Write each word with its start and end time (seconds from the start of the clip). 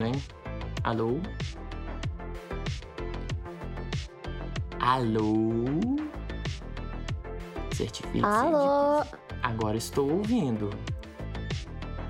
hein? 0.00 0.12
Alô? 0.84 1.18
Alô? 4.80 5.64
Certifique-se. 7.74 8.24
Alô? 8.24 9.04
Agora 9.42 9.76
estou 9.76 10.08
ouvindo. 10.08 10.70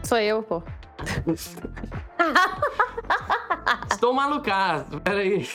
Sou 0.05 0.19
eu, 0.19 0.43
pô. 0.43 0.63
Estou 3.91 4.13
malucado. 4.13 5.01
Peraí. 5.01 5.49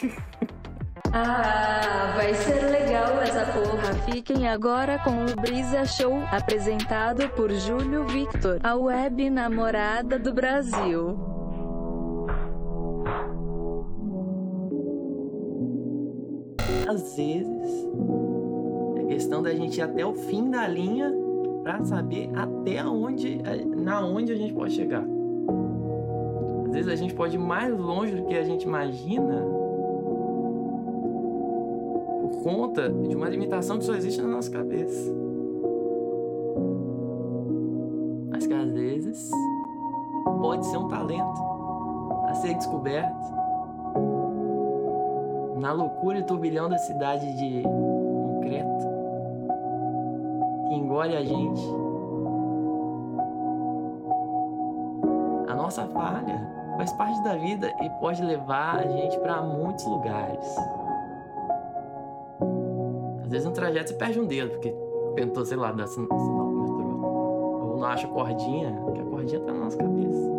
Ah, 1.14 2.14
vai 2.16 2.34
ser 2.34 2.64
legal 2.72 3.22
essa 3.22 3.46
porra. 3.46 3.94
Fiquem 4.12 4.50
agora 4.50 4.98
com 5.04 5.24
o 5.24 5.36
Brisa 5.40 5.86
Show, 5.86 6.24
apresentado 6.32 7.30
por 7.30 7.52
Júlio 7.52 8.08
Victor, 8.08 8.60
a 8.64 8.76
web 8.76 9.30
namorada 9.30 10.18
do 10.18 10.34
Brasil. 10.34 11.33
Às 16.94 17.18
vezes, 17.18 17.88
é 18.98 19.06
questão 19.06 19.42
da 19.42 19.52
gente 19.52 19.80
ir 19.80 19.82
até 19.82 20.06
o 20.06 20.14
fim 20.14 20.52
da 20.52 20.68
linha 20.68 21.12
pra 21.64 21.84
saber 21.84 22.30
até 22.36 22.86
onde, 22.86 23.42
na 23.76 24.06
onde 24.06 24.32
a 24.32 24.36
gente 24.36 24.54
pode 24.54 24.76
chegar. 24.76 25.04
Às 26.68 26.72
vezes 26.72 26.92
a 26.92 26.96
gente 26.96 27.16
pode 27.16 27.36
ir 27.36 27.40
mais 27.40 27.76
longe 27.76 28.16
do 28.16 28.26
que 28.28 28.36
a 28.36 28.44
gente 28.44 28.68
imagina 28.68 29.44
por 32.22 32.44
conta 32.44 32.88
de 32.88 33.16
uma 33.16 33.28
limitação 33.28 33.80
que 33.80 33.86
só 33.86 33.96
existe 33.96 34.22
na 34.22 34.28
nossa 34.28 34.52
cabeça. 34.52 35.12
Mas 38.30 38.46
que 38.46 38.54
às 38.54 38.72
vezes 38.72 39.32
pode 40.40 40.64
ser 40.68 40.78
um 40.78 40.88
talento 40.90 41.42
a 42.28 42.36
ser 42.36 42.54
descoberto 42.54 43.43
na 45.64 45.72
loucura 45.72 46.20
e 46.20 46.24
turbilhão 46.24 46.68
da 46.68 46.78
cidade 46.78 47.26
de 47.38 47.62
concreto 47.64 48.86
que 50.68 50.76
engole 50.76 51.16
a 51.16 51.24
gente. 51.24 51.62
A 55.48 55.56
nossa 55.56 55.88
falha 55.88 56.52
faz 56.76 56.92
parte 56.92 57.24
da 57.24 57.36
vida 57.38 57.72
e 57.82 57.90
pode 58.02 58.22
levar 58.22 58.80
a 58.80 58.88
gente 58.88 59.18
para 59.20 59.42
muitos 59.42 59.86
lugares. 59.86 60.46
Às 63.24 63.30
vezes 63.30 63.46
no 63.48 63.54
trajeto 63.54 63.92
você 63.92 63.96
perde 63.96 64.20
um 64.20 64.26
dedo, 64.26 64.50
porque 64.50 64.76
tentou, 65.16 65.46
sei 65.46 65.56
lá, 65.56 65.72
dar 65.72 65.88
sin- 65.88 66.06
sinal 66.06 66.46
pro 66.46 66.78
metrô. 66.78 67.08
Ou 67.08 67.78
não 67.78 67.86
acha 67.88 68.06
cordinha, 68.10 68.74
porque 68.84 69.00
a 69.00 69.06
cordinha 69.06 69.40
tá 69.40 69.54
na 69.54 69.60
nossa 69.60 69.78
cabeça. 69.78 70.30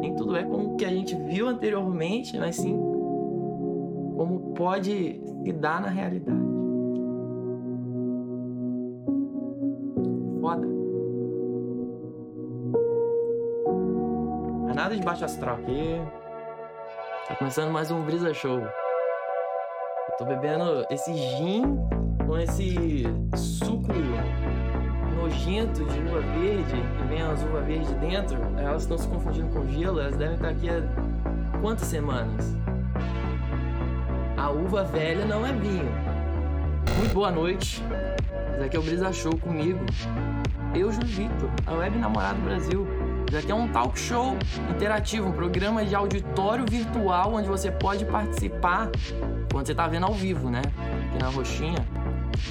Nem 0.00 0.14
tudo 0.14 0.34
é 0.34 0.44
como 0.44 0.72
o 0.72 0.76
que 0.76 0.86
a 0.86 0.90
gente 0.90 1.14
viu 1.14 1.46
anteriormente, 1.46 2.38
mas 2.38 2.56
sim 2.56 2.91
como 4.22 4.54
pode 4.54 5.20
se 5.42 5.52
dar 5.52 5.80
na 5.80 5.88
realidade. 5.88 6.38
Foda. 10.40 10.64
Não 14.60 14.70
é 14.70 14.74
nada 14.74 14.94
de 14.94 15.02
baixo 15.02 15.24
astral 15.24 15.56
aqui. 15.56 16.00
Tá 17.26 17.34
começando 17.34 17.72
mais 17.72 17.90
um 17.90 18.00
Brisa 18.02 18.32
Show. 18.32 18.60
Eu 18.60 20.16
tô 20.16 20.24
bebendo 20.24 20.86
esse 20.88 21.12
gin 21.12 21.64
com 22.24 22.38
esse 22.38 23.02
suco 23.36 23.92
nojento 25.16 25.84
de 25.84 25.98
uva 25.98 26.20
verde, 26.20 26.80
que 26.96 27.04
vem 27.08 27.22
as 27.22 27.42
uvas 27.42 27.66
verdes 27.66 27.92
dentro. 27.94 28.38
Elas 28.56 28.82
estão 28.82 28.96
se 28.96 29.08
confundindo 29.08 29.48
com 29.52 29.66
gelo, 29.66 29.98
elas 29.98 30.16
devem 30.16 30.36
estar 30.36 30.50
aqui 30.50 30.70
há 30.70 31.60
quantas 31.60 31.88
semanas? 31.88 32.62
A 34.42 34.50
uva 34.50 34.82
velha 34.82 35.24
não 35.24 35.46
é 35.46 35.52
vinho. 35.52 35.88
Muito 36.98 37.14
boa 37.14 37.30
noite. 37.30 37.80
Esse 38.56 38.64
aqui 38.64 38.76
é 38.76 38.80
o 38.80 38.82
Brisa 38.82 39.12
Show 39.12 39.36
comigo. 39.38 39.78
Eu, 40.74 40.90
Júlio 40.90 41.06
Victor, 41.06 41.48
a 41.64 41.74
Web 41.74 41.96
Namorado 41.96 42.40
Brasil. 42.40 42.84
Esse 43.28 43.36
aqui 43.36 43.52
é 43.52 43.54
um 43.54 43.68
talk 43.68 43.96
show 43.96 44.36
interativo, 44.68 45.28
um 45.28 45.32
programa 45.32 45.84
de 45.84 45.94
auditório 45.94 46.64
virtual 46.68 47.34
onde 47.34 47.46
você 47.46 47.70
pode 47.70 48.04
participar 48.04 48.90
quando 49.52 49.68
você 49.68 49.76
tá 49.76 49.86
vendo 49.86 50.06
ao 50.06 50.12
vivo, 50.12 50.50
né? 50.50 50.62
Aqui 51.06 51.22
na 51.22 51.28
roxinha. 51.28 51.86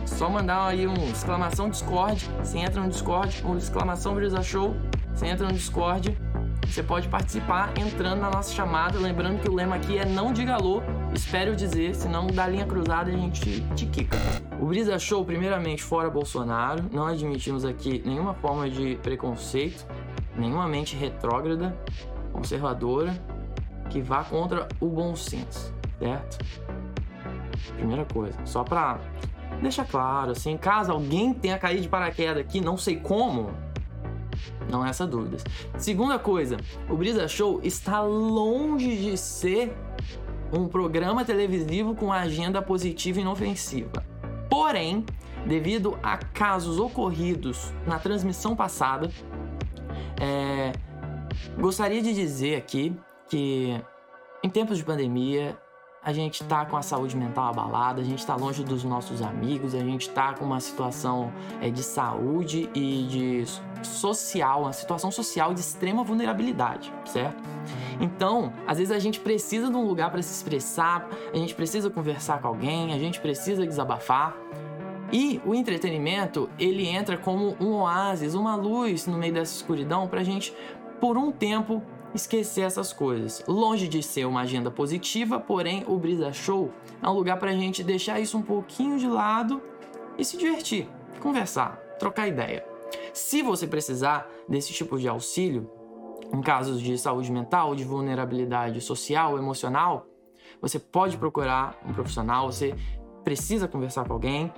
Só 0.06 0.30
mandar 0.30 0.68
aí 0.68 0.88
um 0.88 1.10
exclamação 1.12 1.70
Discord. 1.70 2.26
Você 2.40 2.58
entra 2.60 2.82
no 2.82 2.88
Discord, 2.88 3.44
ou 3.44 3.58
exclamação 3.58 4.16
Brisa 4.16 4.42
Show. 4.42 4.78
Você 5.14 5.28
entra 5.28 5.46
no 5.46 5.52
Discord. 5.52 6.18
Você 6.66 6.82
pode 6.82 7.10
participar 7.10 7.74
entrando 7.78 8.22
na 8.22 8.30
nossa 8.30 8.54
chamada. 8.54 8.98
Lembrando 8.98 9.42
que 9.42 9.50
o 9.50 9.54
lema 9.54 9.76
aqui 9.76 9.98
é 9.98 10.06
não 10.06 10.32
diga 10.32 10.54
alô, 10.54 10.82
espere 11.14 11.50
eu 11.50 11.56
dizer, 11.56 11.96
senão 11.96 12.28
da 12.28 12.48
linha 12.48 12.66
cruzada 12.66 13.10
a 13.10 13.14
gente 13.14 13.62
te 13.76 13.86
quica. 13.86 14.18
O 14.60 14.66
Brisa 14.66 14.98
Show, 14.98 15.26
primeiramente, 15.26 15.84
fora 15.84 16.10
Bolsonaro. 16.10 16.86
Não 16.92 17.06
admitimos 17.06 17.66
aqui 17.66 18.02
nenhuma 18.06 18.34
forma 18.34 18.70
de 18.70 18.96
preconceito, 18.98 19.86
nenhuma 20.36 20.68
mente 20.68 20.96
retrógrada, 20.96 21.78
conservadora, 22.32 23.14
que 23.90 24.02
vá 24.02 24.24
contra 24.24 24.68
o 24.80 24.88
bom 24.88 25.16
senso, 25.16 25.74
certo? 26.00 26.38
Primeira 27.76 28.06
coisa, 28.06 28.38
só 28.46 28.64
pra 28.64 29.00
deixar 29.62 29.86
claro, 29.86 30.32
assim, 30.32 30.58
caso 30.58 30.92
alguém 30.92 31.34
tenha 31.34 31.58
caído 31.58 31.82
de 31.82 31.90
paraquedas 31.90 32.38
aqui, 32.38 32.62
não 32.62 32.78
sei 32.78 32.96
como, 32.96 33.52
não 34.70 34.82
resta 34.82 35.06
dúvidas. 35.06 35.44
Segunda 35.78 36.18
coisa, 36.18 36.58
o 36.90 36.96
Brisa 36.96 37.28
Show 37.28 37.60
está 37.64 38.02
longe 38.02 38.96
de 38.96 39.18
ser 39.18 39.76
um 40.52 40.68
programa 40.68 41.24
televisivo 41.24 41.96
com 41.96 42.12
agenda 42.12 42.62
positiva 42.62 43.20
e 43.20 43.22
inofensiva. 43.22 44.06
Porém, 44.50 45.06
devido 45.46 45.98
a 46.04 46.18
casos 46.18 46.80
ocorridos 46.80 47.74
na 47.88 47.98
transmissão 47.98 48.56
passada, 48.56 49.10
é, 50.20 50.74
gostaria 51.58 52.02
de 52.02 52.14
dizer 52.14 52.56
aqui 52.56 52.96
que 53.30 53.82
em 54.44 54.50
tempos 54.50 54.78
de 54.78 54.84
pandemia 54.84 55.58
a 56.04 56.12
gente 56.12 56.44
tá 56.44 56.66
com 56.66 56.76
a 56.76 56.82
saúde 56.82 57.16
mental 57.16 57.50
abalada, 57.50 58.02
a 58.02 58.04
gente 58.04 58.26
tá 58.26 58.36
longe 58.36 58.64
dos 58.64 58.84
nossos 58.84 59.22
amigos, 59.22 59.76
a 59.76 59.80
gente 59.80 60.10
tá 60.10 60.34
com 60.34 60.44
uma 60.44 60.60
situação 60.60 61.32
é, 61.62 61.70
de 61.70 61.84
saúde 61.84 62.68
e 62.74 63.04
de 63.04 63.46
social, 63.84 64.64
uma 64.64 64.74
situação 64.74 65.12
social 65.12 65.54
de 65.54 65.60
extrema 65.60 66.04
vulnerabilidade, 66.04 66.92
certo? 67.06 67.42
Então, 68.02 68.52
às 68.66 68.80
vezes 68.80 68.92
a 68.92 68.98
gente 68.98 69.20
precisa 69.20 69.70
de 69.70 69.76
um 69.76 69.86
lugar 69.86 70.12
para 70.12 70.22
se 70.24 70.34
expressar, 70.34 71.08
a 71.32 71.38
gente 71.38 71.54
precisa 71.54 71.90
conversar 71.90 72.42
com 72.42 72.48
alguém, 72.48 72.94
a 72.94 72.98
gente 72.98 73.22
precisa 73.22 73.66
desabafar. 73.66 74.36
E 75.14 75.40
o 75.46 75.54
entretenimento, 75.54 76.50
ele 76.58 76.88
entra 76.88 77.16
como 77.16 77.56
um 77.60 77.74
oásis, 77.76 78.34
uma 78.34 78.56
luz 78.56 79.06
no 79.06 79.18
meio 79.18 79.34
dessa 79.34 79.56
escuridão 79.56 80.08
pra 80.08 80.24
gente, 80.24 80.54
por 81.00 81.16
um 81.18 81.32
tempo, 81.32 81.84
esquecer 82.14 82.62
essas 82.62 82.92
coisas. 82.92 83.44
Longe 83.48 83.88
de 83.88 84.02
ser 84.02 84.26
uma 84.26 84.42
agenda 84.42 84.72
positiva, 84.72 85.40
porém 85.40 85.84
o 85.88 85.98
Brisa 85.98 86.34
Show 86.34 86.72
é 87.02 87.08
um 87.08 87.14
lugar 87.14 87.38
pra 87.38 87.52
gente 87.52 87.84
deixar 87.84 88.20
isso 88.20 88.38
um 88.38 88.42
pouquinho 88.42 88.98
de 88.98 89.08
lado 89.08 89.62
e 90.18 90.26
se 90.26 90.38
divertir, 90.38 90.88
conversar, 91.20 91.78
trocar 92.00 92.28
ideia. 92.28 92.66
Se 93.14 93.42
você 93.42 93.68
precisar 93.68 94.30
desse 94.48 94.74
tipo 94.74 94.98
de 94.98 95.08
auxílio, 95.08 95.70
em 96.34 96.42
casos 96.42 96.82
de 96.82 96.98
saúde 96.98 97.32
mental, 97.32 97.76
de 97.76 97.84
vulnerabilidade 97.84 98.80
social, 98.82 99.38
emocional, 99.38 100.08
você 100.62 100.80
pode 100.80 101.18
procurar 101.18 101.78
um 101.86 101.94
profissional, 101.94 102.52
você 102.52 102.76
precisa 103.24 103.68
conversar 103.68 104.06
com 104.06 104.14
alguém. 104.14 104.52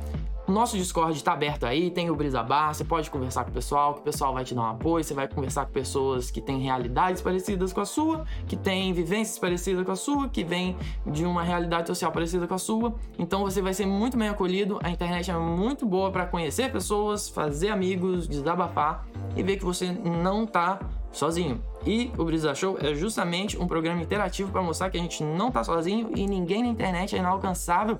Nosso 0.45 0.75
Discord 0.75 1.15
está 1.15 1.31
aberto 1.31 1.65
aí, 1.65 1.89
tem 1.89 2.09
o 2.09 2.15
Brisa 2.15 2.43
Bar, 2.43 2.73
você 2.73 2.83
pode 2.83 3.09
conversar 3.09 3.45
com 3.45 3.51
o 3.51 3.53
pessoal, 3.53 3.93
que 3.93 4.01
o 4.01 4.03
pessoal 4.03 4.33
vai 4.33 4.43
te 4.43 4.53
dar 4.53 4.63
um 4.63 4.71
apoio, 4.71 5.01
você 5.01 5.13
vai 5.13 5.25
conversar 5.25 5.65
com 5.65 5.71
pessoas 5.71 6.29
que 6.29 6.41
têm 6.41 6.59
realidades 6.59 7.21
parecidas 7.21 7.71
com 7.71 7.79
a 7.79 7.85
sua, 7.85 8.25
que 8.45 8.57
têm 8.57 8.91
vivências 8.91 9.39
parecidas 9.39 9.85
com 9.85 9.93
a 9.93 9.95
sua, 9.95 10.27
que 10.27 10.43
vêm 10.43 10.75
de 11.07 11.23
uma 11.23 11.43
realidade 11.43 11.87
social 11.87 12.11
parecida 12.11 12.45
com 12.45 12.55
a 12.55 12.57
sua. 12.57 12.93
Então 13.17 13.41
você 13.41 13.61
vai 13.61 13.73
ser 13.73 13.85
muito 13.85 14.17
bem 14.17 14.27
acolhido. 14.27 14.79
A 14.83 14.89
internet 14.89 15.31
é 15.31 15.33
muito 15.33 15.85
boa 15.85 16.11
para 16.11 16.25
conhecer 16.25 16.69
pessoas, 16.69 17.29
fazer 17.29 17.69
amigos, 17.69 18.27
desabafar 18.27 19.07
e 19.37 19.43
ver 19.43 19.55
que 19.55 19.63
você 19.63 19.93
não 19.93 20.45
tá 20.45 20.77
sozinho. 21.13 21.63
E 21.85 22.11
o 22.17 22.25
Brisa 22.25 22.53
Show 22.53 22.77
é 22.81 22.93
justamente 22.93 23.57
um 23.57 23.65
programa 23.65 24.01
interativo 24.01 24.51
para 24.51 24.61
mostrar 24.61 24.89
que 24.89 24.97
a 24.97 25.01
gente 25.01 25.23
não 25.23 25.49
tá 25.49 25.63
sozinho 25.63 26.11
e 26.17 26.27
ninguém 26.27 26.63
na 26.63 26.69
internet 26.69 27.15
é 27.15 27.19
inalcançável. 27.19 27.97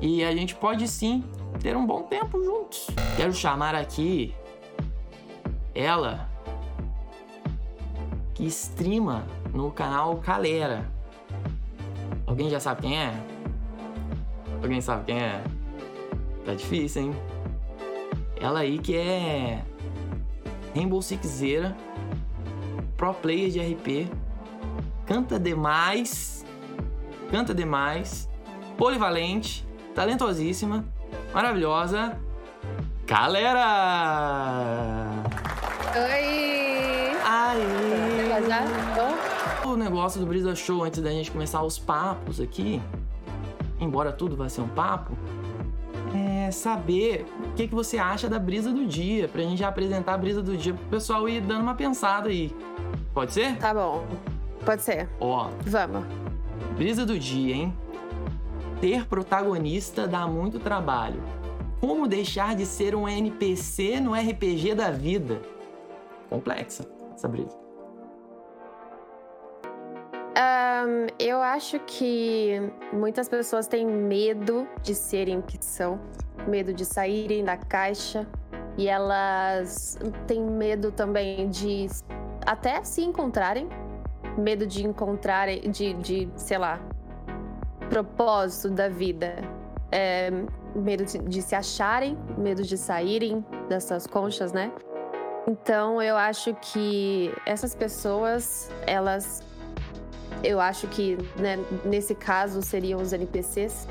E 0.00 0.24
a 0.24 0.34
gente 0.34 0.54
pode 0.54 0.88
sim 0.88 1.22
ter 1.60 1.76
um 1.76 1.86
bom 1.86 2.02
tempo 2.02 2.42
juntos. 2.42 2.86
Quero 3.16 3.32
chamar 3.32 3.74
aqui 3.74 4.34
ela 5.74 6.28
que 8.34 8.46
streama 8.46 9.26
no 9.52 9.70
canal 9.70 10.16
Calera. 10.18 10.90
Alguém 12.26 12.50
já 12.50 12.60
sabe 12.60 12.82
quem 12.82 12.98
é? 12.98 13.12
Alguém 14.62 14.80
sabe 14.80 15.04
quem 15.04 15.18
é? 15.18 15.42
Tá 16.44 16.54
difícil, 16.54 17.02
hein? 17.02 17.16
Ela 18.40 18.60
aí 18.60 18.78
que 18.78 18.96
é 18.96 19.64
Rainbow 20.74 21.00
Sixeira, 21.00 21.76
pro 22.96 23.14
player 23.14 23.50
de 23.50 23.60
RP, 23.60 24.10
canta 25.06 25.38
demais, 25.38 26.44
canta 27.30 27.54
demais, 27.54 28.28
polivalente, 28.76 29.66
talentosíssima, 29.94 30.84
maravilhosa. 31.34 32.16
Galera! 33.06 33.60
Oi! 35.96 37.12
Aí! 37.24 37.60
O 39.66 39.76
negócio 39.76 40.20
do 40.20 40.26
Brisa 40.26 40.54
Show, 40.54 40.84
antes 40.84 41.02
da 41.02 41.10
gente 41.10 41.30
começar 41.32 41.62
os 41.62 41.78
papos 41.78 42.40
aqui, 42.40 42.80
embora 43.80 44.12
tudo 44.12 44.36
vai 44.36 44.48
ser 44.48 44.60
um 44.60 44.68
papo, 44.68 45.18
é 46.14 46.50
saber 46.52 47.26
o 47.50 47.52
que, 47.54 47.66
que 47.66 47.74
você 47.74 47.98
acha 47.98 48.28
da 48.28 48.38
brisa 48.38 48.72
do 48.72 48.86
dia, 48.86 49.26
pra 49.26 49.42
gente 49.42 49.58
já 49.58 49.68
apresentar 49.68 50.14
a 50.14 50.18
brisa 50.18 50.40
do 50.40 50.56
dia 50.56 50.72
pro 50.72 50.84
pessoal 50.86 51.28
ir 51.28 51.40
dando 51.40 51.62
uma 51.62 51.74
pensada 51.74 52.28
aí. 52.28 52.54
Pode 53.12 53.32
ser? 53.32 53.56
Tá 53.56 53.74
bom. 53.74 54.06
Pode 54.64 54.82
ser. 54.82 55.08
Ó, 55.20 55.48
Vamos. 55.66 56.04
brisa 56.76 57.04
do 57.04 57.18
dia, 57.18 57.54
hein? 57.56 57.76
Ter 58.84 59.06
protagonista 59.06 60.06
dá 60.06 60.26
muito 60.26 60.60
trabalho. 60.60 61.22
Como 61.80 62.06
deixar 62.06 62.54
de 62.54 62.66
ser 62.66 62.94
um 62.94 63.08
NPC 63.08 63.98
no 63.98 64.12
RPG 64.12 64.74
da 64.74 64.90
vida? 64.90 65.40
Complexa 66.28 66.86
essa 67.14 67.26
brisa. 67.26 67.58
Ahn, 70.36 71.06
eu 71.18 71.40
acho 71.40 71.80
que 71.86 72.60
muitas 72.92 73.26
pessoas 73.26 73.66
têm 73.66 73.86
medo 73.86 74.68
de 74.82 74.94
serem 74.94 75.38
o 75.38 75.42
que 75.42 75.56
são, 75.64 75.98
medo 76.46 76.74
de 76.74 76.84
saírem 76.84 77.42
da 77.42 77.56
caixa. 77.56 78.26
E 78.76 78.86
elas 78.86 79.98
têm 80.26 80.42
medo 80.42 80.92
também 80.92 81.48
de 81.48 81.86
até 82.44 82.84
se 82.84 83.00
encontrarem, 83.00 83.66
medo 84.36 84.66
de 84.66 84.86
encontrarem, 84.86 85.70
de, 85.70 85.94
de 85.94 86.28
sei 86.36 86.58
lá, 86.58 86.78
propósito 87.88 88.70
da 88.70 88.88
vida. 88.88 89.36
É, 89.90 90.30
medo 90.74 91.04
de, 91.04 91.18
de 91.18 91.42
se 91.42 91.54
acharem, 91.54 92.18
medo 92.36 92.62
de 92.62 92.76
saírem 92.76 93.44
dessas 93.68 94.06
conchas, 94.06 94.52
né? 94.52 94.72
Então 95.46 96.02
eu 96.02 96.16
acho 96.16 96.54
que 96.54 97.32
essas 97.46 97.74
pessoas, 97.74 98.70
elas 98.86 99.42
eu 100.42 100.60
acho 100.60 100.86
que 100.88 101.16
né, 101.38 101.58
nesse 101.84 102.14
caso 102.14 102.60
seriam 102.60 103.00
os 103.00 103.12
NPCs. 103.12 103.86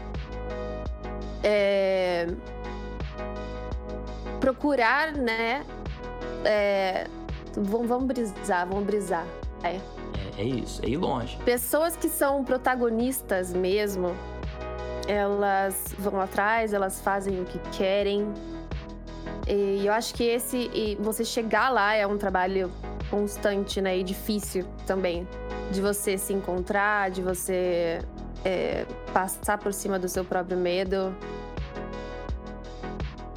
É, 1.43 2.27
Procurar, 4.39 5.13
né? 5.13 5.65
é, 6.43 7.07
Vamos, 7.55 7.87
vamos 7.87 8.05
brisar, 8.05 8.67
vamos 8.67 8.83
brisar. 8.85 9.25
É. 9.63 9.79
É, 10.37 10.41
é 10.41 10.45
isso, 10.45 10.83
é 10.83 10.89
ir 10.89 10.97
longe. 10.97 11.37
Pessoas 11.45 11.95
que 11.95 12.09
são 12.09 12.43
protagonistas 12.43 13.53
mesmo, 13.53 14.15
elas 15.07 15.93
vão 15.97 16.19
atrás, 16.19 16.73
elas 16.73 17.01
fazem 17.01 17.41
o 17.41 17.45
que 17.45 17.59
querem. 17.71 18.31
E 19.47 19.85
eu 19.85 19.93
acho 19.93 20.13
que 20.13 20.23
esse. 20.23 20.69
E 20.73 20.97
você 21.01 21.25
chegar 21.25 21.69
lá 21.69 21.93
é 21.93 22.07
um 22.07 22.17
trabalho 22.17 22.71
constante, 23.09 23.81
né? 23.81 23.97
E 23.97 24.03
difícil 24.03 24.65
também. 24.87 25.27
De 25.71 25.81
você 25.81 26.17
se 26.17 26.33
encontrar, 26.33 27.11
de 27.11 27.21
você 27.21 27.99
é, 28.45 28.85
passar 29.13 29.57
por 29.57 29.73
cima 29.73 29.99
do 29.99 30.07
seu 30.07 30.23
próprio 30.23 30.57
medo. 30.57 31.15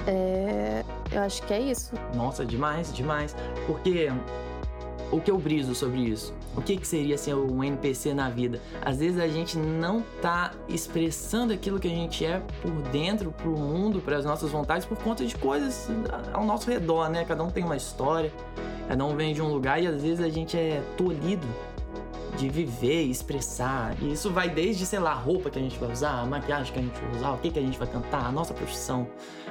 É, 0.06 0.84
eu 1.10 1.22
acho 1.22 1.42
que 1.42 1.52
é 1.52 1.60
isso. 1.60 1.92
Nossa, 2.14 2.44
demais, 2.44 2.92
demais. 2.92 3.34
Porque 3.66 4.08
o 5.10 5.20
que 5.20 5.30
eu 5.30 5.38
briso 5.38 5.74
sobre 5.74 6.00
isso? 6.00 6.34
O 6.56 6.60
que, 6.60 6.76
que 6.76 6.86
seria 6.86 7.16
ser 7.16 7.34
um 7.34 7.62
NPC 7.62 8.14
na 8.14 8.28
vida? 8.28 8.60
Às 8.82 8.98
vezes 8.98 9.18
a 9.20 9.28
gente 9.28 9.56
não 9.56 10.02
tá 10.20 10.52
expressando 10.68 11.52
aquilo 11.52 11.78
que 11.78 11.86
a 11.86 11.90
gente 11.90 12.24
é 12.24 12.42
por 12.62 12.72
dentro, 12.90 13.30
pro 13.30 13.50
mundo, 13.50 14.00
para 14.00 14.16
as 14.16 14.24
nossas 14.24 14.50
vontades, 14.50 14.86
por 14.86 14.98
conta 14.98 15.24
de 15.24 15.34
coisas 15.36 15.88
ao 16.32 16.44
nosso 16.44 16.70
redor, 16.70 17.08
né? 17.08 17.24
Cada 17.24 17.42
um 17.42 17.50
tem 17.50 17.64
uma 17.64 17.76
história, 17.76 18.32
cada 18.88 19.04
um 19.04 19.14
vem 19.14 19.34
de 19.34 19.42
um 19.42 19.48
lugar 19.48 19.82
e 19.82 19.86
às 19.86 20.02
vezes 20.02 20.20
a 20.20 20.28
gente 20.28 20.56
é 20.56 20.82
tolhido 20.96 21.46
de 22.36 22.48
viver 22.48 23.04
e 23.04 23.10
expressar. 23.10 23.96
E 24.02 24.12
isso 24.12 24.30
vai 24.30 24.48
desde, 24.48 24.84
sei 24.86 24.98
lá, 24.98 25.12
a 25.12 25.14
roupa 25.14 25.50
que 25.50 25.58
a 25.58 25.62
gente 25.62 25.78
vai 25.78 25.90
usar, 25.90 26.20
a 26.20 26.26
maquiagem 26.26 26.72
que 26.72 26.78
a 26.78 26.82
gente 26.82 27.00
vai 27.00 27.16
usar, 27.16 27.30
o 27.32 27.38
que, 27.38 27.50
que 27.50 27.58
a 27.58 27.62
gente 27.62 27.78
vai 27.78 27.88
cantar, 27.88 28.26
a 28.26 28.32
nossa 28.32 28.52
profissão, 28.52 29.08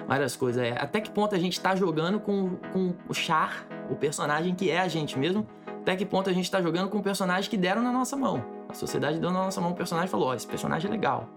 várias 0.08 0.36
coisas. 0.36 0.62
É, 0.62 0.72
até 0.80 1.02
que 1.02 1.10
ponto 1.10 1.36
a 1.36 1.40
gente 1.40 1.60
tá 1.60 1.76
jogando 1.76 2.20
com, 2.20 2.56
com 2.72 2.94
o 3.10 3.14
Char, 3.14 3.66
o 3.90 3.96
personagem 3.96 4.54
que 4.56 4.70
é 4.70 4.80
a 4.80 4.88
gente 4.88 5.18
mesmo, 5.18 5.46
até 5.68 5.96
que 5.96 6.06
ponto 6.06 6.30
a 6.30 6.34
gente 6.34 6.50
tá 6.50 6.62
jogando 6.62 6.90
com 6.90 6.98
um 7.00 7.02
personagem 7.02 7.50
que 7.50 7.58
deram 7.58 7.82
na 7.82 7.92
nossa 7.92 8.16
mão. 8.16 8.44
A 8.70 8.74
sociedade 8.74 9.20
deu 9.20 9.32
na 9.32 9.44
nossa 9.44 9.62
mão 9.62 9.72
um 9.72 9.76
personagem 9.76 10.08
e 10.08 10.12
falou: 10.12 10.30
Ó, 10.30 10.34
esse 10.34 10.48
personagem 10.48 10.90
é 10.90 10.92
legal. 10.92 11.30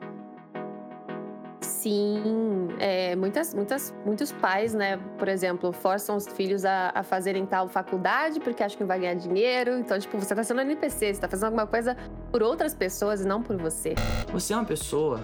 Sim, 1.60 2.69
é, 2.78 3.16
muitas, 3.16 3.52
muitas, 3.52 3.94
muitos 4.05 4.31
pais, 4.31 4.75
né, 4.75 4.96
por 5.19 5.28
exemplo, 5.28 5.72
forçam 5.72 6.16
os 6.16 6.26
filhos 6.26 6.64
a, 6.64 6.93
a 6.94 7.02
fazerem 7.02 7.44
tal 7.44 7.69
faculdade 7.69 8.38
porque 8.40 8.62
acham 8.62 8.78
que 8.78 8.84
vai 8.84 9.00
ganhar 9.00 9.14
dinheiro. 9.14 9.78
Então, 9.78 9.99
tipo, 9.99 10.19
você 10.19 10.34
tá 10.34 10.44
sendo 10.44 10.60
NPC, 10.60 11.14
você 11.14 11.20
tá 11.20 11.28
fazendo 11.28 11.46
alguma 11.46 11.66
coisa 11.66 11.96
por 12.31 12.43
outras 12.43 12.75
pessoas 12.75 13.22
e 13.22 13.26
não 13.26 13.43
por 13.43 13.56
você. 13.56 13.94
Você 14.32 14.52
é 14.52 14.56
uma 14.56 14.64
pessoa 14.64 15.20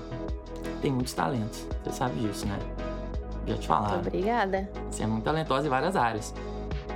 que 0.63 0.83
tem 0.83 0.93
muitos 0.93 1.15
talentos. 1.15 1.67
Você 1.85 1.93
sabe 1.93 2.21
disso, 2.21 2.47
né? 2.47 2.59
Já 3.47 3.57
te 3.57 3.69
falaram. 3.69 3.99
Obrigada. 3.99 4.69
Você 4.91 5.03
é 5.03 5.07
muito 5.07 5.25
talentosa 5.25 5.67
em 5.67 5.71
várias 5.71 5.95
áreas. 5.95 6.35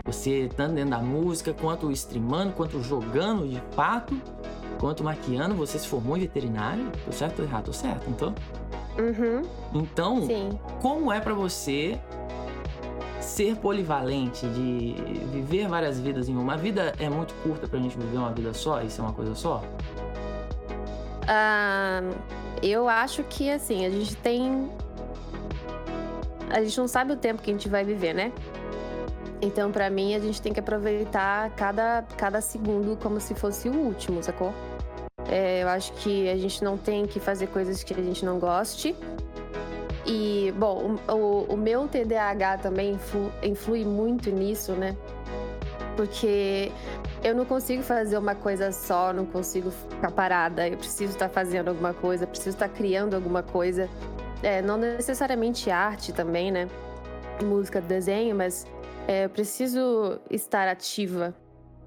Você, 0.04 0.48
tanto 0.56 0.74
dentro 0.74 0.90
da 0.90 0.98
música, 0.98 1.52
quanto 1.52 1.90
streamando, 1.92 2.54
quanto 2.54 2.82
jogando 2.82 3.46
de 3.46 3.60
fato, 3.72 4.18
quanto 4.80 5.04
maquiando, 5.04 5.54
você 5.54 5.78
se 5.78 5.86
formou 5.86 6.16
em 6.16 6.20
veterinário. 6.20 6.90
Tô 7.04 7.12
certo 7.12 7.40
ou 7.40 7.44
errado? 7.44 7.66
Tô 7.66 7.72
certo, 7.72 8.08
então. 8.08 8.34
Uhum, 8.98 9.42
Então, 9.74 10.22
sim. 10.26 10.58
como 10.82 11.12
é 11.12 11.20
pra 11.20 11.32
você 11.34 11.98
ser 13.20 13.56
polivalente, 13.56 14.46
de 14.48 14.94
viver 15.32 15.68
várias 15.68 16.00
vidas 16.00 16.28
em 16.28 16.36
uma? 16.36 16.54
A 16.54 16.56
vida 16.56 16.92
é 16.98 17.08
muito 17.08 17.32
curta 17.42 17.68
pra 17.68 17.78
gente 17.78 17.96
viver 17.96 18.16
uma 18.18 18.32
vida 18.32 18.52
só? 18.52 18.80
Isso 18.82 19.00
é 19.00 19.04
uma 19.04 19.12
coisa 19.12 19.34
só? 19.34 19.62
Ah, 21.28 22.00
eu 22.62 22.88
acho 22.88 23.22
que, 23.24 23.50
assim, 23.50 23.84
a 23.86 23.90
gente 23.90 24.16
tem. 24.16 24.68
A 26.50 26.62
gente 26.62 26.78
não 26.78 26.88
sabe 26.88 27.12
o 27.12 27.16
tempo 27.16 27.42
que 27.42 27.50
a 27.50 27.52
gente 27.52 27.68
vai 27.68 27.84
viver, 27.84 28.14
né? 28.14 28.32
Então, 29.40 29.70
pra 29.70 29.88
mim, 29.90 30.14
a 30.14 30.18
gente 30.18 30.40
tem 30.42 30.52
que 30.52 30.58
aproveitar 30.58 31.50
cada, 31.50 32.02
cada 32.16 32.40
segundo 32.40 32.96
como 32.96 33.20
se 33.20 33.34
fosse 33.34 33.68
o 33.68 33.72
último, 33.72 34.22
sacou? 34.22 34.52
É, 35.30 35.62
eu 35.62 35.68
acho 35.68 35.92
que 35.94 36.28
a 36.28 36.36
gente 36.36 36.64
não 36.64 36.76
tem 36.78 37.06
que 37.06 37.20
fazer 37.20 37.48
coisas 37.48 37.82
que 37.84 37.92
a 37.92 38.02
gente 38.02 38.24
não 38.24 38.38
goste. 38.38 38.96
E, 40.06 40.52
bom, 40.56 40.96
o, 41.06 41.52
o- 41.52 41.56
meu 41.56 41.86
TDAH 41.86 42.58
também 42.58 42.92
influ- 42.94 43.30
influi 43.42 43.84
muito 43.84 44.30
nisso, 44.30 44.72
né? 44.72 44.96
Porque 45.96 46.70
eu 47.22 47.34
não 47.34 47.44
consigo 47.44 47.82
fazer 47.82 48.16
uma 48.16 48.34
coisa 48.34 48.72
só, 48.72 49.12
não 49.12 49.26
consigo 49.26 49.70
ficar 49.70 50.10
parada. 50.12 50.66
Eu 50.66 50.78
preciso 50.78 51.12
estar 51.12 51.28
fazendo 51.28 51.68
alguma 51.68 51.92
coisa, 51.92 52.26
preciso 52.26 52.56
estar 52.56 52.68
criando 52.68 53.14
alguma 53.14 53.42
coisa. 53.42 53.88
É, 54.42 54.62
não 54.62 54.78
necessariamente 54.78 55.70
arte 55.70 56.12
também, 56.12 56.50
né? 56.50 56.68
Música, 57.44 57.80
desenho, 57.80 58.34
mas 58.34 58.66
é, 59.06 59.24
eu 59.26 59.28
preciso 59.30 60.18
estar 60.30 60.68
ativa. 60.68 61.34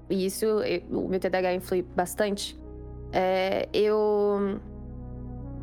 E 0.08 0.26
isso, 0.26 0.44
eu- 0.44 0.82
o 0.90 1.08
meu 1.08 1.18
TDAH 1.18 1.54
influi 1.54 1.82
bastante. 1.82 2.60
É, 3.12 3.68
eu, 3.72 4.58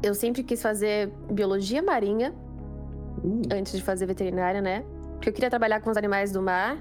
eu 0.03 0.13
sempre 0.13 0.43
quis 0.43 0.61
fazer 0.61 1.11
biologia 1.31 1.81
marinha 1.81 2.33
Uh, 3.23 3.41
antes 3.53 3.73
de 3.73 3.81
fazer 3.83 4.05
veterinária, 4.05 4.61
né? 4.61 4.83
Porque 5.13 5.29
eu 5.29 5.33
queria 5.33 5.49
trabalhar 5.49 5.81
com 5.81 5.89
os 5.89 5.97
animais 5.97 6.31
do 6.31 6.41
mar. 6.41 6.77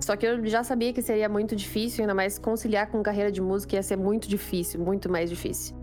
Só 0.00 0.16
que 0.16 0.26
eu 0.26 0.44
já 0.46 0.64
sabia 0.64 0.92
que 0.92 1.02
seria 1.02 1.28
muito 1.28 1.54
difícil, 1.54 2.02
ainda 2.02 2.14
mais 2.14 2.38
conciliar 2.38 2.86
com 2.86 3.02
carreira 3.02 3.30
de 3.30 3.40
música 3.40 3.76
ia 3.76 3.82
ser 3.82 3.96
muito 3.96 4.26
difícil, 4.28 4.80
muito 4.80 5.10
mais 5.10 5.28
difícil. 5.28 5.76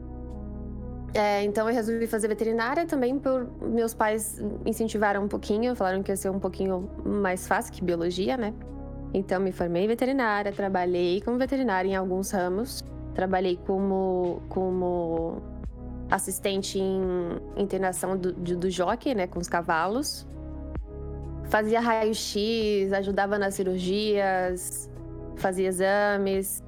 É, 1.14 1.44
então 1.44 1.70
eu 1.70 1.74
resolvi 1.74 2.08
fazer 2.08 2.28
veterinária 2.28 2.86
também 2.86 3.18
por 3.18 3.48
meus 3.62 3.94
pais 3.94 4.42
incentivaram 4.66 5.24
um 5.24 5.28
pouquinho, 5.28 5.76
falaram 5.76 6.02
que 6.02 6.12
ia 6.12 6.16
ser 6.16 6.30
um 6.30 6.40
pouquinho 6.40 6.90
mais 7.06 7.48
fácil 7.48 7.72
que 7.74 7.84
biologia, 7.84 8.36
né? 8.36 8.54
Então 9.14 9.40
me 9.40 9.52
formei 9.52 9.86
em 9.86 9.88
veterinária, 9.88 10.52
trabalhei 10.52 11.22
como 11.22 11.38
veterinária 11.38 11.88
em 11.88 11.96
alguns 11.96 12.32
ramos, 12.32 12.84
trabalhei 13.18 13.60
como 13.66 14.44
como 14.48 15.42
assistente 16.10 16.80
em 16.80 17.42
internação 17.58 18.16
do, 18.16 18.32
do, 18.32 18.56
do 18.56 18.70
jockey, 18.70 19.16
né, 19.16 19.26
com 19.26 19.40
os 19.40 19.50
cavalos. 19.50 20.26
Fazia 21.50 21.80
raio-x, 21.80 22.94
ajudava 22.94 23.40
nas 23.40 23.56
cirurgias, 23.56 24.88
fazia 25.36 25.68
exames. 25.68 26.64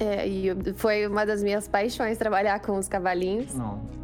É, 0.00 0.26
e 0.28 0.54
foi 0.74 1.06
uma 1.08 1.26
das 1.26 1.42
minhas 1.42 1.66
paixões 1.66 2.16
trabalhar 2.16 2.60
com 2.60 2.78
os 2.78 2.88
cavalinhos. 2.88 3.52
não. 3.54 3.98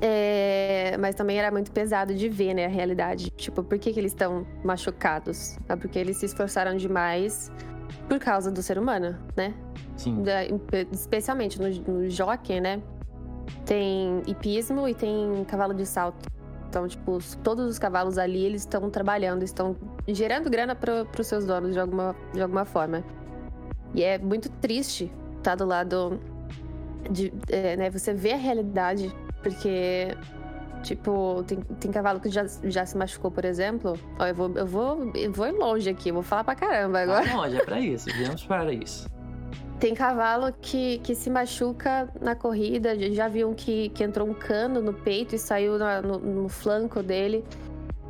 É, 0.00 0.96
mas 1.00 1.16
também 1.16 1.40
era 1.40 1.50
muito 1.50 1.72
pesado 1.72 2.14
de 2.14 2.28
ver, 2.28 2.54
né, 2.54 2.66
a 2.66 2.68
realidade. 2.68 3.32
Tipo, 3.32 3.64
por 3.64 3.76
que, 3.80 3.92
que 3.92 3.98
eles 3.98 4.12
estão 4.12 4.46
machucados? 4.62 5.58
É 5.68 5.74
porque 5.74 5.98
eles 5.98 6.18
se 6.18 6.26
esforçaram 6.26 6.76
demais 6.76 7.50
por 8.08 8.20
causa 8.20 8.48
do 8.48 8.62
ser 8.62 8.78
humano, 8.78 9.18
né? 9.36 9.52
Sim. 9.98 10.22
da- 10.22 10.44
especialmente 10.90 11.60
no, 11.60 11.68
no 11.68 12.08
jockey, 12.08 12.60
né? 12.60 12.80
Tem 13.66 14.22
hipismo 14.26 14.88
e 14.88 14.94
tem 14.94 15.44
cavalo 15.46 15.74
de 15.74 15.84
salto. 15.84 16.26
Então, 16.68 16.86
tipo, 16.88 17.12
os- 17.12 17.34
todos 17.42 17.66
os 17.66 17.78
cavalos 17.78 18.18
ali, 18.18 18.44
eles 18.44 18.62
estão 18.62 18.88
trabalhando, 18.90 19.42
estão 19.42 19.76
gerando 20.06 20.48
grana 20.50 20.74
para 20.74 21.06
os 21.18 21.26
seus 21.26 21.44
donos 21.46 21.72
de 21.72 21.80
alguma, 21.80 22.14
de 22.32 22.40
alguma 22.40 22.64
forma. 22.64 23.02
E 23.94 24.02
é 24.02 24.18
muito 24.18 24.50
triste 24.50 25.10
estar 25.38 25.54
do 25.54 25.64
lado 25.64 26.20
de, 27.10 27.32
é, 27.48 27.76
né, 27.76 27.90
você 27.90 28.12
vê 28.12 28.32
a 28.32 28.36
realidade, 28.36 29.10
porque, 29.42 30.08
tipo, 30.82 31.42
tem, 31.46 31.58
tem 31.80 31.90
cavalo 31.90 32.20
que 32.20 32.28
já, 32.28 32.44
já 32.64 32.84
se 32.84 32.98
machucou, 32.98 33.30
por 33.30 33.46
exemplo. 33.46 33.98
Ó, 34.18 34.26
eu 34.26 34.34
vou, 34.34 34.50
eu 34.54 34.66
vou, 34.66 35.10
eu 35.14 35.32
vou 35.32 35.46
ir 35.46 35.52
longe 35.52 35.88
aqui, 35.88 36.10
eu 36.10 36.14
vou 36.14 36.22
falar 36.22 36.44
pra 36.44 36.54
caramba 36.54 37.00
agora. 37.00 37.26
Não, 37.26 37.44
é 37.46 37.64
pra 37.64 37.80
isso. 37.80 38.10
Viemos 38.14 38.44
para 38.44 38.70
isso. 38.72 39.08
Tem 39.78 39.94
cavalo 39.94 40.52
que, 40.60 40.98
que 40.98 41.14
se 41.14 41.30
machuca 41.30 42.08
na 42.20 42.34
corrida. 42.34 42.98
Já 43.14 43.28
vi 43.28 43.44
um 43.44 43.54
que, 43.54 43.90
que 43.90 44.02
entrou 44.02 44.28
um 44.28 44.34
cano 44.34 44.80
no 44.82 44.92
peito 44.92 45.34
e 45.34 45.38
saiu 45.38 45.78
na- 45.78 46.02
no, 46.02 46.18
no 46.18 46.48
flanco 46.48 47.02
dele. 47.02 47.44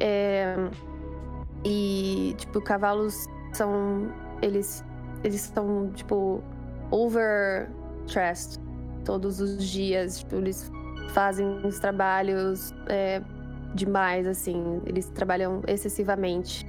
É, 0.00 0.54
e, 1.64 2.34
tipo, 2.38 2.60
cavalos 2.62 3.26
são. 3.52 4.10
Eles, 4.40 4.84
eles 5.22 5.40
são, 5.42 5.90
tipo, 5.94 6.42
over-stressed 6.90 8.58
todos 9.04 9.40
os 9.40 9.62
dias. 9.62 10.20
Tipo, 10.20 10.36
eles 10.36 10.70
fazem 11.10 11.46
uns 11.64 11.78
trabalhos 11.78 12.72
é, 12.88 13.20
demais, 13.74 14.26
assim. 14.26 14.80
Eles 14.86 15.10
trabalham 15.10 15.62
excessivamente. 15.66 16.64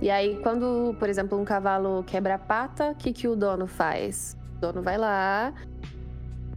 E 0.00 0.10
aí, 0.10 0.38
quando, 0.42 0.94
por 0.98 1.08
exemplo, 1.08 1.38
um 1.38 1.44
cavalo 1.44 2.04
quebra 2.04 2.34
a 2.34 2.38
pata, 2.38 2.90
o 2.90 2.94
que, 2.94 3.12
que 3.12 3.26
o 3.26 3.34
dono 3.34 3.66
faz? 3.66 4.36
O 4.56 4.60
dono 4.60 4.82
vai 4.82 4.98
lá 4.98 5.54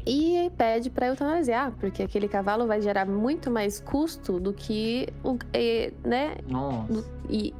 e 0.05 0.51
pede 0.57 0.89
para 0.89 1.07
eutanasiar, 1.07 1.71
porque 1.79 2.03
aquele 2.03 2.27
cavalo 2.27 2.65
vai 2.65 2.81
gerar 2.81 3.05
muito 3.05 3.51
mais 3.51 3.79
custo 3.79 4.39
do 4.39 4.53
que 4.53 5.07
o. 5.23 5.37
né? 6.07 6.35
Nossa. 6.47 7.05
E, 7.29 7.53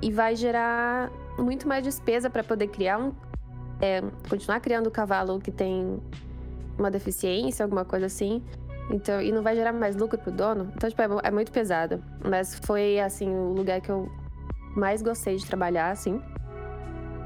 e 0.00 0.12
vai 0.12 0.36
gerar 0.36 1.10
muito 1.38 1.66
mais 1.66 1.82
despesa 1.82 2.30
para 2.30 2.44
poder 2.44 2.68
criar 2.68 2.98
um. 2.98 3.12
é, 3.80 4.02
continuar 4.28 4.60
criando 4.60 4.86
o 4.86 4.90
cavalo 4.90 5.38
que 5.40 5.50
tem 5.50 6.00
uma 6.78 6.90
deficiência, 6.90 7.64
alguma 7.64 7.84
coisa 7.84 8.06
assim. 8.06 8.42
Então, 8.90 9.20
e 9.20 9.32
não 9.32 9.42
vai 9.42 9.56
gerar 9.56 9.72
mais 9.72 9.96
lucro 9.96 10.16
pro 10.18 10.30
dono. 10.30 10.70
Então, 10.76 10.88
tipo, 10.88 11.02
é, 11.02 11.08
é 11.24 11.30
muito 11.30 11.50
pesado. 11.50 12.02
Mas 12.24 12.54
foi, 12.64 13.00
assim, 13.00 13.28
o 13.28 13.52
lugar 13.52 13.80
que 13.80 13.90
eu 13.90 14.08
mais 14.76 15.02
gostei 15.02 15.36
de 15.36 15.46
trabalhar, 15.46 15.90
assim. 15.90 16.20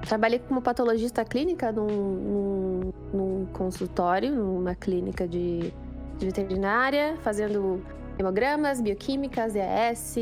Trabalhei 0.07 0.39
como 0.39 0.63
patologista 0.63 1.25
clínica 1.25 1.71
num, 1.73 1.87
num, 1.87 2.93
num 3.13 3.47
consultório, 3.53 4.35
numa 4.35 4.75
clínica 4.75 5.29
de, 5.29 5.75
de 6.17 6.27
veterinária, 6.27 7.17
fazendo 7.19 7.83
hemogramas, 8.19 8.81
bioquímicas, 8.81 9.55
EAS, 9.55 10.17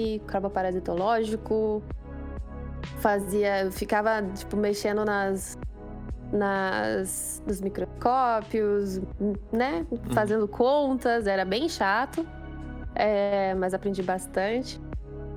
parasitológico. 0.53 1.83
Fazia, 3.01 3.71
ficava, 3.71 4.23
tipo, 4.35 4.57
mexendo 4.57 5.05
nas, 5.05 5.57
nas, 6.33 7.43
nos 7.47 7.61
microscópios, 7.61 9.01
né? 9.53 9.87
Fazendo 10.13 10.49
contas, 10.49 11.27
era 11.27 11.45
bem 11.45 11.69
chato. 11.69 12.27
É, 12.95 13.55
mas 13.55 13.75
aprendi 13.75 14.03
bastante. 14.03 14.81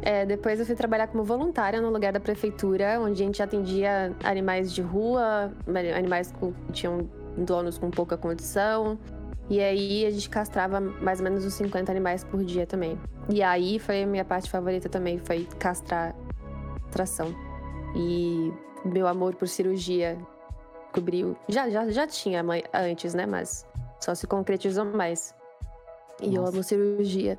É, 0.01 0.25
depois 0.25 0.60
eu 0.60 0.65
fui 0.65 0.75
trabalhar 0.75 1.08
como 1.08 1.24
voluntária 1.24 1.79
no 1.79 1.89
lugar 1.89 2.12
da 2.12 2.20
prefeitura, 2.20 3.00
onde 3.00 3.22
a 3.22 3.25
gente 3.25 3.41
atendia 3.41 4.15
animais 4.24 4.74
de 4.74 4.81
rua, 4.81 5.51
animais 5.96 6.31
que 6.31 6.74
tinham 6.74 7.08
donos 7.38 7.77
com 7.77 7.91
pouca 7.91 8.17
condição. 8.17 8.98
E 9.50 9.60
aí 9.60 10.05
a 10.05 10.12
gente 10.12 10.29
castrava 10.29 10.79
mais 10.79 11.20
ou 11.20 11.25
menos 11.25 11.46
uns 11.46 11.53
50 11.53 11.91
animais 11.91 12.24
por 12.24 12.43
dia 12.43 12.65
também. 12.65 12.98
E 13.29 13.43
aí 13.43 13.79
foi 13.79 14.03
a 14.03 14.08
minha 14.08 14.25
parte 14.25 14.50
favorita 14.50 14.89
também, 14.89 15.20
foi 15.20 15.48
castrar 15.60 16.15
tração. 16.89 17.34
E 17.96 18.51
meu 18.86 19.08
amor 19.08 19.36
por 19.36 19.48
cirurgia 19.48 20.17
cobriu. 20.91 21.36
Já, 21.48 21.70
já, 21.70 21.89
já 21.89 22.08
tinha 22.08 22.43
antes, 22.74 23.13
né? 23.13 23.25
Mas 23.25 23.67
só 24.00 24.15
se 24.15 24.25
concretizou 24.25 24.86
mais. 24.86 25.36
E 26.22 26.36
eu 26.36 26.41
Nossa. 26.41 26.53
amo 26.53 26.63
cirurgia. 26.63 27.38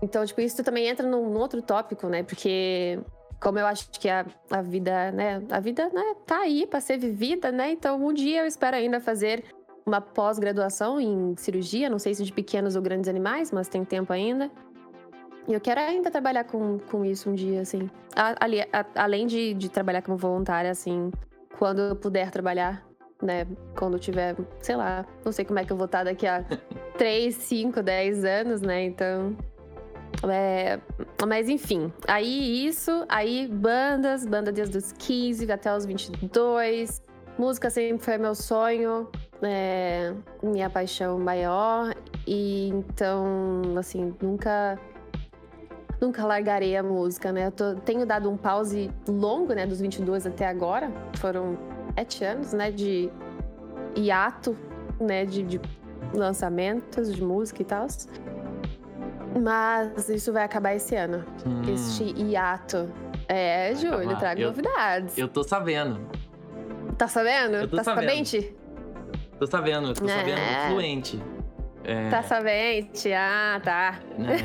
Então, 0.00 0.24
tipo, 0.24 0.40
isso 0.40 0.62
também 0.62 0.86
entra 0.86 1.06
num, 1.06 1.28
num 1.30 1.38
outro 1.38 1.60
tópico, 1.60 2.06
né? 2.08 2.22
Porque 2.22 2.98
como 3.40 3.58
eu 3.58 3.66
acho 3.66 3.88
que 3.90 4.08
a, 4.08 4.26
a 4.50 4.62
vida, 4.62 5.10
né? 5.12 5.42
A 5.50 5.60
vida, 5.60 5.88
né, 5.92 6.14
tá 6.26 6.40
aí 6.40 6.66
pra 6.66 6.80
ser 6.80 6.98
vivida, 6.98 7.50
né? 7.52 7.72
Então, 7.72 8.04
um 8.04 8.12
dia 8.12 8.40
eu 8.42 8.46
espero 8.46 8.76
ainda 8.76 9.00
fazer 9.00 9.44
uma 9.86 10.00
pós-graduação 10.00 11.00
em 11.00 11.34
cirurgia, 11.36 11.88
não 11.88 11.98
sei 11.98 12.14
se 12.14 12.22
de 12.24 12.32
pequenos 12.32 12.76
ou 12.76 12.82
grandes 12.82 13.08
animais, 13.08 13.50
mas 13.50 13.68
tem 13.68 13.84
tempo 13.84 14.12
ainda. 14.12 14.50
E 15.48 15.54
eu 15.54 15.60
quero 15.60 15.80
ainda 15.80 16.10
trabalhar 16.10 16.44
com, 16.44 16.78
com 16.78 17.04
isso 17.04 17.30
um 17.30 17.34
dia, 17.34 17.62
assim. 17.62 17.88
A- 18.14 18.36
ali- 18.44 18.60
a- 18.72 18.84
além 18.96 19.26
de, 19.26 19.54
de 19.54 19.68
trabalhar 19.70 20.02
como 20.02 20.16
voluntária, 20.18 20.70
assim, 20.70 21.10
quando 21.58 21.80
eu 21.80 21.96
puder 21.96 22.30
trabalhar, 22.30 22.84
né? 23.22 23.46
Quando 23.76 23.94
eu 23.94 23.98
tiver, 23.98 24.36
sei 24.60 24.76
lá, 24.76 25.06
não 25.24 25.32
sei 25.32 25.44
como 25.44 25.58
é 25.58 25.64
que 25.64 25.72
eu 25.72 25.76
vou 25.76 25.86
estar 25.86 26.04
daqui 26.04 26.26
a 26.26 26.44
3, 26.98 27.34
5, 27.34 27.82
10 27.82 28.24
anos, 28.24 28.60
né? 28.60 28.84
Então. 28.84 29.34
É, 30.26 30.80
mas 31.26 31.48
enfim, 31.48 31.92
aí 32.06 32.66
isso, 32.66 33.04
aí 33.08 33.46
bandas, 33.46 34.26
banda 34.26 34.50
desde 34.50 34.76
os 34.78 34.92
15 34.92 35.50
até 35.50 35.74
os 35.76 35.84
22. 35.86 37.02
Música 37.38 37.70
sempre 37.70 38.04
foi 38.04 38.18
meu 38.18 38.34
sonho, 38.34 39.08
é, 39.40 40.12
minha 40.42 40.68
paixão 40.68 41.18
maior. 41.18 41.94
E 42.26 42.68
então, 42.68 43.62
assim, 43.78 44.12
nunca 44.20 44.78
nunca 46.00 46.24
largarei 46.24 46.76
a 46.76 46.82
música, 46.82 47.32
né? 47.32 47.46
Eu 47.46 47.52
tô- 47.52 47.74
tenho 47.76 48.06
dado 48.06 48.30
um 48.30 48.36
pause 48.36 48.90
longo, 49.08 49.52
né, 49.52 49.66
dos 49.66 49.80
22 49.80 50.26
até 50.26 50.46
agora. 50.46 50.90
Foram 51.16 51.56
sete 51.96 52.24
anos, 52.24 52.52
né, 52.52 52.70
de 52.70 53.10
hiato, 53.96 54.56
né, 55.00 55.24
de, 55.24 55.42
de 55.42 55.60
lançamentos 56.14 57.12
de 57.12 57.22
música 57.22 57.62
e 57.62 57.64
tal. 57.64 57.86
Mas 59.40 60.08
isso 60.08 60.32
vai 60.32 60.44
acabar 60.44 60.74
esse 60.74 60.94
ano. 60.96 61.24
Hum, 61.46 61.62
Este 61.72 62.04
hiato. 62.04 62.90
É, 63.28 63.74
Júlio, 63.74 63.98
acabar. 64.00 64.18
trago 64.18 64.40
Eu- 64.40 64.48
novidades. 64.48 65.18
eu 65.18 65.28
tô 65.28 65.42
sabendo. 65.44 66.00
Tá 66.96 67.06
sabendo? 67.08 67.56
Eu 67.56 67.68
tô 67.68 67.76
tá 67.76 67.84
sabendo. 67.84 68.08
sabente? 68.08 68.56
Tô 69.38 69.46
sabendo, 69.46 69.92
tô 69.94 70.08
sabendo 70.08 70.38
É. 70.38 70.68
fluente. 70.68 71.22
É, 71.84 72.08
Tá 72.10 72.22
sabente? 72.22 73.12
Ah, 73.12 73.60
tá. 73.62 74.00
né, 74.18 74.36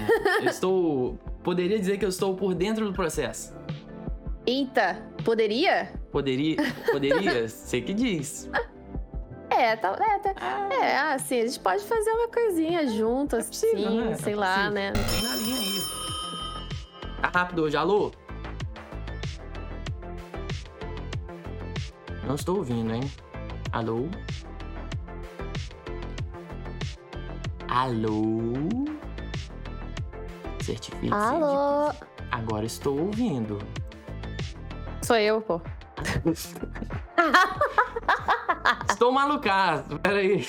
eu 0.42 0.50
estou. 0.50 1.18
Poderia 1.44 1.80
dizer 1.80 1.98
que 1.98 2.06
eu 2.06 2.10
estou 2.10 2.36
por 2.36 2.54
dentro 2.54 2.86
do 2.86 2.94
processo. 2.94 3.56
Eita, 4.46 5.02
poderia? 5.26 5.90
Poderia. 6.12 6.58
Poderia? 6.92 7.48
Sei 7.50 7.82
que 7.82 7.94
diz. 7.94 8.50
É, 9.56 9.76
tá, 9.76 9.96
é, 10.00 10.20
tá. 10.20 10.34
É, 10.74 10.98
assim, 11.14 11.42
a 11.42 11.46
gente 11.46 11.60
pode 11.60 11.84
fazer 11.84 12.10
uma 12.12 12.28
coisinha 12.28 12.88
junto, 12.88 13.36
É 13.36 13.44
possível, 13.44 13.88
assim, 13.88 14.02
né? 14.02 14.12
É 14.12 14.16
sei 14.16 14.36
lá, 14.36 14.54
possível. 14.56 14.72
né? 14.74 14.92
Tem 14.94 15.22
na 15.22 15.36
linha 15.36 15.60
aí. 15.60 17.22
Tá 17.22 17.28
rápido 17.40 17.64
hoje, 17.64 17.78
alô? 17.78 18.12
Não 22.26 22.36
estou 22.36 22.58
ouvindo, 22.58 22.94
hein? 22.94 23.12
Alô? 23.72 24.08
Alô? 27.68 28.42
Certifique-se. 30.62 31.14
Alô? 31.14 31.94
Agora 32.32 32.66
estou 32.66 33.00
ouvindo. 33.00 33.60
Sou 35.02 35.18
eu, 35.18 35.42
pô. 35.42 35.62
Estou 38.94 39.12
malucaço, 39.12 39.98
peraí. 40.00 40.46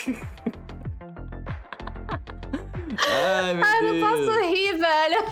Ai, 3.08 3.54
meu 3.54 3.64
Ai, 3.64 3.80
Deus. 3.80 3.96
não 3.96 4.08
posso 4.08 4.40
rir, 4.42 4.78
velho. 4.78 5.24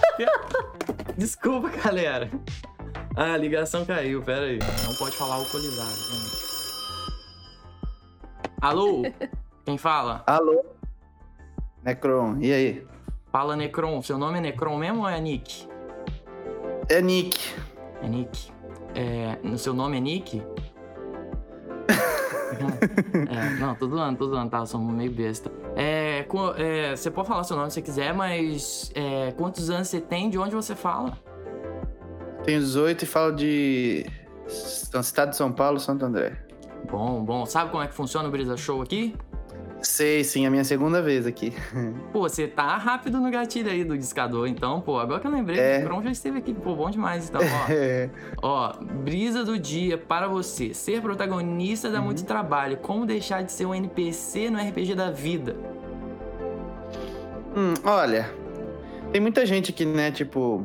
Desculpa, 1.16 1.69
galera. 1.69 2.31
Ah, 3.14 3.35
a 3.35 3.37
ligação 3.37 3.85
caiu, 3.85 4.23
pera 4.23 4.47
aí. 4.47 4.59
Não 4.87 4.95
pode 4.95 5.14
falar 5.14 5.35
alcoolizado, 5.35 5.90
gente. 5.90 6.42
Alô? 8.62 9.02
Quem 9.66 9.76
fala? 9.76 10.23
Alô? 10.26 10.64
Necron, 11.85 12.38
e 12.40 12.50
aí? 12.50 12.87
Fala 13.31 13.54
Necron. 13.57 14.00
Seu 14.00 14.16
nome 14.16 14.38
é 14.38 14.40
Necron 14.40 14.78
mesmo 14.78 15.02
ou 15.02 15.09
é 15.09 15.21
Nick? 15.21 15.69
É 16.88 17.02
Nick. 17.02 17.38
É 18.02 18.09
Nick. 18.09 18.50
É, 18.95 19.38
no 19.42 19.59
seu 19.59 19.75
nome 19.75 19.99
é 19.99 20.00
Nick? 20.00 20.42
É, 22.82 23.58
não, 23.58 23.74
tô 23.74 23.88
zoando, 23.88 24.18
tô 24.18 24.28
zoando, 24.28 24.50
tá? 24.50 24.64
Sou 24.66 24.80
meio 24.80 25.10
besta. 25.10 25.50
É, 25.76 26.26
é, 26.56 26.96
você 26.96 27.10
pode 27.10 27.28
falar 27.28 27.44
seu 27.44 27.56
nome 27.56 27.70
se 27.70 27.74
você 27.74 27.82
quiser, 27.82 28.12
mas 28.12 28.90
é, 28.94 29.32
quantos 29.32 29.70
anos 29.70 29.88
você 29.88 30.00
tem? 30.00 30.28
De 30.28 30.38
onde 30.38 30.54
você 30.54 30.74
fala? 30.74 31.18
Tenho 32.44 32.60
18 32.60 33.02
e 33.02 33.06
falo 33.06 33.32
de. 33.32 34.06
Cidade 34.48 35.30
de 35.30 35.36
São 35.36 35.50
Paulo, 35.52 35.78
Santo 35.78 36.04
André. 36.04 36.36
Bom, 36.90 37.24
bom. 37.24 37.46
Sabe 37.46 37.70
como 37.70 37.82
é 37.82 37.86
que 37.86 37.94
funciona 37.94 38.28
o 38.28 38.30
Brisa 38.30 38.56
Show 38.56 38.82
aqui? 38.82 39.14
Sei, 39.82 40.22
sim, 40.22 40.44
é 40.44 40.46
a 40.46 40.50
minha 40.50 40.62
segunda 40.62 41.02
vez 41.02 41.26
aqui. 41.26 41.52
Pô, 42.12 42.20
você 42.20 42.46
tá 42.46 42.76
rápido 42.76 43.20
no 43.20 43.30
gatilho 43.30 43.68
aí 43.70 43.82
do 43.84 43.98
discador, 43.98 44.46
então, 44.46 44.80
pô, 44.80 44.98
agora 44.98 45.18
que 45.20 45.26
eu 45.26 45.30
lembrei, 45.30 45.58
É. 45.58 45.80
o 45.80 45.84
Kron 45.86 46.02
já 46.02 46.10
esteve 46.12 46.38
aqui, 46.38 46.54
pô, 46.54 46.74
bom 46.76 46.88
demais, 46.88 47.28
então, 47.28 47.40
ó. 47.40 47.72
É. 47.72 48.08
Ó, 48.40 48.72
brisa 49.04 49.44
do 49.44 49.58
dia 49.58 49.98
para 49.98 50.28
você. 50.28 50.72
Ser 50.72 51.00
protagonista 51.02 51.90
dá 51.90 52.00
muito 52.00 52.24
trabalho. 52.24 52.76
Como 52.76 53.04
deixar 53.06 53.42
de 53.42 53.50
ser 53.52 53.66
um 53.66 53.74
NPC 53.74 54.50
no 54.50 54.58
RPG 54.58 54.94
da 54.94 55.10
vida? 55.10 55.56
Hum, 57.56 57.74
olha, 57.84 58.30
tem 59.10 59.20
muita 59.20 59.44
gente 59.44 59.72
que, 59.72 59.84
né, 59.84 60.10
tipo, 60.10 60.64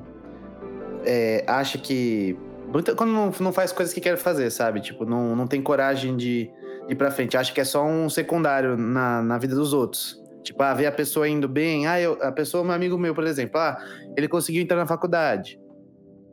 é, 1.05 1.43
acha 1.47 1.77
que. 1.77 2.37
muita- 2.71 2.95
quando 2.95 3.11
não, 3.11 3.31
não 3.39 3.51
faz 3.53 3.71
coisas 3.71 3.93
que 3.93 3.99
quer 4.01 4.15
fazer, 4.17 4.49
sabe? 4.51 4.79
Tipo, 4.79 5.05
não, 5.05 5.35
não 5.35 5.47
tem 5.47 5.61
coragem 5.61 6.15
de 6.15 6.49
ir 6.87 6.95
pra 6.95 7.11
frente. 7.11 7.37
Acha 7.37 7.53
que 7.53 7.61
é 7.61 7.65
só 7.65 7.85
um 7.85 8.09
secundário 8.09 8.77
na, 8.77 9.21
na 9.21 9.37
vida 9.37 9.55
dos 9.55 9.73
outros. 9.73 10.21
Tipo, 10.43 10.63
ah, 10.63 10.73
ver 10.73 10.85
a 10.85 10.91
pessoa 10.91 11.27
indo 11.27 11.47
bem. 11.47 11.87
Ah, 11.87 11.99
eu, 11.99 12.17
a 12.21 12.31
pessoa, 12.31 12.63
um 12.63 12.71
amigo 12.71 12.97
meu, 12.97 13.13
por 13.13 13.25
exemplo, 13.25 13.59
ah, 13.59 13.77
ele 14.15 14.27
conseguiu 14.27 14.61
entrar 14.61 14.77
na 14.77 14.85
faculdade. 14.85 15.59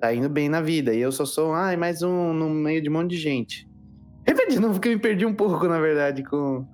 Tá 0.00 0.14
indo 0.14 0.28
bem 0.28 0.49
na 0.49 0.61
vida. 0.61 0.94
E 0.94 1.00
eu 1.00 1.11
só 1.11 1.25
sou, 1.25 1.52
ai, 1.52 1.76
mais 1.76 2.02
um 2.02 2.32
no 2.32 2.49
meio 2.49 2.80
de 2.80 2.88
um 2.88 2.92
monte 2.92 3.11
de 3.11 3.16
gente. 3.16 3.68
Repete 4.26 4.52
de 4.52 4.61
novo, 4.61 4.80
que 4.80 4.88
eu 4.88 4.92
me 4.92 4.99
perdi 4.99 5.26
um 5.26 5.34
pouco, 5.34 5.66
na 5.66 5.80
verdade, 5.80 6.23
com, 6.23 6.66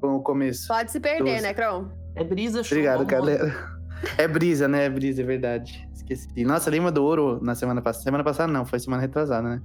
com 0.00 0.16
o 0.16 0.22
começo. 0.22 0.68
Pode 0.68 0.90
se 0.90 1.00
perder, 1.00 1.40
né, 1.40 1.54
Kron? 1.54 1.88
É 2.14 2.22
brisa 2.22 2.62
show. 2.62 2.76
Obrigado, 2.76 3.06
galera. 3.06 3.72
É 4.18 4.26
brisa, 4.26 4.66
né? 4.66 4.86
É 4.86 4.90
brisa, 4.90 5.22
é 5.22 5.24
verdade. 5.24 5.88
Esqueci. 5.94 6.44
Nossa, 6.44 6.68
lembra 6.68 6.90
do 6.90 7.04
ouro 7.04 7.38
na 7.40 7.54
semana 7.54 7.80
passada? 7.80 8.02
Semana 8.02 8.24
passada 8.24 8.52
não, 8.52 8.66
foi 8.66 8.80
semana 8.80 9.00
retrasada, 9.00 9.48
né? 9.48 9.62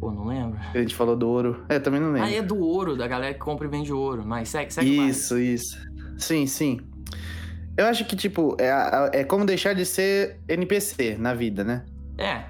Pô, 0.00 0.10
não 0.12 0.26
lembro. 0.26 0.58
A 0.74 0.78
gente 0.78 0.94
falou 0.94 1.16
do 1.16 1.28
ouro. 1.28 1.64
É, 1.68 1.76
eu 1.76 1.82
também 1.82 2.00
não 2.00 2.12
lembro. 2.12 2.28
Ah, 2.28 2.32
é 2.32 2.42
do 2.42 2.56
ouro, 2.58 2.96
da 2.96 3.06
galera 3.08 3.34
que 3.34 3.40
compra 3.40 3.66
e 3.66 3.70
vende 3.70 3.92
ouro. 3.92 4.24
Mas 4.24 4.48
segue, 4.48 4.72
segue 4.72 4.96
mais. 4.96 5.16
isso, 5.16 5.38
isso. 5.38 5.78
Sim, 6.16 6.46
sim. 6.46 6.80
Eu 7.76 7.86
acho 7.86 8.04
que, 8.06 8.16
tipo, 8.16 8.56
é, 8.60 9.20
é 9.20 9.24
como 9.24 9.44
deixar 9.44 9.72
de 9.72 9.84
ser 9.84 10.40
NPC 10.48 11.16
na 11.18 11.34
vida, 11.34 11.62
né? 11.64 11.84
É, 12.16 12.44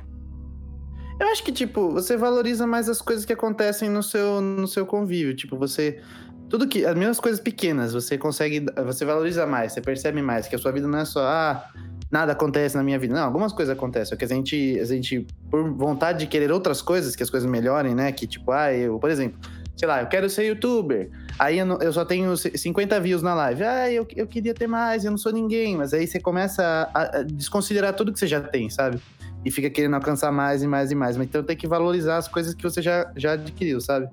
Eu 1.21 1.29
acho 1.29 1.43
que, 1.43 1.53
tipo, 1.53 1.91
você 1.91 2.17
valoriza 2.17 2.67
mais 2.67 2.89
as 2.89 3.03
coisas 3.03 3.25
que 3.25 3.33
acontecem 3.33 3.91
no 3.91 4.03
seu, 4.03 4.41
no 4.41 4.67
seu 4.67 4.87
convívio. 4.87 5.35
Tipo, 5.35 5.57
você. 5.57 6.01
Tudo 6.49 6.67
que. 6.67 6.85
As 6.87 6.95
mesmas 6.95 7.21
coisas 7.21 7.41
pequenas, 7.41 7.93
você 7.93 8.17
consegue. 8.17 8.65
Você 8.87 9.05
valoriza 9.05 9.47
mais, 9.47 9.73
você 9.73 9.81
percebe 9.81 10.23
mais. 10.23 10.47
Que 10.49 10.55
a 10.55 10.59
sua 10.59 10.73
vida 10.73 10.87
não 10.87 10.99
é 10.99 11.05
só. 11.05 11.21
Ah, 11.27 11.71
nada 12.11 12.33
acontece 12.33 12.77
na 12.77 12.83
minha 12.83 12.99
vida. 12.99 13.15
Não, 13.15 13.25
algumas 13.25 13.53
coisas 13.53 13.75
acontecem. 13.77 14.17
Porque 14.17 14.25
a 14.25 14.37
gente, 14.37 14.79
a 14.81 14.85
gente, 14.85 15.27
por 15.51 15.69
vontade 15.71 16.21
de 16.21 16.27
querer 16.27 16.51
outras 16.51 16.81
coisas, 16.83 17.15
que 17.17 17.23
as 17.23 17.31
coisas 17.31 17.49
melhorem, 17.49 17.95
né? 17.95 18.11
Que, 18.13 18.27
tipo, 18.27 18.51
ah, 18.53 18.73
eu, 18.73 18.99
por 18.99 19.11
exemplo, 19.11 19.39
sei 19.77 19.87
lá, 19.89 20.01
eu 20.01 20.07
quero 20.07 20.29
ser 20.31 20.45
youtuber. 20.45 21.11
Aí 21.39 21.59
eu, 21.59 21.67
não- 21.67 21.79
eu 21.79 21.93
só 21.93 22.05
tenho 22.05 22.37
50 22.37 22.99
views 23.01 23.23
na 23.23 23.35
live. 23.35 23.63
Ah, 23.63 23.91
eu, 23.91 24.07
eu 24.17 24.27
queria 24.27 24.55
ter 24.55 24.67
mais, 24.67 25.05
eu 25.05 25.11
não 25.11 25.19
sou 25.19 25.33
ninguém. 25.33 25.77
Mas 25.77 25.93
aí 25.95 26.07
você 26.07 26.19
começa 26.19 26.89
a, 26.95 27.19
a 27.19 27.23
desconsiderar 27.23 27.93
tudo 27.95 28.13
que 28.13 28.19
você 28.19 28.27
já 28.27 28.41
tem, 28.41 28.69
sabe? 28.71 29.01
e 29.45 29.53
fica 29.53 29.71
querendo 29.71 29.95
alcançar 29.95 30.33
mais 30.33 30.65
e 30.65 30.67
mais 30.67 30.91
e 30.91 30.97
mais. 30.97 31.17
Mas 31.17 31.29
então 31.29 31.45
tem 31.45 31.57
que 31.57 31.67
valorizar 31.67 32.17
as 32.17 32.27
coisas 32.27 32.55
que 32.55 32.63
você 32.63 32.83
já, 32.83 33.11
já 33.17 33.33
adquiriu, 33.33 33.81
sabe? 33.81 34.09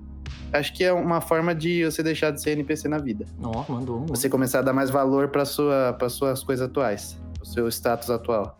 Acho 0.52 0.72
que 0.72 0.84
é 0.84 0.92
uma 0.92 1.20
forma 1.20 1.52
de 1.52 1.84
você 1.84 2.00
deixar 2.00 2.30
de 2.30 2.40
ser 2.40 2.50
NPC 2.52 2.88
na 2.88 2.96
vida. 2.98 3.26
Ó, 3.42 3.64
mandou 3.68 3.96
muito. 3.98 4.10
Você 4.16 4.28
começar 4.28 4.60
a 4.60 4.62
dar 4.62 4.72
mais 4.72 4.88
valor 4.88 5.28
para 5.28 5.44
sua, 5.44 5.92
para 5.98 6.08
suas 6.08 6.44
coisas 6.44 6.66
atuais, 6.68 7.18
o 7.46 7.52
seu 7.52 7.68
status 7.70 8.10
atual. 8.10 8.58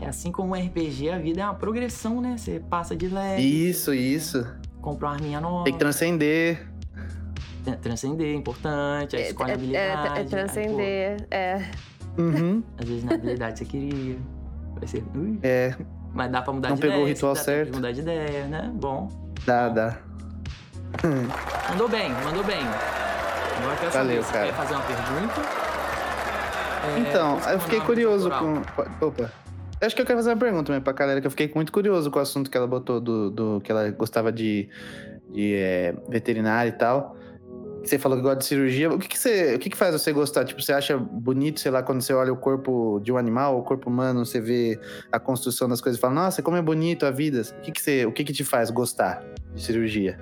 É 0.00 0.06
assim 0.06 0.30
como 0.30 0.54
o 0.54 0.58
RPG, 0.58 1.10
a 1.10 1.18
vida 1.18 1.40
é 1.40 1.44
uma 1.44 1.54
progressão, 1.54 2.20
né? 2.20 2.36
Você 2.36 2.60
passa 2.60 2.96
de 2.96 3.08
leve, 3.08 3.42
Isso, 3.42 3.92
isso. 3.94 4.46
compra 4.80 5.08
uma 5.08 5.14
arminha 5.14 5.40
nova. 5.40 5.64
Tem 5.64 5.72
que 5.72 5.78
transcender. 5.78 6.68
Tra- 7.64 7.76
Transcender, 7.76 8.28
é 8.28 8.34
importante. 8.34 9.16
Aí 9.16 9.22
escolhe 9.24 9.50
a 9.50 9.54
é, 9.54 9.56
habilidade. 9.56 10.06
é 10.06 10.10
aí, 10.18 10.24
pô, 10.24 10.30
transcender. 10.30 11.26
É. 11.30 11.64
Uhum. 12.16 12.62
às 12.76 12.88
vezes 12.88 13.04
na 13.04 13.14
habilidade 13.14 13.58
você 13.58 13.64
queria. 13.64 14.18
Vai 14.76 14.86
ser. 14.88 15.04
Ui. 15.14 15.38
É, 15.42 15.74
Mas 16.12 16.30
dá 16.30 16.42
pra 16.42 16.52
mudar 16.52 16.68
Não 16.70 16.76
de 16.76 16.80
pegou 16.82 16.96
o 16.98 17.00
ideia. 17.02 17.14
ritual 17.14 17.34
dá 17.34 17.40
tempo 17.40 17.50
de 17.50 17.56
certo. 17.64 17.74
mudar 17.76 17.92
de 17.92 18.00
ideia, 18.00 18.46
né? 18.46 18.70
Bom. 18.74 19.08
dá, 19.44 19.68
dá. 19.68 19.98
Mandou 21.70 21.88
bem, 21.88 22.10
mandou 22.24 22.44
bem. 22.44 22.60
Agora 23.58 23.74
eu 23.74 23.78
quero 23.78 23.92
Valeu, 23.92 24.22
saber, 24.22 24.24
você 24.24 24.32
cara. 24.32 24.46
quer 24.46 24.54
fazer 24.54 24.74
uma 24.74 24.82
pergunta? 24.84 25.67
É, 26.84 27.00
Então, 27.00 27.38
eu 27.50 27.60
fiquei 27.60 27.80
curioso 27.80 28.30
cultural? 28.30 28.62
com. 29.00 29.06
Opa. 29.06 29.32
Eu 29.80 29.86
Acho 29.86 29.94
que 29.94 30.02
eu 30.02 30.06
quero 30.06 30.18
fazer 30.18 30.30
uma 30.30 30.36
pergunta 30.36 30.72
mesmo 30.72 30.82
pra 30.84 30.92
galera, 30.92 31.20
que 31.20 31.26
eu 31.26 31.30
fiquei 31.30 31.50
muito 31.54 31.70
curioso 31.70 32.10
com 32.10 32.18
o 32.18 32.22
assunto 32.22 32.50
que 32.50 32.56
ela 32.56 32.66
botou 32.66 33.00
do, 33.00 33.30
do 33.30 33.60
que 33.62 33.70
ela 33.70 33.88
gostava 33.90 34.32
de, 34.32 34.68
de 35.30 35.54
é, 35.54 35.94
veterinária 36.08 36.68
e 36.68 36.72
tal. 36.72 37.16
Você 37.84 37.96
falou 37.96 38.18
que 38.18 38.22
gosta 38.24 38.38
de 38.40 38.44
cirurgia. 38.44 38.90
O 38.90 38.98
que, 38.98 39.08
que, 39.08 39.18
você, 39.18 39.54
o 39.54 39.58
que, 39.58 39.70
que 39.70 39.76
faz 39.76 39.92
você 39.92 40.12
gostar? 40.12 40.44
Tipo, 40.44 40.60
você 40.60 40.72
acha 40.72 40.98
bonito, 40.98 41.60
sei 41.60 41.70
lá, 41.70 41.80
quando 41.80 42.02
você 42.02 42.12
olha 42.12 42.32
o 42.32 42.36
corpo 42.36 43.00
de 43.02 43.12
um 43.12 43.16
animal, 43.16 43.56
o 43.56 43.62
corpo 43.62 43.88
humano, 43.88 44.26
você 44.26 44.40
vê 44.40 44.78
a 45.12 45.20
construção 45.20 45.68
das 45.68 45.80
coisas 45.80 45.96
e 45.96 46.00
fala, 46.00 46.14
nossa, 46.14 46.42
como 46.42 46.56
é 46.56 46.62
bonito 46.62 47.06
a 47.06 47.12
vida. 47.12 47.42
O 47.58 47.60
que, 47.60 47.70
que, 47.70 47.80
você, 47.80 48.04
o 48.04 48.12
que, 48.12 48.24
que 48.24 48.32
te 48.32 48.44
faz 48.44 48.68
gostar 48.70 49.22
de 49.54 49.62
cirurgia? 49.62 50.18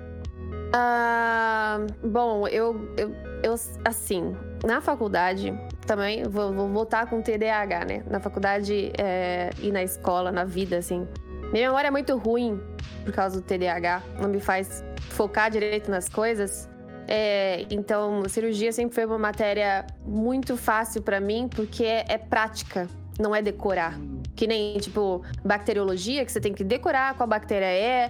Ah, 0.73 1.79
bom, 2.03 2.47
eu, 2.47 2.75
eu, 2.95 3.11
eu, 3.43 3.55
assim, 3.85 4.35
na 4.65 4.81
faculdade, 4.81 5.53
também, 5.85 6.23
vou, 6.23 6.53
vou 6.53 6.67
voltar 6.67 7.07
com 7.07 7.21
TDAH, 7.21 7.85
né? 7.85 8.03
Na 8.09 8.19
faculdade 8.19 8.91
é, 8.97 9.49
e 9.61 9.71
na 9.71 9.83
escola, 9.83 10.31
na 10.31 10.43
vida, 10.43 10.77
assim. 10.77 11.07
Minha 11.51 11.67
memória 11.67 11.87
é 11.87 11.91
muito 11.91 12.17
ruim 12.17 12.61
por 13.05 13.13
causa 13.13 13.39
do 13.39 13.41
TDAH, 13.41 14.03
não 14.19 14.29
me 14.29 14.39
faz 14.39 14.83
focar 15.09 15.49
direito 15.49 15.89
nas 15.89 16.09
coisas. 16.09 16.69
É, 17.07 17.65
então, 17.69 18.27
cirurgia 18.27 18.71
sempre 18.73 18.93
foi 18.93 19.05
uma 19.05 19.17
matéria 19.17 19.87
muito 20.05 20.57
fácil 20.57 21.01
pra 21.01 21.21
mim, 21.21 21.47
porque 21.47 21.85
é, 21.85 22.05
é 22.09 22.17
prática, 22.17 22.87
não 23.17 23.33
é 23.33 23.41
decorar. 23.41 23.97
Que 24.35 24.45
nem, 24.45 24.77
tipo, 24.77 25.23
bacteriologia, 25.43 26.25
que 26.25 26.31
você 26.31 26.41
tem 26.41 26.53
que 26.53 26.63
decorar 26.63 27.15
qual 27.15 27.27
bactéria 27.27 27.65
é, 27.65 28.09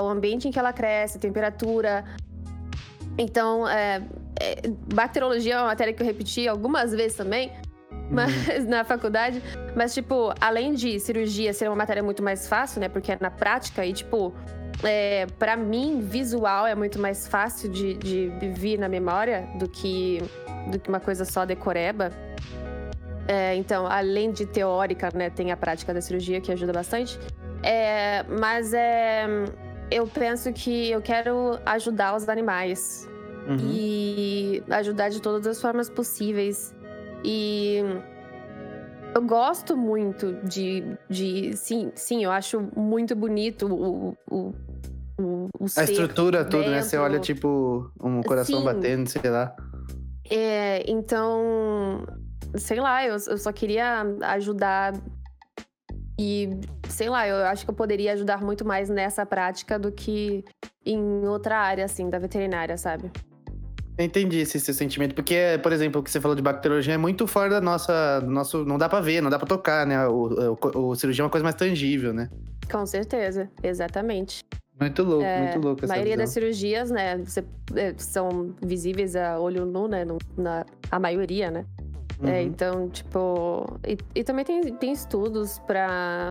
o 0.00 0.08
ambiente 0.08 0.46
em 0.46 0.50
que 0.52 0.58
ela 0.58 0.72
cresce, 0.72 1.18
temperatura. 1.18 2.04
Então, 3.18 3.68
é, 3.68 4.00
é, 4.40 4.68
bacteriologia 4.94 5.54
é 5.54 5.58
uma 5.58 5.66
matéria 5.66 5.92
que 5.92 6.02
eu 6.02 6.06
repeti 6.06 6.46
algumas 6.46 6.92
vezes 6.92 7.16
também, 7.16 7.52
mas 8.10 8.32
na 8.66 8.84
faculdade. 8.84 9.42
Mas, 9.74 9.94
tipo, 9.94 10.32
além 10.40 10.74
de 10.74 10.98
cirurgia 11.00 11.52
ser 11.52 11.68
uma 11.68 11.76
matéria 11.76 12.02
muito 12.02 12.22
mais 12.22 12.48
fácil, 12.48 12.80
né? 12.80 12.88
Porque 12.88 13.12
é 13.12 13.18
na 13.20 13.30
prática 13.30 13.84
e, 13.84 13.92
tipo, 13.92 14.34
é, 14.82 15.26
para 15.38 15.56
mim, 15.56 16.00
visual 16.00 16.66
é 16.66 16.74
muito 16.74 16.98
mais 16.98 17.26
fácil 17.26 17.70
de, 17.70 17.94
de 17.94 18.48
vir 18.50 18.78
na 18.78 18.88
memória 18.88 19.48
do 19.58 19.68
que, 19.68 20.22
do 20.70 20.78
que 20.78 20.88
uma 20.88 21.00
coisa 21.00 21.24
só 21.24 21.44
decoreba. 21.44 22.10
É, 23.28 23.56
então, 23.56 23.86
além 23.86 24.30
de 24.30 24.46
teórica, 24.46 25.10
né, 25.12 25.30
tem 25.30 25.50
a 25.50 25.56
prática 25.56 25.92
da 25.92 26.00
cirurgia 26.00 26.40
que 26.40 26.52
ajuda 26.52 26.72
bastante. 26.72 27.18
É, 27.62 28.22
mas 28.24 28.72
é, 28.72 29.26
eu 29.90 30.06
penso 30.06 30.52
que 30.52 30.90
eu 30.90 31.02
quero 31.02 31.58
ajudar 31.64 32.14
os 32.14 32.28
animais 32.28 33.08
Uhum. 33.46 33.58
e 33.60 34.62
ajudar 34.70 35.08
de 35.08 35.22
todas 35.22 35.46
as 35.46 35.60
formas 35.60 35.88
possíveis. 35.88 36.74
E 37.24 37.80
eu 39.14 39.22
gosto 39.22 39.76
muito 39.76 40.34
de. 40.44 40.84
de 41.08 41.56
sim, 41.56 41.90
sim, 41.94 42.24
eu 42.24 42.30
acho 42.30 42.60
muito 42.76 43.14
bonito 43.14 43.66
o. 43.66 44.16
o, 44.30 44.54
o, 45.18 45.48
o 45.58 45.66
A 45.76 45.84
estrutura, 45.84 46.44
tudo, 46.44 46.70
né? 46.70 46.82
Você 46.82 46.96
olha, 46.96 47.18
tipo, 47.18 47.90
um 48.02 48.22
coração 48.22 48.58
Sim. 48.58 48.64
batendo, 48.64 49.08
sei 49.08 49.30
lá. 49.30 49.56
É, 50.28 50.84
então, 50.90 52.04
sei 52.56 52.80
lá, 52.80 53.04
eu, 53.06 53.12
eu 53.12 53.38
só 53.38 53.52
queria 53.52 54.02
ajudar 54.32 54.92
e, 56.18 56.50
sei 56.88 57.08
lá, 57.08 57.28
eu 57.28 57.44
acho 57.46 57.64
que 57.64 57.70
eu 57.70 57.74
poderia 57.74 58.12
ajudar 58.12 58.42
muito 58.42 58.64
mais 58.64 58.88
nessa 58.88 59.26
prática 59.26 59.78
do 59.78 59.92
que 59.92 60.44
em 60.84 61.26
outra 61.26 61.58
área, 61.58 61.84
assim, 61.84 62.08
da 62.08 62.18
veterinária, 62.18 62.76
sabe? 62.76 63.10
Entendi 63.98 64.40
esse 64.40 64.60
seu 64.60 64.74
sentimento, 64.74 65.14
porque, 65.14 65.58
por 65.62 65.72
exemplo, 65.72 66.00
o 66.00 66.04
que 66.04 66.10
você 66.10 66.20
falou 66.20 66.34
de 66.34 66.42
bacteriologia 66.42 66.94
é 66.94 66.98
muito 66.98 67.26
fora 67.26 67.48
da 67.48 67.60
nossa. 67.60 68.20
do 68.20 68.30
Nosso, 68.30 68.64
não 68.64 68.76
dá 68.76 68.88
pra 68.88 69.00
ver, 69.00 69.22
não 69.22 69.30
dá 69.30 69.38
pra 69.38 69.46
tocar, 69.46 69.86
né? 69.86 70.06
O, 70.06 70.56
o, 70.74 70.78
o 70.90 70.94
cirurgião 70.94 71.24
é 71.24 71.26
uma 71.26 71.30
coisa 71.30 71.42
mais 71.44 71.54
tangível, 71.56 72.12
né? 72.12 72.28
Com 72.70 72.84
certeza, 72.84 73.48
exatamente. 73.62 74.44
Muito 74.78 75.02
louco, 75.02 75.24
É, 75.24 75.38
muito 75.40 75.58
louco 75.58 75.80
A 75.80 75.84
essa 75.84 75.94
maioria 75.94 76.12
visão. 76.12 76.24
das 76.24 76.30
cirurgias, 76.34 76.90
né, 76.90 77.16
você- 77.16 77.42
é, 77.74 77.94
são 77.96 78.54
visíveis 78.60 79.16
a 79.16 79.38
olho 79.40 79.64
nu, 79.64 79.88
né, 79.88 80.04
no- 80.04 80.18
na, 80.36 80.66
a 80.90 81.00
maioria, 81.00 81.50
né? 81.50 81.64
É, 82.22 82.26
Uhum. 82.42 82.46
então, 82.46 82.88
tipo. 82.90 83.78
E, 83.86 83.96
e 84.14 84.22
também 84.24 84.44
tem, 84.44 84.74
tem 84.74 84.92
estudos 84.92 85.58
para 85.60 86.30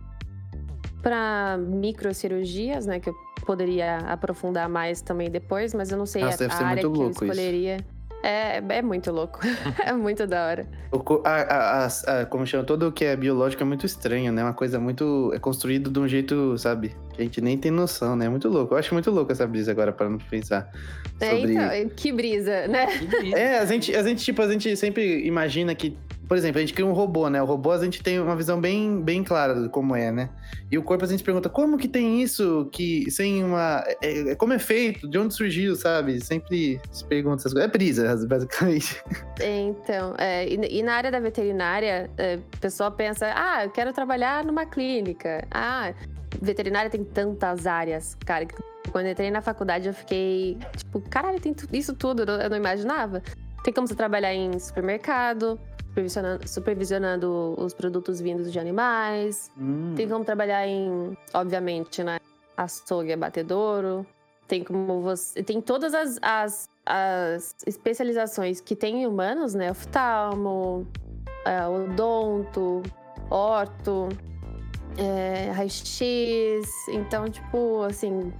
para 1.05 1.55
microcirurgias, 1.59 2.87
né? 2.87 2.99
Que 2.99 3.09
eu 3.09 3.15
poderia 3.45 3.97
aprofundar 3.99 4.67
mais 4.67 5.01
também 5.01 5.29
depois, 5.29 5.71
mas 5.71 5.91
eu 5.91 5.99
não 5.99 6.05
sei 6.07 6.23
Nossa, 6.23 6.47
a, 6.47 6.51
a 6.51 6.65
área 6.65 6.81
que 6.81 6.87
eu 6.87 6.93
isso. 7.11 7.23
escolheria. 7.23 7.77
É, 8.23 8.57
é 8.57 8.81
muito 8.81 9.11
louco. 9.11 9.39
é 9.85 9.93
muito 9.93 10.25
da 10.25 10.47
hora. 10.47 10.67
O 10.91 11.21
a, 11.23 11.29
a- 11.29 11.85
a- 11.85 12.21
a- 12.21 12.25
como 12.25 12.43
chama, 12.47 12.63
tudo 12.63 12.91
que 12.91 13.05
é 13.05 13.15
biológico 13.15 13.61
é 13.61 13.65
muito 13.67 13.85
estranho, 13.85 14.31
né? 14.31 14.41
Uma 14.43 14.53
coisa 14.55 14.79
muito. 14.79 15.31
É 15.31 15.37
construído 15.37 15.91
de 15.91 15.99
um 15.99 16.07
jeito, 16.07 16.57
sabe? 16.57 16.95
Que 17.13 17.21
a 17.21 17.23
gente 17.23 17.39
nem 17.39 17.55
tem 17.55 17.69
noção, 17.69 18.15
né? 18.15 18.25
É 18.25 18.29
muito 18.29 18.49
louco. 18.49 18.73
Eu 18.73 18.79
acho 18.79 18.91
muito 18.95 19.11
louco 19.11 19.31
essa 19.31 19.45
brisa 19.45 19.69
agora, 19.69 19.91
para 19.91 20.09
não 20.09 20.17
pensar. 20.17 20.71
É, 21.19 21.35
Sobre... 21.35 21.53
então, 21.53 21.89
que 21.95 22.11
brisa, 22.11 22.67
né? 22.67 22.87
Que 22.87 23.05
delícia. 23.05 23.37
É, 23.37 23.59
a 23.59 23.65
gente, 23.65 23.95
a 23.95 24.01
gente, 24.01 24.23
tipo, 24.25 24.41
a 24.41 24.51
gente 24.51 24.75
sempre 24.75 25.23
imagina 25.27 25.75
que, 25.75 25.95
por 26.27 26.38
exemplo, 26.38 26.57
a 26.57 26.61
gente 26.61 26.73
cria 26.73 26.85
um 26.85 26.93
robô, 26.93 27.29
né? 27.29 27.41
O 27.41 27.45
robô 27.45 27.71
a 27.71 27.83
gente 27.83 28.01
tem 28.01 28.19
uma 28.19 28.35
visão 28.35 28.59
bem, 28.59 29.01
bem 29.01 29.23
clara 29.23 29.61
de 29.61 29.69
como 29.69 29.95
é, 29.95 30.11
né? 30.11 30.29
E 30.71 30.77
o 30.77 30.83
corpo 30.83 31.05
a 31.05 31.07
gente 31.07 31.23
pergunta, 31.23 31.49
como 31.49 31.77
que 31.77 31.88
tem 31.88 32.21
isso 32.21 32.67
que 32.71 33.09
sem 33.11 33.43
uma. 33.43 33.83
é- 34.01 34.31
é- 34.31 34.35
como 34.35 34.53
é 34.53 34.59
feito? 34.59 35.07
De 35.07 35.17
onde 35.17 35.33
surgiu, 35.33 35.75
sabe? 35.75 36.19
Sempre 36.21 36.79
se 36.91 37.05
pergunta 37.05 37.41
essas 37.41 37.53
coisas. 37.53 37.69
É 37.69 37.71
brisa, 37.71 38.15
basicamente. 38.27 39.03
Então, 39.39 40.15
é, 40.17 40.47
e, 40.47 40.79
e 40.79 40.83
na 40.83 40.93
área 40.95 41.11
da 41.11 41.19
veterinária, 41.19 42.09
é, 42.17 42.35
o 42.35 42.59
pessoal 42.59 42.91
pensa, 42.91 43.31
ah, 43.35 43.65
eu 43.65 43.69
quero 43.69 43.93
trabalhar 43.93 44.43
numa 44.43 44.65
clínica. 44.65 45.45
Ah, 45.51 45.93
veterinária 46.41 46.89
tem 46.89 47.03
tantas 47.03 47.67
áreas, 47.67 48.15
cara. 48.25 48.47
Quando 48.91 49.07
entrei 49.07 49.31
na 49.31 49.41
faculdade, 49.41 49.88
eu 49.88 49.93
fiquei, 49.93 50.57
tipo, 50.75 51.01
caralho, 51.09 51.39
tem 51.39 51.55
isso 51.73 51.93
tudo, 51.93 52.23
eu 52.23 52.49
não 52.49 52.57
imaginava. 52.57 53.21
Tem 53.63 53.73
como 53.73 53.88
você 53.88 53.95
trabalhar 53.95 54.33
em 54.33 54.57
supermercado, 54.59 55.59
supervisionando, 55.95 56.47
supervisionando 56.47 57.55
os 57.58 57.73
produtos 57.73 58.19
vindos 58.19 58.51
de 58.51 58.60
animais. 58.60 59.49
Tem 59.95 60.08
como 60.08 60.25
trabalhar 60.25 60.67
em, 60.67 61.17
obviamente, 61.34 62.03
né? 62.03 62.19
Açougue, 62.58 63.13
abatedouro. 63.13 64.05
Tem 64.47 64.63
como 64.63 65.01
você. 65.01 65.41
Tem 65.41 65.62
todas 65.62 65.93
as, 65.93 66.19
as, 66.21 66.69
as 66.86 67.55
especializações 67.65 68.60
que 68.60 68.75
tem 68.75 69.03
em 69.03 69.08
humanos, 69.08 69.53
né? 69.53 69.71
Oftalmo, 69.71 70.86
é, 71.45 71.65
odonto, 71.65 72.84
orto, 73.29 74.10
é, 74.97 75.51
raio-x. 75.51 76.67
Então, 76.89 77.29
tipo, 77.29 77.81
assim, 77.84 78.31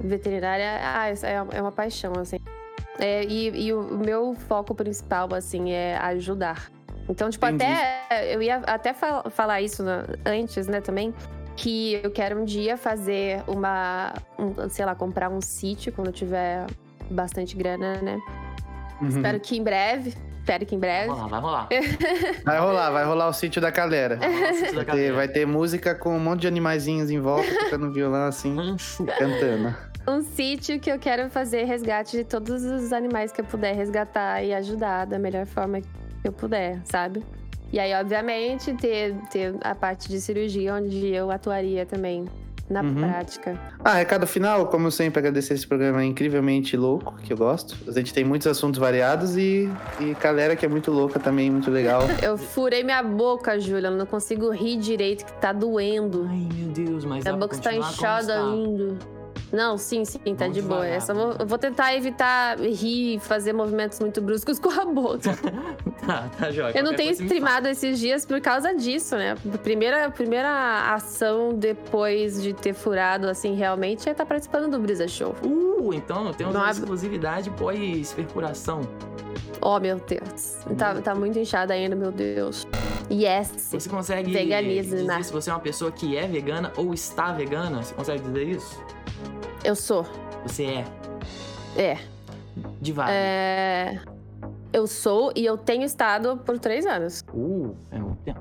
veterinária 0.00 0.80
ah, 0.82 1.08
é, 1.08 1.56
é 1.56 1.62
uma 1.62 1.72
paixão, 1.72 2.12
assim. 2.18 2.38
É, 2.98 3.24
e, 3.24 3.66
e 3.66 3.72
o 3.72 3.80
o 3.80 3.98
meu 3.98 4.34
foco 4.34 4.74
principal, 4.74 5.32
assim, 5.34 5.72
é 5.72 5.96
ajudar. 5.98 6.70
Então, 7.08 7.28
tipo, 7.30 7.46
Entendi. 7.46 7.64
até. 7.64 8.34
Eu 8.34 8.40
ia 8.42 8.56
até 8.66 8.92
fal- 8.94 9.28
falar 9.30 9.60
isso 9.60 9.82
na- 9.82 10.04
antes, 10.24 10.66
né, 10.66 10.80
também. 10.80 11.12
Que 11.56 12.00
eu 12.02 12.10
quero 12.10 12.40
um 12.40 12.44
dia 12.44 12.76
fazer 12.76 13.42
uma. 13.46 14.12
um, 14.38 14.68
sei 14.68 14.84
lá, 14.84 14.94
comprar 14.94 15.28
um 15.28 15.40
sítio 15.40 15.92
quando 15.92 16.08
eu 16.08 16.12
tiver 16.12 16.66
bastante 17.10 17.54
grana, 17.56 18.00
né? 18.02 18.18
Uhum. 19.00 19.08
Espero 19.08 19.38
que 19.40 19.56
em 19.56 19.62
breve. 19.62 20.14
Espero 20.40 20.66
que 20.66 20.74
em 20.74 20.78
breve. 20.78 21.08
Vai 21.08 21.16
rolar, 21.16 21.28
vai 21.28 21.40
rolar. 21.40 21.68
Vai 22.44 22.58
rolar, 22.58 22.90
vai 22.90 23.04
rolar 23.04 23.28
o 23.28 23.32
sítio 23.32 23.62
da 23.62 23.70
galera. 23.70 24.16
Vai 24.16 24.30
Vai 24.30 24.52
ter, 24.70 24.84
cadeira. 24.84 25.14
vai 25.14 25.28
ter 25.28 25.46
música 25.46 25.94
com 25.94 26.14
um 26.16 26.20
monte 26.20 26.40
de 26.42 26.48
animaizinhos 26.48 27.10
em 27.10 27.18
volta, 27.20 27.48
tocando 27.60 27.90
violão 27.92 28.26
assim, 28.26 28.54
cantando. 29.18 29.74
Um 30.06 30.20
sítio 30.22 30.78
que 30.78 30.90
eu 30.92 30.98
quero 30.98 31.30
fazer 31.30 31.64
resgate 31.64 32.16
de 32.18 32.24
todos 32.24 32.62
os 32.62 32.92
animais 32.92 33.32
que 33.32 33.40
eu 33.40 33.44
puder 33.46 33.74
resgatar 33.74 34.42
e 34.42 34.52
ajudar 34.52 35.06
da 35.06 35.18
melhor 35.18 35.46
forma 35.46 35.80
eu 36.24 36.32
puder, 36.32 36.80
sabe? 36.84 37.22
E 37.72 37.78
aí, 37.78 37.92
obviamente, 37.94 38.72
ter, 38.74 39.14
ter 39.30 39.54
a 39.62 39.74
parte 39.74 40.08
de 40.08 40.20
cirurgia 40.20 40.74
onde 40.74 41.08
eu 41.08 41.30
atuaria 41.30 41.84
também 41.84 42.24
na 42.70 42.80
Uhum. 42.82 42.94
prática. 42.94 43.60
Ah, 43.84 43.94
recado 43.94 44.26
final, 44.26 44.66
como 44.68 44.90
sempre, 44.90 45.18
agradecer 45.18 45.52
esse 45.54 45.66
programa 45.66 46.02
incrivelmente 46.04 46.76
louco, 46.78 47.14
que 47.22 47.32
eu 47.32 47.36
gosto. 47.36 47.76
A 47.86 47.92
gente 47.92 48.14
tem 48.14 48.24
muitos 48.24 48.46
assuntos 48.46 48.78
variados 48.80 49.36
e, 49.36 49.68
e 50.00 50.14
galera 50.14 50.56
que 50.56 50.64
é 50.64 50.68
muito 50.68 50.90
louca 50.90 51.18
também, 51.18 51.50
muito 51.50 51.70
legal. 51.70 52.02
Eu 52.22 52.38
furei 52.38 52.82
minha 52.82 53.02
boca, 53.02 53.58
Júlia. 53.60 53.88
Eu 53.88 53.96
não 53.96 54.06
consigo 54.06 54.50
rir 54.50 54.76
direito, 54.78 55.26
que 55.26 55.32
tá 55.34 55.52
doendo. 55.52 56.26
Ai, 56.30 56.48
meu 56.54 56.68
Deus, 56.72 57.04
mas 57.04 57.22
Minha 57.24 57.36
boca 57.36 57.54
está 57.54 57.74
inchada 57.74 58.34
está. 58.34 58.50
ainda. 58.50 58.96
Não, 59.54 59.78
sim, 59.78 60.04
sim, 60.04 60.18
tá 60.36 60.48
de 60.48 60.60
boa. 60.60 60.86
Eu, 60.86 61.00
só 61.00 61.14
vou, 61.14 61.36
vou 61.46 61.56
tentar 61.56 61.94
evitar 61.94 62.58
rir 62.58 63.14
e 63.14 63.20
fazer 63.20 63.52
movimentos 63.52 64.00
muito 64.00 64.20
bruscos 64.20 64.58
com 64.60 64.70
a 64.70 64.84
boca. 64.84 65.30
Tá, 66.04 66.28
tá, 66.38 66.50
joia. 66.50 66.76
Eu 66.76 66.84
não 66.84 66.92
tenho 66.92 67.12
streamado 67.12 67.66
esses 67.66 67.98
dias 67.98 68.26
por 68.26 68.38
causa 68.38 68.74
disso, 68.74 69.16
né? 69.16 69.36
Primeira, 69.62 70.10
primeira 70.10 70.92
ação 70.92 71.54
depois 71.54 72.42
de 72.42 72.52
ter 72.52 72.74
furado, 72.74 73.26
assim, 73.26 73.54
realmente 73.54 74.06
é 74.06 74.12
estar 74.12 74.26
participando 74.26 74.70
do 74.70 74.78
Brisa 74.78 75.08
Show. 75.08 75.34
Uh, 75.42 75.94
então 75.94 76.30
temos 76.34 76.52
Não 76.52 76.60
uma 76.60 76.70
exclusividade 76.70 77.48
pós-perfuração. 77.52 78.82
Oh, 79.62 79.80
meu 79.80 79.98
Deus. 79.98 80.58
Tá, 80.76 80.94
tá 80.96 81.14
muito 81.14 81.38
inchada 81.38 81.72
ainda, 81.72 81.96
meu 81.96 82.12
Deus. 82.12 82.66
Yes. 83.10 83.70
Você 83.70 83.88
consegue 83.88 84.30
Veganismo, 84.30 84.96
dizer 84.96 85.04
né? 85.04 85.22
se 85.22 85.32
você 85.32 85.48
é 85.48 85.54
uma 85.54 85.60
pessoa 85.60 85.90
que 85.90 86.18
é 86.18 86.26
vegana 86.26 86.70
ou 86.76 86.92
está 86.92 87.32
vegana? 87.32 87.82
Você 87.82 87.94
consegue 87.94 88.22
dizer 88.24 88.48
isso? 88.48 88.84
Eu 89.64 89.74
sou. 89.74 90.04
Você 90.44 90.64
é. 90.66 90.84
É. 91.76 91.98
De 92.80 92.92
vários. 92.92 93.14
É. 93.16 94.00
Eu 94.72 94.86
sou 94.86 95.32
e 95.36 95.44
eu 95.46 95.56
tenho 95.56 95.84
estado 95.84 96.36
por 96.38 96.58
três 96.58 96.84
anos. 96.86 97.24
Uh, 97.32 97.74
é 97.90 97.98
muito 97.98 98.18
tempo. 98.22 98.40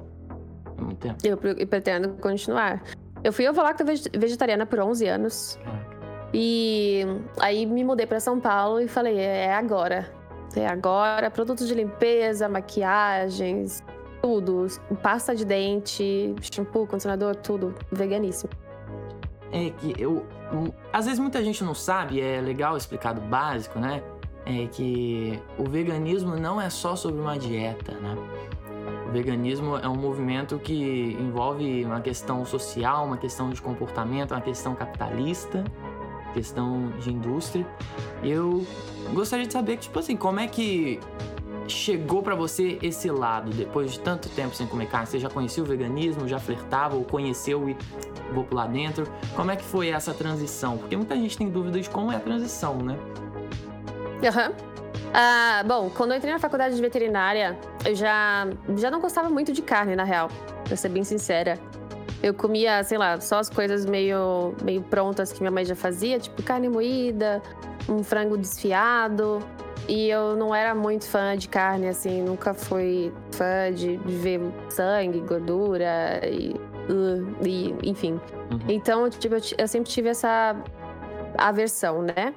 É 0.77 0.81
muito 0.81 0.97
tempo. 0.99 1.17
Eu, 1.23 1.37
pre- 1.37 1.55
eu 1.57 1.67
pretendo 1.67 2.09
continuar. 2.21 2.81
Eu 3.23 3.31
fui 3.31 3.47
ovo-lacto 3.47 3.85
veg- 3.85 4.09
vegetariana 4.17 4.65
por 4.65 4.79
11 4.79 5.07
anos. 5.07 5.59
Caraca. 5.63 5.93
E 6.33 7.05
aí 7.39 7.65
me 7.65 7.83
mudei 7.83 8.05
pra 8.07 8.19
São 8.19 8.39
Paulo 8.39 8.79
e 8.81 8.87
falei, 8.87 9.17
é 9.19 9.45
é 9.45 9.53
agora. 9.53 10.11
É 10.55 10.67
agora, 10.67 11.29
produtos 11.31 11.67
de 11.67 11.73
limpeza, 11.73 12.49
maquiagens, 12.49 13.83
tudo, 14.21 14.67
pasta 15.01 15.35
de 15.35 15.45
dente, 15.45 16.33
shampoo, 16.41 16.85
condicionador, 16.87 17.35
tudo 17.35 17.73
veganíssimo. 17.91 18.51
É 19.51 19.69
que 19.71 19.93
eu. 20.01 20.25
Hum, 20.53 20.71
Às 20.91 21.05
vezes 21.05 21.19
muita 21.19 21.43
gente 21.43 21.63
não 21.63 21.73
sabe, 21.73 22.21
é 22.21 22.39
legal 22.39 22.77
explicar 22.77 23.13
do 23.13 23.21
básico, 23.21 23.79
né? 23.79 24.03
É 24.45 24.67
que 24.67 25.39
o 25.57 25.63
veganismo 25.63 26.35
não 26.35 26.59
é 26.59 26.69
só 26.69 26.95
sobre 26.95 27.19
uma 27.21 27.37
dieta, 27.37 27.93
né? 27.93 28.15
O 29.07 29.11
veganismo 29.11 29.77
é 29.77 29.87
um 29.87 29.95
movimento 29.95 30.59
que 30.59 31.15
envolve 31.19 31.85
uma 31.85 32.01
questão 32.01 32.45
social, 32.45 33.05
uma 33.05 33.17
questão 33.17 33.49
de 33.49 33.61
comportamento, 33.61 34.31
uma 34.31 34.41
questão 34.41 34.75
capitalista, 34.75 35.63
questão 36.33 36.89
de 36.99 37.11
indústria. 37.11 37.65
E 38.21 38.31
eu 38.31 38.65
gostaria 39.13 39.45
de 39.45 39.53
saber, 39.53 39.77
tipo 39.77 39.97
assim, 39.99 40.17
como 40.17 40.39
é 40.39 40.47
que 40.47 40.99
chegou 41.67 42.21
pra 42.21 42.35
você 42.35 42.77
esse 42.81 43.09
lado 43.09 43.51
depois 43.51 43.91
de 43.91 43.99
tanto 43.99 44.29
tempo 44.29 44.55
sem 44.55 44.67
comer 44.67 44.87
carne? 44.87 45.07
Você 45.07 45.19
já 45.19 45.29
conhecia 45.29 45.63
o 45.63 45.65
veganismo, 45.65 46.27
já 46.27 46.39
flertava 46.39 46.95
ou 46.95 47.03
conheceu 47.03 47.69
e 47.69 47.77
vou 48.33 48.43
pular 48.43 48.67
dentro? 48.67 49.07
Como 49.35 49.51
é 49.51 49.55
que 49.55 49.63
foi 49.63 49.89
essa 49.89 50.13
transição? 50.13 50.77
Porque 50.77 50.95
muita 50.95 51.15
gente 51.15 51.37
tem 51.37 51.49
dúvida 51.49 51.79
de 51.79 51.89
como 51.89 52.11
é 52.11 52.15
a 52.15 52.19
transição, 52.19 52.77
né? 52.77 52.97
Aham. 54.25 54.51
Ah, 55.13 55.63
bom, 55.65 55.91
quando 55.95 56.11
eu 56.11 56.17
entrei 56.17 56.33
na 56.33 56.39
faculdade 56.39 56.75
de 56.75 56.81
veterinária, 56.81 57.57
eu 57.85 57.93
já, 57.93 58.47
já 58.77 58.89
não 58.89 58.99
gostava 58.99 59.29
muito 59.29 59.53
de 59.53 59.61
carne, 59.61 59.95
na 59.95 60.03
real, 60.03 60.27
pra 60.63 60.75
ser 60.75 60.89
bem 60.89 61.03
sincera. 61.03 61.59
Eu 62.21 62.33
comia, 62.33 62.83
sei 62.83 62.97
lá, 62.97 63.19
só 63.19 63.37
as 63.37 63.49
coisas 63.49 63.85
meio, 63.85 64.55
meio 64.63 64.81
prontas 64.81 65.31
que 65.31 65.41
minha 65.41 65.51
mãe 65.51 65.65
já 65.65 65.75
fazia, 65.75 66.19
tipo 66.19 66.41
carne 66.41 66.67
moída, 66.67 67.43
um 67.87 68.03
frango 68.03 68.37
desfiado. 68.37 69.39
E 69.87 70.09
eu 70.09 70.35
não 70.35 70.55
era 70.55 70.73
muito 70.73 71.05
fã 71.05 71.35
de 71.35 71.49
carne, 71.49 71.87
assim, 71.87 72.21
nunca 72.21 72.53
fui 72.53 73.13
fã 73.31 73.71
de, 73.73 73.97
de 73.97 74.15
ver 74.15 74.39
sangue, 74.69 75.19
gordura 75.19 76.21
e, 76.23 76.53
uh, 76.89 77.45
e 77.45 77.75
enfim. 77.83 78.13
Uhum. 78.51 78.59
Então, 78.69 79.09
tipo, 79.09 79.35
eu, 79.35 79.41
eu 79.57 79.67
sempre 79.67 79.89
tive 79.89 80.09
essa 80.09 80.55
aversão, 81.37 82.01
né? 82.01 82.33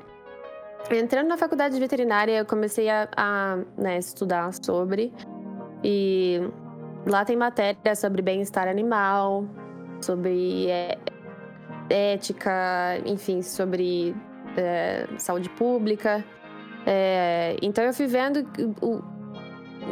Entrando 0.90 1.28
na 1.28 1.36
faculdade 1.36 1.74
de 1.74 1.80
veterinária, 1.80 2.38
eu 2.38 2.44
comecei 2.44 2.88
a, 2.88 3.08
a, 3.16 3.58
né, 3.76 3.98
estudar 3.98 4.52
sobre. 4.52 5.12
E 5.82 6.40
lá 7.06 7.24
tem 7.24 7.36
matéria 7.36 7.94
sobre 7.94 8.22
bem-estar 8.22 8.68
animal, 8.68 9.44
sobre 10.00 10.68
é, 10.68 10.96
ética, 11.90 13.00
enfim, 13.04 13.42
sobre 13.42 14.14
é, 14.56 15.06
saúde 15.18 15.48
pública. 15.50 16.24
É, 16.86 17.56
então 17.60 17.82
eu 17.82 17.92
fui 17.92 18.06
vendo 18.06 18.46
o, 18.80 19.02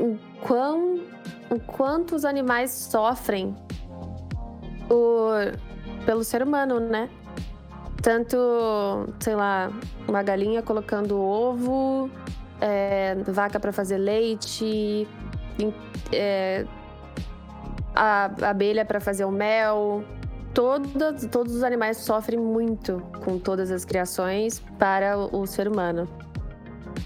o, 0.01 0.19
quão, 0.41 1.01
o 1.51 1.59
quanto 1.59 2.15
os 2.15 2.25
animais 2.25 2.71
sofrem 2.71 3.55
por, 4.87 5.59
pelo 6.07 6.23
ser 6.23 6.41
humano, 6.41 6.79
né? 6.79 7.11
Tanto, 8.01 8.37
sei 9.19 9.35
lá, 9.35 9.73
uma 10.07 10.23
galinha 10.23 10.63
colocando 10.63 11.19
ovo, 11.19 12.09
é, 12.61 13.17
vaca 13.27 13.59
para 13.59 13.73
fazer 13.73 13.97
leite, 13.97 15.09
é, 16.13 16.65
a 17.95 18.31
abelha 18.51 18.85
para 18.85 19.01
fazer 19.01 19.25
o 19.25 19.33
mel. 19.33 20.05
Todos, 20.53 21.27
todos 21.33 21.57
os 21.57 21.65
animais 21.65 21.97
sofrem 21.97 22.39
muito 22.39 23.03
com 23.25 23.39
todas 23.39 23.73
as 23.73 23.85
criações 23.85 24.63
para 24.79 25.19
o, 25.19 25.41
o 25.41 25.47
ser 25.47 25.67
humano. 25.67 26.09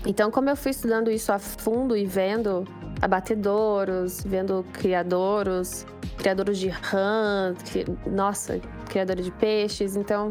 Então, 0.06 0.30
como 0.30 0.48
eu 0.48 0.56
fui 0.56 0.70
estudando 0.70 1.10
isso 1.10 1.32
a 1.32 1.38
fundo 1.38 1.96
e 1.96 2.06
vendo 2.06 2.64
abatedouros, 3.00 4.22
vendo 4.24 4.64
criadouros, 4.72 5.86
criadores 6.16 6.58
de 6.58 6.68
rã, 6.68 7.54
cri... 7.70 7.84
nossa, 8.06 8.60
criadores 8.88 9.24
de 9.24 9.32
peixes, 9.32 9.96
então 9.96 10.30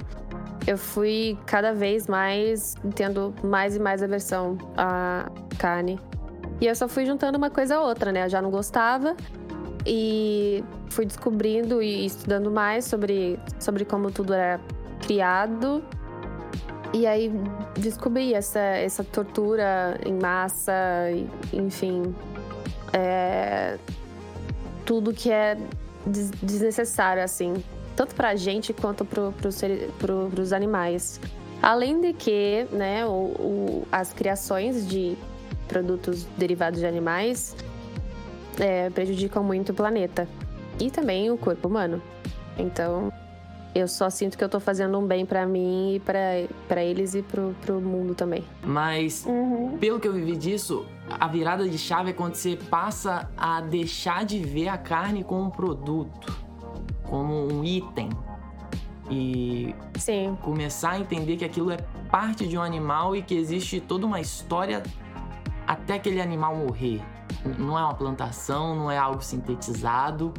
eu 0.65 0.77
fui 0.77 1.37
cada 1.45 1.73
vez 1.73 2.07
mais 2.07 2.75
tendo 2.95 3.33
mais 3.43 3.75
e 3.75 3.79
mais 3.79 4.03
aversão 4.03 4.57
à 4.75 5.29
carne. 5.57 5.99
E 6.59 6.65
eu 6.65 6.75
só 6.75 6.87
fui 6.87 7.05
juntando 7.05 7.37
uma 7.37 7.49
coisa 7.49 7.77
a 7.77 7.81
outra, 7.81 8.11
né? 8.11 8.25
Eu 8.25 8.29
já 8.29 8.41
não 8.41 8.49
gostava 8.49 9.15
e 9.85 10.63
fui 10.89 11.05
descobrindo 11.05 11.81
e 11.81 12.05
estudando 12.05 12.51
mais 12.51 12.83
sobre, 12.85 13.39
sobre 13.59 13.85
como 13.85 14.11
tudo 14.11 14.33
era 14.33 14.59
criado. 14.99 15.83
E 16.93 17.05
aí 17.05 17.31
descobri 17.77 18.33
essa, 18.33 18.59
essa 18.59 19.03
tortura 19.03 19.99
em 20.05 20.13
massa, 20.13 20.73
enfim. 21.51 22.15
É, 22.93 23.77
tudo 24.85 25.13
que 25.13 25.31
é 25.31 25.57
desnecessário, 26.05 27.21
assim. 27.23 27.55
Tanto 27.95 28.15
pra 28.15 28.35
gente 28.35 28.73
quanto 28.73 29.03
pro, 29.03 29.33
pro, 29.33 29.49
pro, 29.99 30.29
pros 30.29 30.53
animais. 30.53 31.19
Além 31.61 31.99
de 31.99 32.13
que, 32.13 32.67
né, 32.71 33.05
o, 33.05 33.09
o, 33.09 33.87
as 33.91 34.13
criações 34.13 34.87
de 34.87 35.17
produtos 35.67 36.25
derivados 36.37 36.79
de 36.79 36.85
animais 36.85 37.55
é, 38.59 38.89
prejudicam 38.89 39.43
muito 39.43 39.71
o 39.71 39.75
planeta. 39.75 40.27
E 40.79 40.91
também 40.91 41.31
o 41.31 41.37
corpo 41.37 41.67
humano. 41.67 42.01
Então, 42.57 43.11
eu 43.77 43.87
só 43.87 44.09
sinto 44.09 44.37
que 44.37 44.43
eu 44.43 44.49
tô 44.49 44.59
fazendo 44.59 44.97
um 44.97 45.05
bem 45.05 45.25
para 45.25 45.45
mim 45.45 45.95
e 45.95 45.99
para 45.99 46.83
eles 46.83 47.13
e 47.13 47.21
pro, 47.21 47.55
pro 47.61 47.79
mundo 47.79 48.15
também. 48.15 48.43
Mas, 48.63 49.23
uhum. 49.25 49.77
pelo 49.77 49.99
que 49.99 50.07
eu 50.07 50.13
vivi 50.13 50.35
disso, 50.35 50.85
a 51.07 51.27
virada 51.27 51.67
de 51.69 51.77
chave 51.77 52.09
é 52.09 52.13
quando 52.13 52.33
você 52.33 52.55
passa 52.55 53.29
a 53.37 53.61
deixar 53.61 54.25
de 54.25 54.39
ver 54.39 54.69
a 54.69 54.77
carne 54.77 55.23
como 55.23 55.43
um 55.43 55.49
produto, 55.51 56.35
como 57.03 57.53
um 57.53 57.63
item. 57.63 58.09
E 59.09 59.75
Sim. 59.95 60.35
começar 60.41 60.91
a 60.91 60.99
entender 60.99 61.37
que 61.37 61.45
aquilo 61.45 61.71
é 61.71 61.77
parte 62.11 62.47
de 62.47 62.57
um 62.57 62.61
animal 62.61 63.15
e 63.15 63.21
que 63.21 63.35
existe 63.35 63.79
toda 63.79 64.05
uma 64.05 64.19
história 64.19 64.81
até 65.67 65.93
aquele 65.93 66.19
animal 66.19 66.55
morrer. 66.55 67.01
Não 67.59 67.77
é 67.77 67.83
uma 67.83 67.93
plantação, 67.93 68.75
não 68.75 68.91
é 68.91 68.97
algo 68.97 69.21
sintetizado, 69.21 70.33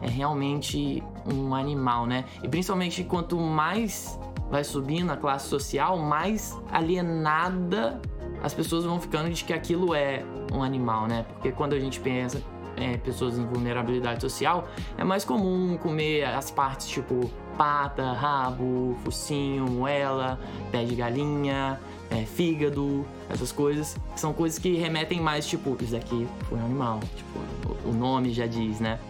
é 0.00 0.08
realmente 0.08 1.02
um 1.32 1.54
animal, 1.54 2.06
né? 2.06 2.24
E 2.42 2.48
principalmente 2.48 3.04
quanto 3.04 3.38
mais 3.38 4.18
vai 4.50 4.64
subindo 4.64 5.10
a 5.10 5.16
classe 5.16 5.48
social, 5.48 5.98
mais 5.98 6.58
alienada 6.72 8.00
as 8.42 8.54
pessoas 8.54 8.84
vão 8.84 9.00
ficando 9.00 9.30
de 9.30 9.44
que 9.44 9.52
aquilo 9.52 9.94
é 9.94 10.24
um 10.52 10.62
animal, 10.62 11.06
né? 11.06 11.24
Porque 11.34 11.50
quando 11.50 11.74
a 11.74 11.80
gente 11.80 11.98
pensa 12.00 12.42
é, 12.76 12.96
pessoas 12.96 13.36
em 13.36 13.44
vulnerabilidade 13.44 14.20
social, 14.20 14.68
é 14.96 15.04
mais 15.04 15.24
comum 15.24 15.76
comer 15.76 16.24
as 16.24 16.50
partes 16.50 16.88
tipo 16.88 17.30
pata, 17.56 18.12
rabo, 18.12 18.96
focinho, 19.02 19.64
moela, 19.66 20.38
pé 20.70 20.84
de 20.84 20.94
galinha, 20.94 21.80
é, 22.08 22.24
fígado, 22.24 23.04
essas 23.28 23.50
coisas, 23.50 23.96
são 24.14 24.32
coisas 24.32 24.60
que 24.60 24.76
remetem 24.76 25.20
mais, 25.20 25.44
tipo, 25.44 25.76
isso 25.82 25.96
aqui 25.96 26.26
foi 26.48 26.56
um 26.56 26.64
animal, 26.64 27.00
tipo, 27.16 27.88
o 27.88 27.92
nome 27.92 28.32
já 28.32 28.46
diz, 28.46 28.78
né? 28.78 29.00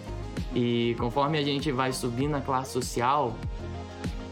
E 0.54 0.96
conforme 0.98 1.38
a 1.38 1.42
gente 1.42 1.70
vai 1.70 1.92
subindo 1.92 2.32
na 2.32 2.40
classe 2.40 2.72
social, 2.72 3.34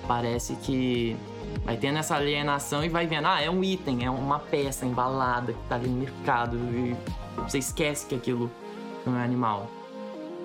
parece 0.07 0.57
que 0.57 1.17
vai 1.65 1.77
tendo 1.77 1.99
essa 1.99 2.17
alienação 2.17 2.85
e 2.85 2.89
vai 2.89 3.07
vendo, 3.07 3.27
ah, 3.27 3.41
é 3.41 3.51
um 3.51 3.63
item, 3.63 4.05
é 4.05 4.11
uma 4.11 4.39
peça 4.39 4.87
embalada 4.87 5.53
que 5.53 5.69
tá 5.69 5.75
ali 5.75 5.89
no 5.89 5.97
mercado 5.97 6.57
e 6.57 6.97
você 7.43 7.59
esquece 7.59 8.07
que 8.07 8.15
aquilo 8.15 8.51
não 9.05 9.19
é 9.19 9.25
animal. 9.25 9.69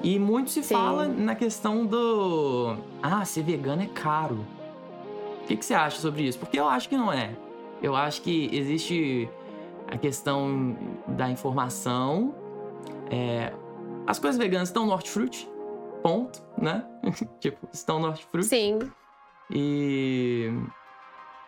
E 0.04 0.18
muito 0.18 0.50
se 0.50 0.64
Sim. 0.64 0.74
fala 0.74 1.08
na 1.08 1.36
questão 1.36 1.86
do, 1.86 2.76
ah, 3.02 3.24
ser 3.24 3.44
vegano 3.44 3.84
é 3.84 3.88
caro. 3.88 4.46
O 5.44 5.48
que, 5.48 5.56
que 5.56 5.66
você 5.66 5.74
acha 5.74 6.00
sobre 6.00 6.24
isso? 6.24 6.40
Porque 6.40 6.60
eu 6.60 6.68
acho 6.68 6.90
que 6.90 6.98
não 6.98 7.12
é. 7.12 7.36
Eu 7.82 7.96
acho 7.96 8.22
que 8.22 8.50
existe 8.52 9.30
a 9.88 9.98
questão 9.98 10.76
da 11.08 11.30
informação. 11.30 12.34
É, 13.10 13.54
as 14.08 14.18
coisas 14.18 14.40
veganas 14.40 14.70
estão 14.70 14.86
no 14.86 14.92
hortifruti, 14.92 15.48
ponto, 16.02 16.42
né? 16.58 16.86
tipo, 17.40 17.68
estão 17.72 18.00
no 18.00 18.08
hortifruti. 18.08 18.48
Sim. 18.48 18.80
E 19.50 20.52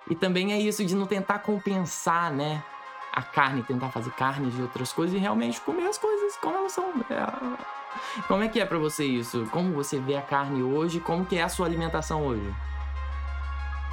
e 0.09 0.15
também 0.15 0.53
é 0.53 0.59
isso 0.59 0.83
de 0.85 0.95
não 0.95 1.05
tentar 1.05 1.39
compensar, 1.39 2.31
né? 2.31 2.63
A 3.11 3.21
carne, 3.21 3.63
tentar 3.63 3.89
fazer 3.89 4.11
carne 4.11 4.49
de 4.49 4.61
outras 4.61 4.91
coisas 4.91 5.15
e 5.15 5.19
realmente 5.19 5.61
comer 5.61 5.87
as 5.87 5.97
coisas 5.97 6.35
como 6.37 6.57
elas 6.57 6.71
são. 6.71 6.85
É... 7.09 8.21
Como 8.27 8.43
é 8.43 8.47
que 8.47 8.59
é 8.59 8.65
para 8.65 8.77
você 8.77 9.05
isso? 9.05 9.47
Como 9.51 9.73
você 9.73 9.99
vê 9.99 10.17
a 10.17 10.21
carne 10.21 10.63
hoje? 10.63 10.99
Como 10.99 11.25
que 11.25 11.37
é 11.37 11.43
a 11.43 11.49
sua 11.49 11.67
alimentação 11.67 12.25
hoje? 12.25 12.53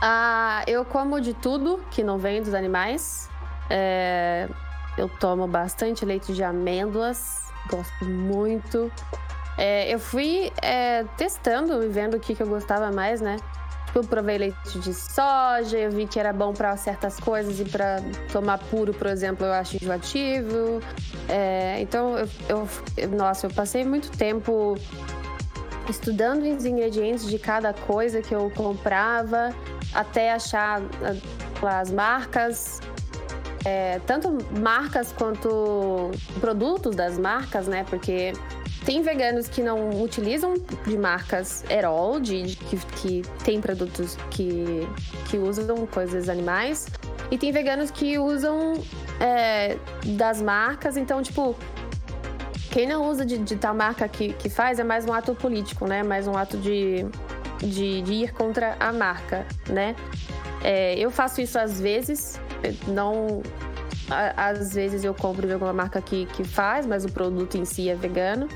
Ah, 0.03 0.65
eu 0.67 0.85
como 0.85 1.21
de 1.21 1.35
tudo 1.35 1.85
que 1.91 2.03
não 2.03 2.19
vem 2.19 2.43
dos 2.43 2.55
animais. 2.55 3.29
É, 3.69 4.49
eu 4.97 5.09
tomo 5.09 5.47
bastante 5.47 6.05
leite 6.05 6.33
de 6.33 6.43
amêndoas, 6.43 7.45
gosto 7.69 8.05
muito. 8.07 8.91
É, 9.61 9.93
eu 9.93 9.99
fui 9.99 10.51
é, 10.63 11.05
testando 11.19 11.85
e 11.85 11.89
vendo 11.89 12.17
o 12.17 12.21
que, 12.21 12.35
que 12.35 12.43
eu 12.43 12.47
gostava 12.47 12.91
mais, 12.91 13.21
né? 13.21 13.37
Tipo, 13.85 13.99
eu 13.99 14.05
provei 14.05 14.39
leite 14.39 14.79
de 14.79 14.95
soja, 14.95 15.77
eu 15.77 15.91
vi 15.91 16.07
que 16.07 16.19
era 16.19 16.33
bom 16.33 16.55
para 16.55 16.75
certas 16.79 17.21
coisas 17.21 17.61
e 17.61 17.67
para 17.67 18.01
tomar 18.33 18.57
puro, 18.57 18.95
por 18.95 19.07
exemplo, 19.09 19.45
eu 19.45 19.53
acho 19.53 19.77
enjoativo. 19.77 20.81
É, 21.29 21.79
então, 21.79 22.17
eu, 22.17 22.67
eu, 22.97 23.09
nossa, 23.11 23.49
eu 23.49 23.51
passei 23.51 23.85
muito 23.85 24.11
tempo 24.13 24.79
estudando 25.91 26.43
os 26.45 26.65
ingredientes 26.65 27.27
de 27.27 27.39
cada 27.39 27.75
coisa 27.75 28.23
que 28.23 28.35
eu 28.35 28.51
comprava 28.57 29.55
até 29.93 30.33
achar 30.33 30.81
ah, 31.03 31.81
as 31.81 31.91
marcas, 31.93 32.81
é, 33.63 34.01
tanto 34.07 34.39
marcas 34.59 35.13
quanto 35.13 36.13
produtos 36.41 36.97
das 36.97 37.19
marcas, 37.19 37.67
né? 37.67 37.85
Porque 37.91 38.33
tem 38.91 39.03
veganos 39.03 39.47
que 39.47 39.63
não 39.63 40.03
utilizam 40.03 40.55
de 40.85 40.99
marcas 40.99 41.63
Erol, 41.71 42.19
de, 42.19 42.43
de 42.43 42.57
que, 42.57 42.77
que 42.77 43.23
tem 43.45 43.61
produtos 43.61 44.17
que, 44.33 44.89
que 45.31 45.39
usam 45.39 45.87
coisas 45.87 46.29
animais. 46.29 46.89
E 47.31 47.39
tem 47.39 47.53
veganos 47.53 47.93
que 47.93 48.19
usam 48.19 48.83
é, 49.21 49.79
das 50.17 50.43
marcas, 50.43 50.97
então, 50.97 51.23
tipo, 51.23 51.55
quem 52.73 52.85
não 52.85 53.09
usa 53.09 53.25
de, 53.25 53.39
de, 53.39 53.55
tal 53.55 53.77
marca 53.77 54.09
que, 54.09 54.33
que 54.33 54.49
faz 54.49 54.81
é 54.81 54.83
mais 54.83 55.07
um 55.07 55.13
ato 55.13 55.37
político, 55.37 55.87
né? 55.87 56.03
Mais 56.03 56.27
um 56.27 56.37
ato 56.37 56.59
de, 56.59 57.07
de, 57.59 58.03
de 58.03 58.13
ir 58.13 58.33
contra 58.33 58.77
a 58.81 58.93
marca, 58.93 59.47
né? 59.69 59.95
É, 60.65 60.99
eu 60.99 61.13
faço 61.13 61.41
isso 61.41 61.61
às 61.61 61.81
vezes, 61.81 62.41
não. 62.89 63.41
às 64.37 64.75
vezes 64.75 65.05
eu 65.05 65.15
compro 65.15 65.47
de 65.47 65.53
alguma 65.53 65.73
marca 65.73 66.03
que, 66.03 66.27
que 66.27 66.43
faz, 66.43 66.87
mas 66.87 67.05
o 67.05 67.09
produto 67.09 67.57
em 67.57 67.65
si 67.65 67.89
é 67.89 67.95
vegano. 67.95 68.49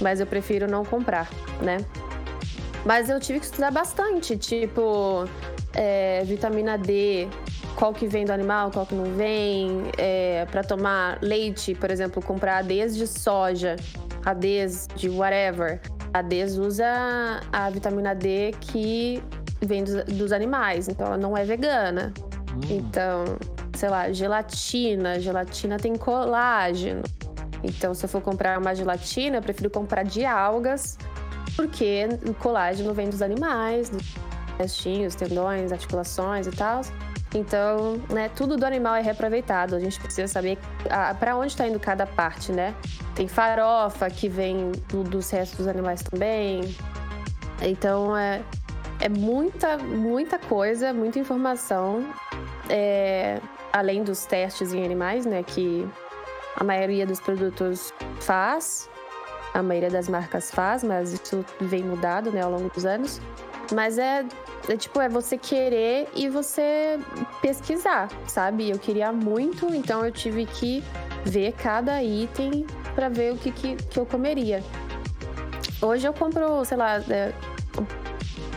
Mas 0.00 0.20
eu 0.20 0.26
prefiro 0.26 0.66
não 0.70 0.84
comprar, 0.84 1.28
né? 1.60 1.78
Mas 2.84 3.08
eu 3.08 3.20
tive 3.20 3.38
que 3.38 3.44
estudar 3.44 3.70
bastante, 3.70 4.36
tipo, 4.36 5.24
é, 5.72 6.24
vitamina 6.24 6.76
D, 6.76 7.28
qual 7.76 7.92
que 7.92 8.06
vem 8.06 8.24
do 8.24 8.32
animal, 8.32 8.70
qual 8.70 8.84
que 8.84 8.94
não 8.94 9.04
vem. 9.14 9.82
É, 9.96 10.46
para 10.50 10.62
tomar 10.62 11.18
leite, 11.22 11.74
por 11.74 11.90
exemplo, 11.90 12.22
comprar 12.22 12.58
ADs 12.58 12.96
de 12.96 13.06
soja, 13.06 13.76
ADs 14.24 14.88
de 14.96 15.08
whatever. 15.08 15.80
A 16.14 16.20
DES 16.20 16.58
usa 16.58 17.40
a 17.50 17.70
vitamina 17.70 18.14
D 18.14 18.52
que 18.60 19.22
vem 19.62 19.82
dos, 19.82 20.04
dos 20.04 20.32
animais, 20.32 20.86
então 20.86 21.06
ela 21.06 21.16
não 21.16 21.34
é 21.36 21.44
vegana. 21.44 22.12
Hum. 22.54 22.60
Então, 22.68 23.24
sei 23.74 23.88
lá, 23.88 24.12
gelatina. 24.12 25.18
Gelatina 25.18 25.78
tem 25.78 25.96
colágeno. 25.96 27.02
Então, 27.62 27.94
se 27.94 28.04
eu 28.04 28.08
for 28.08 28.20
comprar 28.20 28.58
uma 28.58 28.74
gelatina, 28.74 29.38
eu 29.38 29.42
prefiro 29.42 29.70
comprar 29.70 30.02
de 30.02 30.24
algas, 30.24 30.98
porque 31.56 32.08
o 32.26 32.34
colágeno 32.34 32.92
vem 32.92 33.08
dos 33.08 33.22
animais, 33.22 33.88
dos 33.88 34.14
restinhos, 34.58 35.14
tendões, 35.14 35.72
articulações 35.72 36.46
e 36.46 36.50
tal. 36.50 36.82
Então, 37.34 38.00
né, 38.10 38.28
tudo 38.28 38.56
do 38.56 38.64
animal 38.64 38.94
é 38.96 39.00
reaproveitado. 39.00 39.74
A 39.74 39.80
gente 39.80 39.98
precisa 39.98 40.28
saber 40.28 40.58
para 41.18 41.36
onde 41.36 41.48
está 41.48 41.66
indo 41.66 41.80
cada 41.80 42.06
parte, 42.06 42.52
né? 42.52 42.74
Tem 43.14 43.26
farofa 43.26 44.10
que 44.10 44.28
vem 44.28 44.72
do, 44.88 45.02
dos 45.02 45.30
restos 45.30 45.58
dos 45.58 45.68
animais 45.68 46.02
também. 46.02 46.76
Então, 47.62 48.16
é, 48.16 48.42
é 49.00 49.08
muita, 49.08 49.78
muita 49.78 50.38
coisa, 50.38 50.92
muita 50.92 51.18
informação. 51.18 52.04
É, 52.68 53.40
além 53.72 54.02
dos 54.04 54.26
testes 54.26 54.74
em 54.74 54.84
animais, 54.84 55.24
né? 55.24 55.42
Que 55.42 55.88
a 56.56 56.64
maioria 56.64 57.06
dos 57.06 57.20
produtos 57.20 57.92
faz. 58.20 58.88
A 59.54 59.62
maioria 59.62 59.90
das 59.90 60.08
marcas 60.08 60.50
faz, 60.50 60.82
mas 60.82 61.12
isso 61.12 61.44
vem 61.60 61.82
mudado, 61.82 62.30
né, 62.32 62.42
ao 62.42 62.50
longo 62.50 62.70
dos 62.70 62.86
anos. 62.86 63.20
Mas 63.74 63.98
é, 63.98 64.24
é 64.68 64.76
tipo, 64.76 65.00
é 65.00 65.08
você 65.08 65.36
querer 65.36 66.08
e 66.14 66.28
você 66.28 66.98
pesquisar, 67.40 68.08
sabe? 68.26 68.70
Eu 68.70 68.78
queria 68.78 69.12
muito, 69.12 69.74
então 69.74 70.04
eu 70.04 70.10
tive 70.10 70.46
que 70.46 70.82
ver 71.24 71.52
cada 71.52 72.02
item 72.02 72.66
para 72.94 73.08
ver 73.08 73.32
o 73.32 73.36
que, 73.36 73.50
que, 73.50 73.76
que, 73.76 73.98
eu 73.98 74.06
comeria. 74.06 74.62
Hoje 75.80 76.06
eu 76.06 76.12
compro, 76.12 76.64
sei 76.64 76.76
lá, 76.76 76.96
é, 77.08 77.32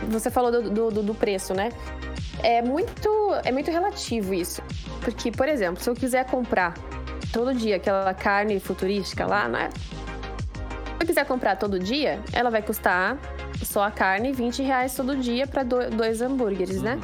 você 0.08 0.30
falou 0.30 0.50
do, 0.50 0.90
do, 0.90 1.02
do 1.02 1.14
preço, 1.14 1.54
né? 1.54 1.70
É 2.42 2.62
muito, 2.62 3.08
é 3.44 3.50
muito 3.50 3.70
relativo 3.70 4.34
isso. 4.34 4.62
Porque, 5.00 5.30
por 5.30 5.48
exemplo, 5.48 5.82
se 5.82 5.88
eu 5.88 5.94
quiser 5.94 6.26
comprar 6.26 6.74
todo 7.32 7.54
dia 7.54 7.76
aquela 7.76 8.12
carne 8.14 8.58
futurística 8.60 9.26
lá, 9.26 9.48
né? 9.48 9.70
Se 9.74 11.02
eu 11.02 11.06
quiser 11.06 11.26
comprar 11.26 11.56
todo 11.56 11.78
dia, 11.78 12.20
ela 12.32 12.50
vai 12.50 12.62
custar 12.62 13.18
só 13.64 13.84
a 13.84 13.90
carne 13.90 14.32
20 14.32 14.62
reais 14.62 14.94
todo 14.94 15.16
dia 15.16 15.46
para 15.46 15.62
dois 15.62 16.20
hambúrgueres, 16.20 16.82
né? 16.82 16.98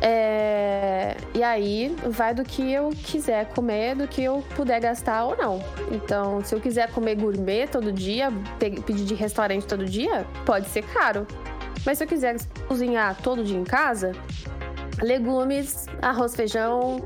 É... 0.00 1.16
E 1.34 1.42
aí 1.42 1.94
vai 2.06 2.34
do 2.34 2.44
que 2.44 2.70
eu 2.70 2.90
quiser 2.90 3.46
comer, 3.46 3.94
do 3.96 4.06
que 4.06 4.22
eu 4.22 4.44
puder 4.54 4.80
gastar 4.80 5.24
ou 5.24 5.36
não. 5.36 5.62
Então, 5.90 6.44
se 6.44 6.54
eu 6.54 6.60
quiser 6.60 6.90
comer 6.92 7.16
gourmet 7.16 7.66
todo 7.66 7.92
dia, 7.92 8.30
pedir 8.58 9.04
de 9.04 9.14
restaurante 9.14 9.66
todo 9.66 9.84
dia, 9.84 10.26
pode 10.44 10.68
ser 10.68 10.82
caro. 10.82 11.26
Mas 11.84 11.98
se 11.98 12.04
eu 12.04 12.08
quiser 12.08 12.36
cozinhar 12.66 13.16
todo 13.22 13.44
dia 13.44 13.56
em 13.56 13.64
casa, 13.64 14.12
legumes, 15.02 15.86
arroz, 16.02 16.34
feijão, 16.34 17.00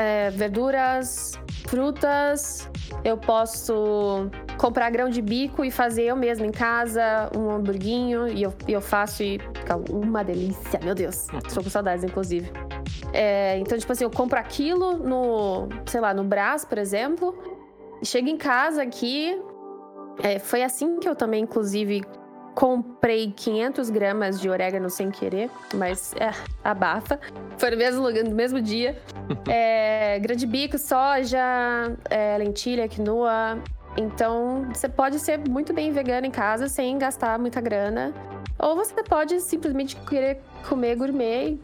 é, 0.00 0.30
verduras, 0.30 1.38
frutas, 1.68 2.70
eu 3.04 3.18
posso 3.18 4.30
comprar 4.56 4.88
grão 4.88 5.10
de 5.10 5.20
bico 5.20 5.62
e 5.62 5.70
fazer 5.70 6.04
eu 6.04 6.16
mesma 6.16 6.46
em 6.46 6.50
casa 6.50 7.30
um 7.36 7.50
hamburguinho 7.50 8.26
e 8.26 8.42
eu, 8.42 8.54
eu 8.66 8.80
faço 8.80 9.22
e 9.22 9.38
fica 9.54 9.76
uma 9.90 10.24
delícia, 10.24 10.80
meu 10.82 10.94
Deus. 10.94 11.26
Estou 11.46 11.62
com 11.62 11.68
saudades, 11.68 12.02
inclusive. 12.02 12.50
É, 13.12 13.58
então, 13.58 13.76
tipo 13.76 13.92
assim, 13.92 14.04
eu 14.04 14.10
compro 14.10 14.38
aquilo 14.38 14.94
no, 14.96 15.68
sei 15.84 16.00
lá, 16.00 16.14
no 16.14 16.24
Brás, 16.24 16.64
por 16.64 16.78
exemplo. 16.78 17.36
Chego 18.02 18.28
em 18.28 18.38
casa 18.38 18.82
aqui. 18.82 19.38
É, 20.22 20.38
foi 20.38 20.62
assim 20.62 20.98
que 20.98 21.08
eu 21.08 21.14
também, 21.14 21.42
inclusive, 21.42 22.02
Comprei 22.60 23.32
500 23.34 23.88
gramas 23.88 24.38
de 24.38 24.46
orégano 24.50 24.90
sem 24.90 25.10
querer, 25.10 25.50
mas 25.72 26.12
é, 26.12 26.30
abafa. 26.62 27.18
Foi 27.56 27.70
no 27.70 27.76
mesmo 27.78 28.02
lugar, 28.02 28.22
no 28.22 28.34
mesmo 28.34 28.60
dia. 28.60 29.00
É, 29.48 30.18
grande 30.18 30.44
bico, 30.44 30.76
soja, 30.76 31.38
é, 32.10 32.36
lentilha, 32.36 32.86
quinoa. 32.86 33.58
Então, 33.96 34.66
você 34.74 34.88
pode 34.88 35.18
ser 35.20 35.38
muito 35.38 35.72
bem 35.72 35.90
vegano 35.92 36.26
em 36.26 36.30
casa 36.30 36.68
sem 36.68 36.98
gastar 36.98 37.38
muita 37.38 37.60
grana. 37.60 38.12
Ou 38.58 38.76
você 38.76 39.02
pode 39.04 39.40
simplesmente 39.40 39.96
querer 39.96 40.40
comer 40.68 40.96
gourmet, 40.96 41.58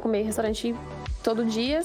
comer 0.00 0.22
restaurante 0.22 0.74
todo 1.22 1.44
dia. 1.44 1.82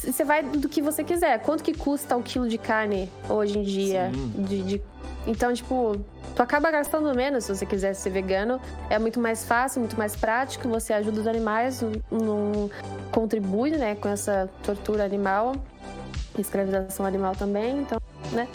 Você 0.00 0.24
vai 0.24 0.42
do 0.42 0.68
que 0.68 0.80
você 0.80 1.02
quiser. 1.02 1.38
Quanto 1.40 1.62
que 1.62 1.74
custa 1.74 2.16
o 2.16 2.22
quilo 2.22 2.48
de 2.48 2.58
carne 2.58 3.10
hoje 3.28 3.58
em 3.58 3.62
dia? 3.62 4.10
De, 4.36 4.62
de... 4.62 4.82
Então, 5.26 5.52
tipo, 5.52 6.00
tu 6.34 6.42
acaba 6.42 6.70
gastando 6.70 7.14
menos 7.14 7.44
se 7.44 7.54
você 7.54 7.66
quiser 7.66 7.94
ser 7.94 8.10
vegano. 8.10 8.60
É 8.88 8.98
muito 8.98 9.20
mais 9.20 9.44
fácil, 9.44 9.80
muito 9.80 9.98
mais 9.98 10.16
prático. 10.16 10.68
Você 10.68 10.92
ajuda 10.92 11.20
os 11.20 11.26
animais, 11.26 11.82
não 12.10 12.70
contribui, 13.10 13.70
né, 13.72 13.94
com 13.94 14.08
essa 14.08 14.48
tortura 14.62 15.04
animal, 15.04 15.54
escravização 16.38 17.04
animal 17.04 17.34
também. 17.34 17.80
Então, 17.80 18.00
né? 18.32 18.48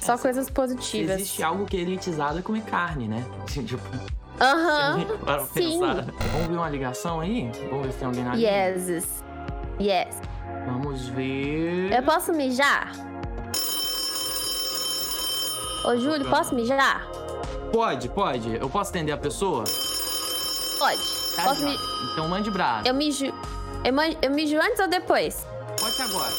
Só 0.00 0.18
coisas 0.18 0.50
positivas. 0.50 1.20
Existe 1.20 1.42
algo 1.42 1.64
que 1.64 1.76
é 1.76 1.80
elitizado 1.80 2.38
é 2.38 2.42
comer 2.42 2.62
carne, 2.62 3.06
né? 3.08 3.24
tipo. 3.46 3.76
Aham. 4.40 5.06
Para 5.24 5.44
sim. 5.46 5.78
pensar. 5.78 6.06
Vamos 6.32 6.48
ver 6.48 6.56
uma 6.56 6.68
ligação 6.68 7.20
aí? 7.20 7.50
Vamos 7.70 7.86
ver 7.86 7.92
se 7.92 7.98
tem 7.98 8.06
alguém 8.06 8.24
na 8.24 8.34
linha. 8.34 8.68
Yes. 8.68 9.22
Yes. 9.80 10.20
Vamos 10.66 11.08
ver. 11.08 11.92
Eu 11.92 12.02
posso 12.02 12.32
mijar? 12.32 12.92
Ô, 15.84 15.96
Júlio, 15.96 16.28
posso 16.28 16.54
mijar? 16.54 17.06
Pode, 17.72 18.08
pode. 18.08 18.54
Eu 18.54 18.68
posso 18.68 18.90
atender 18.90 19.12
a 19.12 19.16
pessoa? 19.16 19.64
Pode. 20.78 21.02
Tá 21.34 21.44
posso 21.44 21.64
mi... 21.64 21.76
Então 22.12 22.28
mande 22.28 22.50
braço. 22.50 22.86
Eu 22.86 22.94
mijo. 22.94 23.32
Eu, 23.84 23.92
man... 23.92 24.10
eu 24.20 24.30
mijo 24.30 24.56
antes 24.60 24.78
ou 24.78 24.88
depois? 24.88 25.46
Pode 25.80 26.02
agora. 26.02 26.32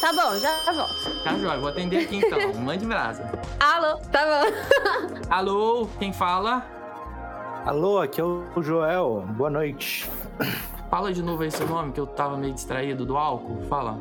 Tá 0.00 0.12
bom, 0.12 0.36
já 0.38 0.72
volto. 0.72 1.24
Tá, 1.24 1.38
Joia. 1.38 1.58
Vou 1.58 1.68
atender 1.68 2.04
aqui 2.04 2.16
então. 2.16 2.52
mande 2.60 2.84
brasa. 2.84 3.24
Alô, 3.58 3.96
tá 4.10 4.24
bom. 4.26 5.22
Alô, 5.30 5.88
quem 5.98 6.12
fala? 6.12 6.64
Alô, 7.64 8.00
aqui 8.00 8.20
é 8.20 8.24
o 8.24 8.62
Joel. 8.62 9.24
Boa 9.28 9.50
noite. 9.50 10.10
Fala 10.92 11.10
de 11.10 11.22
novo 11.22 11.42
aí 11.42 11.50
seu 11.50 11.66
nome, 11.66 11.90
que 11.90 11.98
eu 11.98 12.06
tava 12.06 12.36
meio 12.36 12.52
distraído 12.52 13.06
do 13.06 13.16
álcool. 13.16 13.62
Fala. 13.62 13.96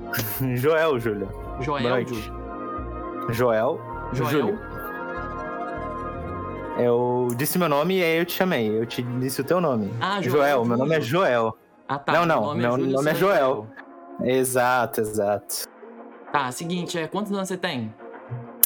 Joel, 0.56 1.00
Júlio. 1.00 1.26
Joel, 1.62 2.06
Júlio. 2.06 2.22
Joel 3.30 3.80
Joel? 4.12 4.30
Júlio. 4.30 4.58
Eu 6.76 7.28
disse 7.34 7.58
meu 7.58 7.66
nome 7.66 7.98
e 7.98 8.04
aí 8.04 8.18
eu 8.18 8.26
te 8.26 8.34
chamei. 8.34 8.78
Eu 8.78 8.84
te 8.84 9.00
disse 9.02 9.40
o 9.40 9.44
teu 9.44 9.58
nome. 9.58 9.90
Ah, 9.98 10.20
Joel. 10.20 10.36
Joel. 10.36 10.64
Meu 10.66 10.76
nome 10.76 10.94
é 10.94 11.00
Joel. 11.00 11.56
Ah, 11.88 11.98
tá. 11.98 12.12
Não, 12.12 12.26
não. 12.26 12.54
Meu 12.54 12.72
nome, 12.72 12.90
é, 12.90 12.92
nome 12.92 13.10
é 13.10 13.14
Joel. 13.14 13.66
Exato, 14.22 15.00
exato. 15.00 15.66
Tá, 16.30 16.52
seguinte, 16.52 16.98
é, 16.98 17.08
quantos 17.08 17.32
anos 17.32 17.48
você 17.48 17.56
tem? 17.56 17.90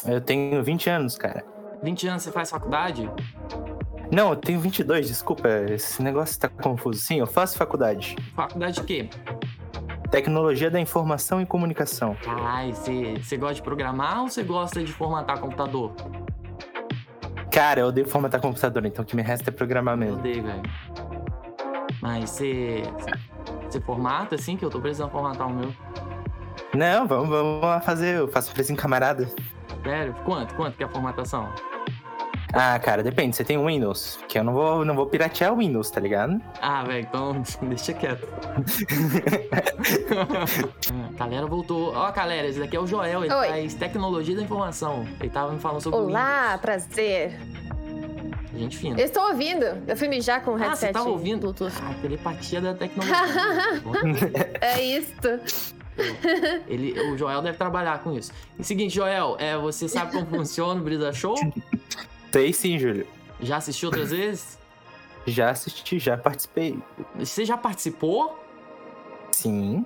Eu 0.04 0.20
tenho 0.20 0.64
20 0.64 0.90
anos, 0.90 1.16
cara. 1.16 1.44
20 1.80 2.08
anos 2.08 2.22
você 2.24 2.32
faz 2.32 2.50
faculdade? 2.50 3.08
Não, 4.10 4.30
eu 4.30 4.36
tenho 4.36 4.58
22, 4.60 5.08
desculpa. 5.08 5.48
Esse 5.70 6.02
negócio 6.02 6.38
tá 6.40 6.48
confuso. 6.48 7.00
Sim, 7.00 7.18
eu 7.18 7.26
faço 7.26 7.56
faculdade. 7.56 8.16
Faculdade 8.34 8.80
de 8.80 8.82
quê? 8.84 9.10
Tecnologia 10.10 10.70
da 10.70 10.80
Informação 10.80 11.40
e 11.40 11.46
Comunicação. 11.46 12.16
Ai, 12.26 12.72
você 12.72 13.36
gosta 13.36 13.56
de 13.56 13.62
programar 13.62 14.22
ou 14.22 14.28
você 14.28 14.42
gosta 14.42 14.82
de 14.82 14.92
formatar 14.92 15.38
computador? 15.38 15.92
Cara, 17.52 17.80
eu 17.80 17.86
odeio 17.86 18.08
formatar 18.08 18.40
computador, 18.40 18.86
então 18.86 19.02
o 19.02 19.06
que 19.06 19.14
me 19.14 19.22
resta 19.22 19.50
é 19.50 19.52
programar 19.52 19.96
mesmo. 19.96 20.14
Eu 20.14 20.20
odeio, 20.20 20.42
velho. 20.42 20.62
Mas 22.00 22.30
você. 22.30 22.82
Você 23.68 23.80
formata 23.80 24.36
assim, 24.36 24.56
que 24.56 24.64
eu 24.64 24.70
tô 24.70 24.80
precisando 24.80 25.10
formatar 25.10 25.46
o 25.46 25.52
meu? 25.52 25.74
Não, 26.74 27.06
vamos, 27.06 27.28
vamos 27.28 27.60
lá 27.62 27.80
fazer. 27.80 28.16
Eu 28.16 28.28
faço 28.28 28.52
precinho 28.52 28.78
camarada. 28.78 29.28
Sério? 29.82 30.14
Quanto? 30.24 30.54
Quanto 30.54 30.76
que 30.76 30.82
é 30.82 30.86
a 30.86 30.88
formatação? 30.88 31.52
Ah, 32.52 32.78
cara, 32.78 33.02
depende. 33.02 33.36
Você 33.36 33.44
tem 33.44 33.62
Windows, 33.62 34.18
que 34.28 34.38
eu 34.38 34.44
não 34.44 34.52
vou, 34.52 34.84
não 34.84 34.94
vou 34.94 35.06
piratear 35.06 35.52
o 35.52 35.56
Windows, 35.58 35.90
tá 35.90 36.00
ligado? 36.00 36.40
Ah, 36.60 36.82
velho, 36.84 37.06
então 37.08 37.42
deixa 37.68 37.92
quieto. 37.92 38.26
a 41.14 41.14
galera 41.24 41.46
voltou. 41.46 41.92
Ó, 41.94 42.10
galera, 42.12 42.48
esse 42.48 42.58
daqui 42.58 42.76
é 42.76 42.80
o 42.80 42.86
Joel, 42.86 43.24
ele 43.24 43.34
Oi. 43.34 43.48
faz 43.48 43.74
tecnologia 43.74 44.34
da 44.34 44.42
informação. 44.42 45.06
Ele 45.20 45.30
tava 45.30 45.52
me 45.52 45.60
falando 45.60 45.82
sobre 45.82 45.98
Olá, 45.98 46.42
Windows. 46.44 46.60
prazer. 46.60 47.38
Gente 48.54 48.76
fina. 48.78 48.98
Eu 48.98 49.04
estou 49.04 49.22
ouvindo. 49.28 49.64
Eu 49.86 49.96
fui 49.96 50.08
mijar 50.08 50.42
com 50.42 50.52
o 50.52 50.56
headset. 50.56 50.86
Ah, 50.86 50.88
você 50.88 50.92
tava 50.92 51.08
ouvindo? 51.10 51.40
Bluetooth. 51.42 51.72
Ah, 51.80 51.94
telepatia 52.00 52.60
da 52.60 52.74
tecnologia. 52.74 53.14
é 54.60 54.82
isso. 54.82 55.12
Ele, 56.66 56.98
o 57.12 57.16
Joel 57.18 57.42
deve 57.42 57.56
trabalhar 57.56 58.02
com 58.02 58.12
isso. 58.12 58.32
E 58.58 58.64
seguinte, 58.64 58.94
Joel, 58.94 59.36
é, 59.38 59.56
você 59.56 59.88
sabe 59.88 60.12
como 60.12 60.26
funciona 60.26 60.80
o 60.80 60.82
Brisa 60.84 61.12
Show? 61.12 61.36
Sei 62.32 62.52
sim, 62.52 62.78
Júlio. 62.78 63.06
Já 63.40 63.56
assistiu 63.56 63.88
outras 63.88 64.10
vezes? 64.10 64.58
Já 65.26 65.50
assisti, 65.50 65.98
já 65.98 66.16
participei. 66.16 66.78
Você 67.16 67.44
já 67.44 67.54
participou? 67.54 68.42
Sim. 69.30 69.84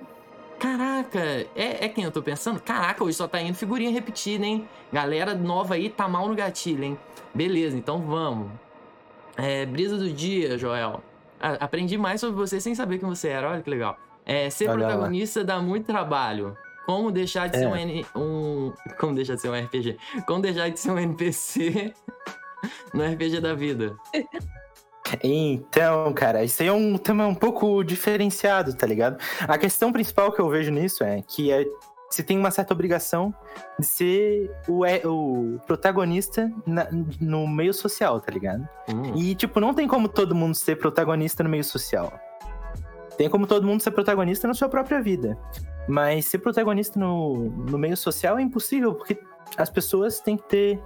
Caraca, 0.57 1.19
é, 1.53 1.83
é 1.85 1.89
quem 1.89 2.05
eu 2.05 2.11
tô 2.11 2.21
pensando? 2.21 2.61
Caraca, 2.61 3.03
hoje 3.03 3.17
só 3.17 3.27
tá 3.27 3.41
indo 3.41 3.53
figurinha 3.53 3.91
repetida, 3.91 4.45
hein? 4.45 4.65
Galera 4.93 5.35
nova 5.35 5.73
aí 5.73 5.89
tá 5.89 6.07
mal 6.07 6.29
no 6.29 6.35
gatilho, 6.35 6.85
hein? 6.85 6.97
Beleza, 7.33 7.75
então 7.75 7.99
vamos. 7.99 8.49
É, 9.35 9.65
brisa 9.65 9.97
do 9.97 10.09
dia, 10.09 10.57
Joel. 10.57 11.03
aprendi 11.41 11.97
mais 11.97 12.21
sobre 12.21 12.37
você 12.37 12.61
sem 12.61 12.73
saber 12.73 12.99
quem 12.99 13.09
você 13.09 13.27
era, 13.27 13.49
olha 13.49 13.61
que 13.61 13.69
legal. 13.69 13.97
É, 14.25 14.49
ser 14.49 14.69
olha 14.69 14.85
protagonista 14.85 15.41
lá. 15.41 15.45
dá 15.45 15.59
muito 15.59 15.85
trabalho. 15.85 16.57
Como 16.85 17.11
deixar 17.11 17.47
de 17.47 17.57
é. 17.57 17.59
ser 17.59 17.67
um, 17.67 17.75
N, 17.75 18.05
um. 18.15 18.73
Como 18.99 19.15
deixar 19.15 19.35
de 19.35 19.41
ser 19.41 19.49
um 19.49 19.59
RPG? 19.59 19.97
Como 20.25 20.41
deixar 20.41 20.69
de 20.69 20.79
ser 20.79 20.91
um 20.91 20.99
NPC 20.99 21.93
no 22.93 23.03
RPG 23.05 23.39
da 23.39 23.53
vida? 23.53 23.95
Então, 25.21 26.13
cara, 26.13 26.43
isso 26.43 26.61
aí 26.61 26.67
é 26.67 26.73
um 26.73 26.97
tema 26.97 27.27
um 27.27 27.35
pouco 27.35 27.83
diferenciado, 27.83 28.75
tá 28.75 28.87
ligado? 28.87 29.17
A 29.41 29.57
questão 29.57 29.91
principal 29.91 30.31
que 30.31 30.39
eu 30.39 30.49
vejo 30.49 30.71
nisso 30.71 31.03
é 31.03 31.21
que 31.21 31.51
é, 31.51 31.65
você 32.09 32.23
tem 32.23 32.37
uma 32.37 32.51
certa 32.51 32.73
obrigação 32.73 33.33
de 33.77 33.85
ser 33.85 34.51
o, 34.67 34.83
o 35.07 35.59
protagonista 35.67 36.51
na, 36.65 36.87
no 37.19 37.47
meio 37.47 37.73
social, 37.73 38.19
tá 38.19 38.31
ligado? 38.31 38.67
Hum. 38.89 39.15
E, 39.15 39.35
tipo, 39.35 39.59
não 39.59 39.73
tem 39.73 39.87
como 39.87 40.07
todo 40.07 40.33
mundo 40.33 40.55
ser 40.55 40.77
protagonista 40.77 41.43
no 41.43 41.49
meio 41.49 41.63
social. 41.63 42.13
Tem 43.17 43.29
como 43.29 43.45
todo 43.45 43.65
mundo 43.65 43.81
ser 43.81 43.91
protagonista 43.91 44.47
na 44.47 44.53
sua 44.53 44.69
própria 44.69 45.01
vida. 45.01 45.37
Mas 45.87 46.25
ser 46.25 46.39
protagonista 46.39 46.99
no, 46.99 47.49
no 47.49 47.77
meio 47.77 47.97
social 47.97 48.37
é 48.37 48.41
impossível, 48.41 48.93
porque 48.93 49.19
as 49.57 49.69
pessoas 49.69 50.19
têm 50.19 50.37
que 50.37 50.43
ter 50.43 50.81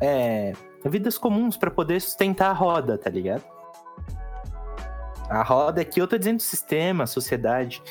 é, 0.00 0.52
vidas 0.84 1.18
comuns 1.18 1.56
para 1.56 1.70
poder 1.70 2.00
sustentar 2.00 2.50
a 2.50 2.52
roda, 2.52 2.96
tá 2.96 3.10
ligado? 3.10 3.44
A 5.28 5.42
roda 5.42 5.80
aqui, 5.80 6.00
eu 6.00 6.06
tô 6.06 6.16
dizendo 6.16 6.40
sistema, 6.40 7.06
sociedade. 7.06 7.82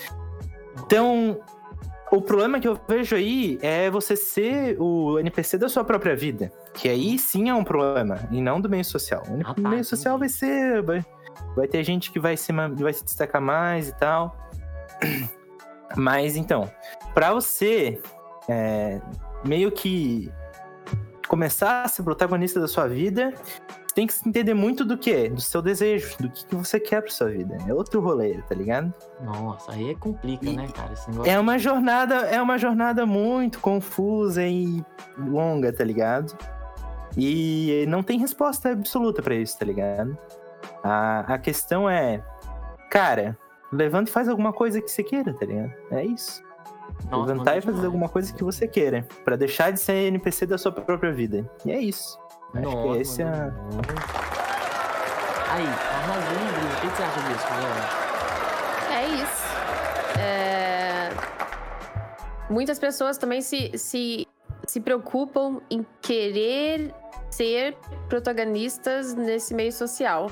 Então, 0.86 1.40
o 2.12 2.22
problema 2.22 2.60
que 2.60 2.68
eu 2.68 2.80
vejo 2.88 3.16
aí 3.16 3.60
é 3.62 3.90
você 3.90 4.16
ser 4.16 4.80
o 4.80 5.20
NPC 5.20 5.58
da 5.58 5.68
sua 5.68 5.84
própria 5.84 6.16
vida. 6.16 6.52
Que 6.74 6.88
aí 6.88 7.20
sim 7.20 7.50
é 7.50 7.54
um 7.54 7.64
problema, 7.64 8.20
e 8.32 8.42
não 8.42 8.62
do 8.62 8.70
meio 8.70 8.86
social. 8.86 9.24
O 9.58 9.62
meio 9.70 9.84
social 9.84 10.18
vai 10.18 10.30
ser. 10.30 10.82
Vai, 10.82 11.06
vai 11.56 11.68
ter 11.68 11.84
gente 11.84 12.12
que 12.12 12.20
vai 12.20 12.36
vai 12.78 12.94
se 12.94 13.04
destacar 13.04 13.42
mais 13.42 13.90
e 13.90 13.96
tal. 13.96 14.36
Mas 15.96 16.36
então, 16.36 16.70
pra 17.14 17.34
você 17.34 18.02
é, 18.50 19.00
meio 19.44 19.72
que 19.72 20.32
começar 21.28 21.84
a 21.84 21.88
ser 21.88 22.04
protagonista 22.04 22.60
da 22.60 22.68
sua 22.68 22.88
vida, 22.88 23.34
tem 23.96 24.06
que 24.06 24.14
entender 24.28 24.54
muito 24.54 24.84
do 24.84 24.98
que? 24.98 25.30
Do 25.30 25.40
seu 25.42 25.62
desejo, 25.62 26.18
do 26.20 26.30
que, 26.30 26.46
que 26.46 26.56
você 26.56 26.80
quer 26.80 27.02
pra 27.02 27.10
sua 27.10 27.30
vida. 27.30 27.58
É 27.68 27.74
outro 27.74 28.02
rolê, 28.02 28.42
tá 28.42 28.54
ligado? 28.54 28.94
Nossa, 29.22 29.72
aí 29.72 29.92
é 29.92 29.96
complica, 29.96 30.46
E- 30.46 30.56
né, 30.56 30.68
cara? 30.68 30.94
É 31.26 31.40
uma 31.40 31.58
jornada, 31.58 32.16
é 32.28 32.42
uma 32.42 32.58
jornada 32.58 33.06
muito 33.06 33.60
confusa 33.60 34.44
e 34.46 34.84
longa, 35.18 35.72
tá 35.72 35.84
ligado? 35.84 36.38
E 37.18 37.86
não 37.88 38.04
tem 38.04 38.20
resposta 38.20 38.72
absoluta 38.72 39.22
pra 39.22 39.34
isso, 39.34 39.58
tá 39.58 39.66
ligado? 39.66 40.18
A, 40.84 41.22
a 41.36 41.38
questão 41.40 41.90
é, 41.90 42.22
cara, 42.92 43.38
levanta 43.76 44.10
e 44.10 44.14
faz 44.14 44.28
alguma 44.28 44.52
coisa 44.54 44.82
que 44.82 44.90
você 44.90 45.04
queira, 45.04 45.34
tá 45.34 45.46
ligado? 45.46 45.74
É 45.92 46.04
isso. 46.04 46.44
Nossa, 47.10 47.32
Levantar 47.34 47.58
e 47.58 47.62
fazer 47.62 47.72
demais. 47.72 47.86
alguma 47.86 48.10
coisa 48.10 48.34
que 48.34 48.44
você 48.44 48.68
queira, 48.68 49.06
Pra 49.24 49.36
deixar 49.36 49.72
de 49.72 49.80
ser 49.80 49.94
NPC 50.08 50.46
da 50.46 50.58
sua 50.58 50.72
própria 50.72 51.12
vida. 51.12 51.50
E 51.66 51.72
é 51.72 51.80
isso. 51.80 52.20
Acho 52.54 52.64
Nossa, 52.64 52.94
que 52.94 53.02
esse 53.02 53.22
é 53.22 53.26
mano. 53.26 53.54
Aí, 55.50 55.66
arrasou, 55.66 56.38
Brisa. 56.54 56.78
O 56.78 56.82
que 56.82 56.88
que 56.90 56.96
você 56.96 57.04
acha 57.04 57.20
disso, 57.30 57.48
galera? 57.50 58.06
É 58.92 59.08
isso. 59.08 60.20
É, 60.20 61.10
Muitas 62.50 62.78
pessoas 62.80 63.18
também 63.18 63.42
se, 63.42 63.72
se, 63.78 64.28
se 64.68 64.80
preocupam 64.80 65.62
em 65.70 65.86
querer 66.02 66.94
ser 67.30 67.76
protagonistas 68.08 69.14
nesse 69.14 69.54
meio 69.54 69.72
social. 69.72 70.30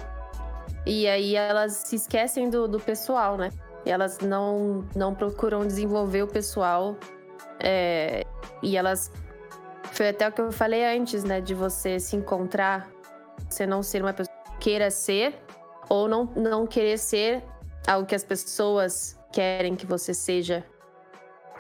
E 0.86 1.08
aí 1.08 1.36
elas 1.36 1.74
se 1.86 1.96
esquecem 1.96 2.50
do, 2.50 2.68
do 2.68 2.80
pessoal, 2.80 3.38
né? 3.38 3.50
E 3.86 3.92
elas 3.92 4.20
não, 4.20 4.86
não 4.96 5.14
procuram 5.14 5.66
desenvolver 5.66 6.24
o 6.24 6.28
pessoal. 6.28 6.96
é, 7.60 8.24
E 8.62 8.78
elas. 8.78 9.12
Foi 9.92 10.10
até 10.10 10.28
o 10.28 10.32
que 10.32 10.42
eu 10.42 10.52
falei 10.52 10.84
antes, 10.86 11.24
né? 11.24 11.40
De 11.40 11.54
você 11.54 12.00
se 12.00 12.16
encontrar, 12.16 12.90
você 13.50 13.66
não 13.66 13.84
ser 13.84 14.02
uma 14.02 14.14
pessoa 14.14 14.36
que 14.52 14.58
queira 14.60 14.90
ser, 14.90 15.36
ou 15.90 16.08
não, 16.08 16.26
não 16.36 16.66
querer 16.66 16.98
ser 16.98 17.44
algo 17.88 18.08
que 18.08 18.16
as 18.16 18.24
pessoas 18.24 19.18
querem 19.32 19.76
que 19.76 19.86
você 19.86 20.14
seja. 20.14 20.64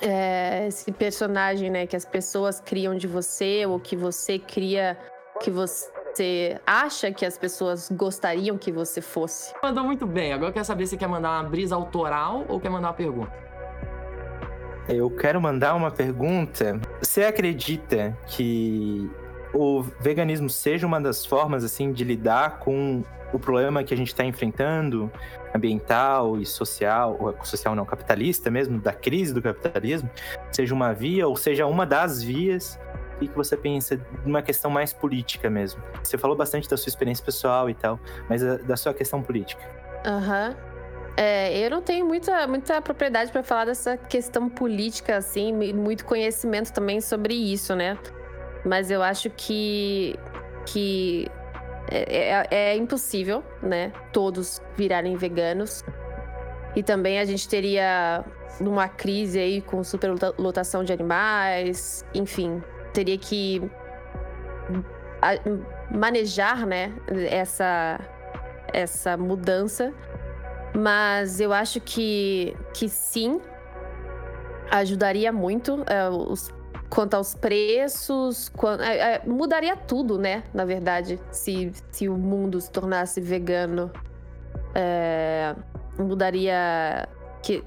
É, 0.01 0.67
esse 0.67 0.91
personagem, 0.91 1.69
né, 1.69 1.85
que 1.85 1.95
as 1.95 2.03
pessoas 2.03 2.59
criam 2.59 2.95
de 2.95 3.07
você, 3.07 3.65
ou 3.65 3.79
que 3.79 3.95
você 3.95 4.39
cria, 4.39 4.97
que 5.39 5.51
você 6.13 6.59
acha 6.65 7.11
que 7.11 7.25
as 7.25 7.37
pessoas 7.37 7.89
gostariam 7.91 8.57
que 8.57 8.71
você 8.71 9.01
fosse. 9.01 9.53
Mandou 9.63 9.83
muito 9.83 10.05
bem. 10.05 10.31
Agora 10.31 10.49
eu 10.49 10.53
quero 10.53 10.65
saber 10.65 10.85
se 10.85 10.95
quer 10.95 11.07
mandar 11.07 11.41
uma 11.41 11.49
brisa 11.49 11.75
autoral 11.75 12.45
ou 12.47 12.59
quer 12.59 12.69
mandar 12.69 12.89
uma 12.89 12.93
pergunta. 12.93 13.31
Eu 14.87 15.09
quero 15.09 15.41
mandar 15.41 15.75
uma 15.75 15.89
pergunta. 15.89 16.79
Você 17.01 17.23
acredita 17.23 18.17
que 18.27 19.09
o 19.53 19.81
veganismo 19.99 20.49
seja 20.49 20.85
uma 20.85 20.99
das 20.99 21.25
formas 21.25 21.63
assim 21.63 21.91
de 21.91 22.03
lidar 22.03 22.59
com 22.59 23.03
o 23.31 23.39
problema 23.39 23.83
que 23.83 23.93
a 23.93 23.97
gente 23.97 24.09
está 24.09 24.23
enfrentando, 24.23 25.11
ambiental 25.55 26.39
e 26.39 26.45
social, 26.45 27.17
ou 27.19 27.45
social 27.45 27.75
não 27.75 27.85
capitalista 27.85 28.51
mesmo, 28.51 28.79
da 28.79 28.93
crise 28.93 29.33
do 29.33 29.41
capitalismo, 29.41 30.09
seja 30.51 30.73
uma 30.73 30.93
via 30.93 31.27
ou 31.27 31.35
seja 31.35 31.65
uma 31.65 31.85
das 31.85 32.21
vias? 32.21 32.79
O 33.15 33.19
que 33.19 33.27
você 33.35 33.55
pensa 33.55 33.99
numa 34.25 34.41
questão 34.41 34.69
mais 34.71 34.91
política 34.93 35.49
mesmo? 35.49 35.81
Você 36.03 36.17
falou 36.17 36.35
bastante 36.35 36.69
da 36.69 36.75
sua 36.77 36.89
experiência 36.89 37.23
pessoal 37.23 37.69
e 37.69 37.73
tal, 37.73 37.99
mas 38.29 38.43
a- 38.43 38.57
da 38.57 38.75
sua 38.75 38.93
questão 38.93 39.21
política. 39.21 39.61
Aham. 40.05 40.55
É, 41.15 41.57
eu 41.59 41.69
não 41.69 41.81
tenho 41.81 42.05
muita, 42.07 42.47
muita 42.47 42.81
propriedade 42.81 43.31
para 43.31 43.43
falar 43.43 43.65
dessa 43.65 43.95
questão 43.95 44.49
política, 44.49 45.15
assim, 45.15 45.53
muito 45.73 46.05
conhecimento 46.05 46.73
também 46.73 46.99
sobre 46.99 47.35
isso, 47.35 47.75
né? 47.75 47.97
Mas 48.65 48.89
eu 48.89 49.03
acho 49.03 49.29
que, 49.29 50.15
que 50.65 51.27
é, 51.91 52.29
é- 52.31 52.47
é 52.71 52.75
impossível, 52.75 53.43
né? 53.61 53.91
Todos 54.11 54.59
virarem 54.75 55.15
veganos. 55.15 55.83
E 56.75 56.81
também 56.81 57.19
a 57.19 57.25
gente 57.25 57.47
teria 57.47 58.25
uma 58.59 58.87
crise 58.87 59.37
aí 59.37 59.61
com 59.61 59.83
superlotação 59.83 60.83
de 60.83 60.91
animais, 60.91 62.03
enfim, 62.15 62.61
teria 62.93 63.17
que 63.17 63.61
manejar, 65.91 66.65
né, 66.65 66.93
essa, 67.29 67.99
essa 68.71 69.17
mudança. 69.17 69.93
Mas 70.75 71.39
eu 71.39 71.53
acho 71.53 71.79
que, 71.79 72.55
que 72.73 72.89
sim, 72.89 73.39
ajudaria 74.71 75.31
muito 75.31 75.83
é, 75.85 76.09
os- 76.09 76.51
quanto 76.89 77.13
aos 77.15 77.35
preços, 77.35 78.51
é, 78.79 79.15
é, 79.15 79.21
mudaria 79.25 79.75
tudo, 79.75 80.17
né? 80.17 80.43
Na 80.53 80.65
verdade, 80.65 81.19
se, 81.31 81.71
se 81.91 82.09
o 82.09 82.15
mundo 82.17 82.59
se 82.61 82.71
tornasse 82.71 83.19
vegano, 83.21 83.91
É, 84.75 85.55
mudaria, 85.99 87.07
que, 87.43 87.63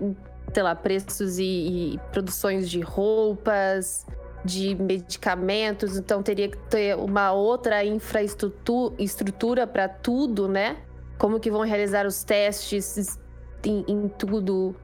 sei 0.52 0.62
lá, 0.64 0.74
preços 0.74 1.38
e, 1.38 1.94
e 1.94 2.00
produções 2.10 2.68
de 2.68 2.80
roupas, 2.80 4.04
de 4.46 4.74
medicamentos, 4.74 5.98
então 5.98 6.22
teria 6.22 6.48
que 6.48 6.56
ter 6.70 6.96
uma 6.96 7.32
outra 7.32 7.84
infraestrutura 7.84 8.94
estrutura 8.98 9.66
para 9.66 9.88
tudo, 9.88 10.48
né? 10.48 10.76
Como 11.18 11.40
que 11.40 11.50
vão 11.50 11.62
realizar 11.62 12.06
os 12.06 12.22
testes 12.24 13.18
em, 13.64 13.84
em 13.88 14.08
tudo, 14.08 14.74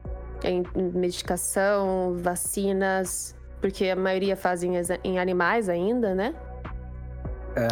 em, 0.43 0.63
em 0.75 0.89
medicação, 0.91 2.15
vacinas, 2.17 3.35
porque 3.61 3.87
a 3.89 3.95
maioria 3.95 4.35
fazem 4.35 4.73
em 5.03 5.17
animais 5.17 5.69
ainda, 5.69 6.13
né? 6.13 6.35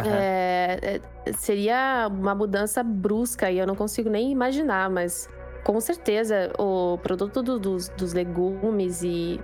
É, 0.06 1.00
é, 1.26 1.32
seria 1.32 2.08
uma 2.10 2.34
mudança 2.34 2.82
brusca 2.82 3.50
e 3.50 3.58
eu 3.58 3.66
não 3.66 3.74
consigo 3.74 4.08
nem 4.08 4.30
imaginar, 4.30 4.88
mas 4.88 5.28
com 5.64 5.80
certeza 5.80 6.52
o 6.58 6.98
produto 6.98 7.42
do- 7.42 7.58
dos, 7.58 7.88
dos 7.90 8.12
legumes 8.12 9.02
e, 9.02 9.40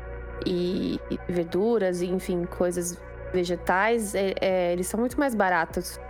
e- 0.46 1.00
verduras, 1.28 2.00
e, 2.02 2.06
enfim, 2.06 2.44
coisas 2.44 3.00
vegetais, 3.32 4.14
é- 4.14 4.34
é, 4.40 4.72
eles 4.72 4.86
são 4.86 4.98
muito 5.00 5.18
mais 5.18 5.34
baratos. 5.34 6.00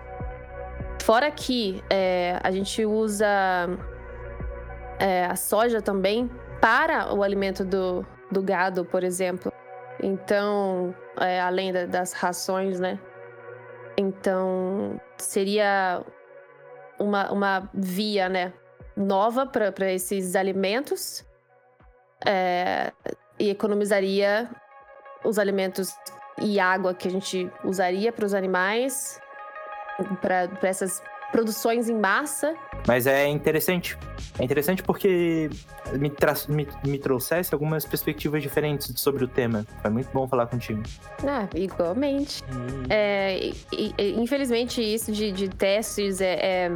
Fora 1.02 1.30
que 1.30 1.82
é, 1.90 2.38
a 2.42 2.50
gente 2.50 2.84
usa 2.84 3.26
é, 4.98 5.26
a 5.26 5.36
soja 5.36 5.80
também 5.80 6.30
para 6.60 7.14
o 7.14 7.22
alimento 7.22 7.64
do, 7.64 8.04
do 8.30 8.42
gado, 8.42 8.84
por 8.84 9.04
exemplo. 9.04 9.52
Então, 10.02 10.94
é, 11.20 11.40
além 11.40 11.72
da- 11.72 11.86
das 11.86 12.12
rações, 12.12 12.78
né? 12.80 12.98
Então, 13.96 15.00
seria 15.16 16.04
uma, 16.98 17.32
uma 17.32 17.70
via, 17.72 18.28
né, 18.28 18.52
nova 18.96 19.46
para 19.46 19.92
esses 19.92 20.34
alimentos 20.36 21.24
é, 22.26 22.92
e 23.38 23.50
economizaria 23.50 24.48
os 25.24 25.38
alimentos 25.38 25.94
e 26.40 26.60
água 26.60 26.94
que 26.94 27.08
a 27.08 27.10
gente 27.10 27.50
usaria 27.64 28.12
para 28.12 28.24
os 28.24 28.34
animais, 28.34 29.20
para 30.20 30.48
essas 30.62 31.02
produções 31.32 31.88
em 31.88 31.98
massa. 31.98 32.54
Mas 32.86 33.06
é 33.06 33.26
interessante. 33.26 33.98
É 34.38 34.44
interessante 34.44 34.82
porque 34.82 35.50
me, 35.92 36.12
me, 36.48 36.68
me 36.84 36.98
trouxesse 36.98 37.52
algumas 37.52 37.84
perspectivas 37.84 38.40
diferentes 38.42 38.92
sobre 39.00 39.24
o 39.24 39.28
tema. 39.28 39.66
Foi 39.82 39.90
muito 39.90 40.08
bom 40.12 40.28
falar 40.28 40.46
contigo. 40.46 40.80
Ah, 41.26 41.48
igualmente. 41.54 42.42
É, 42.88 43.36
e- 43.72 43.94
e- 43.98 44.14
infelizmente, 44.20 44.80
isso 44.80 45.10
de, 45.10 45.32
de 45.32 45.48
testes 45.48 46.20
é, 46.20 46.34
é, 46.34 46.70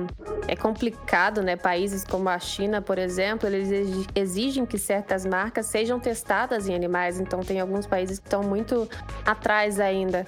é 0.49 0.57
complicado, 0.57 1.41
né? 1.43 1.55
Países 1.57 2.03
como 2.05 2.29
a 2.29 2.39
China, 2.39 2.83
por 2.83 2.99
exemplo, 2.99 3.49
eles 3.49 3.71
exi- 3.71 4.07
exigem 4.15 4.67
que 4.67 4.77
certas 4.77 5.25
marcas 5.25 5.67
sejam 5.67 6.01
testadas 6.01 6.67
em 6.69 6.75
animais. 6.75 7.21
Então, 7.21 7.41
tem 7.41 7.61
alguns 7.61 7.87
países 7.87 8.19
que 8.19 8.27
estão 8.27 8.43
muito 8.43 8.89
atrás 9.25 9.79
ainda 9.79 10.27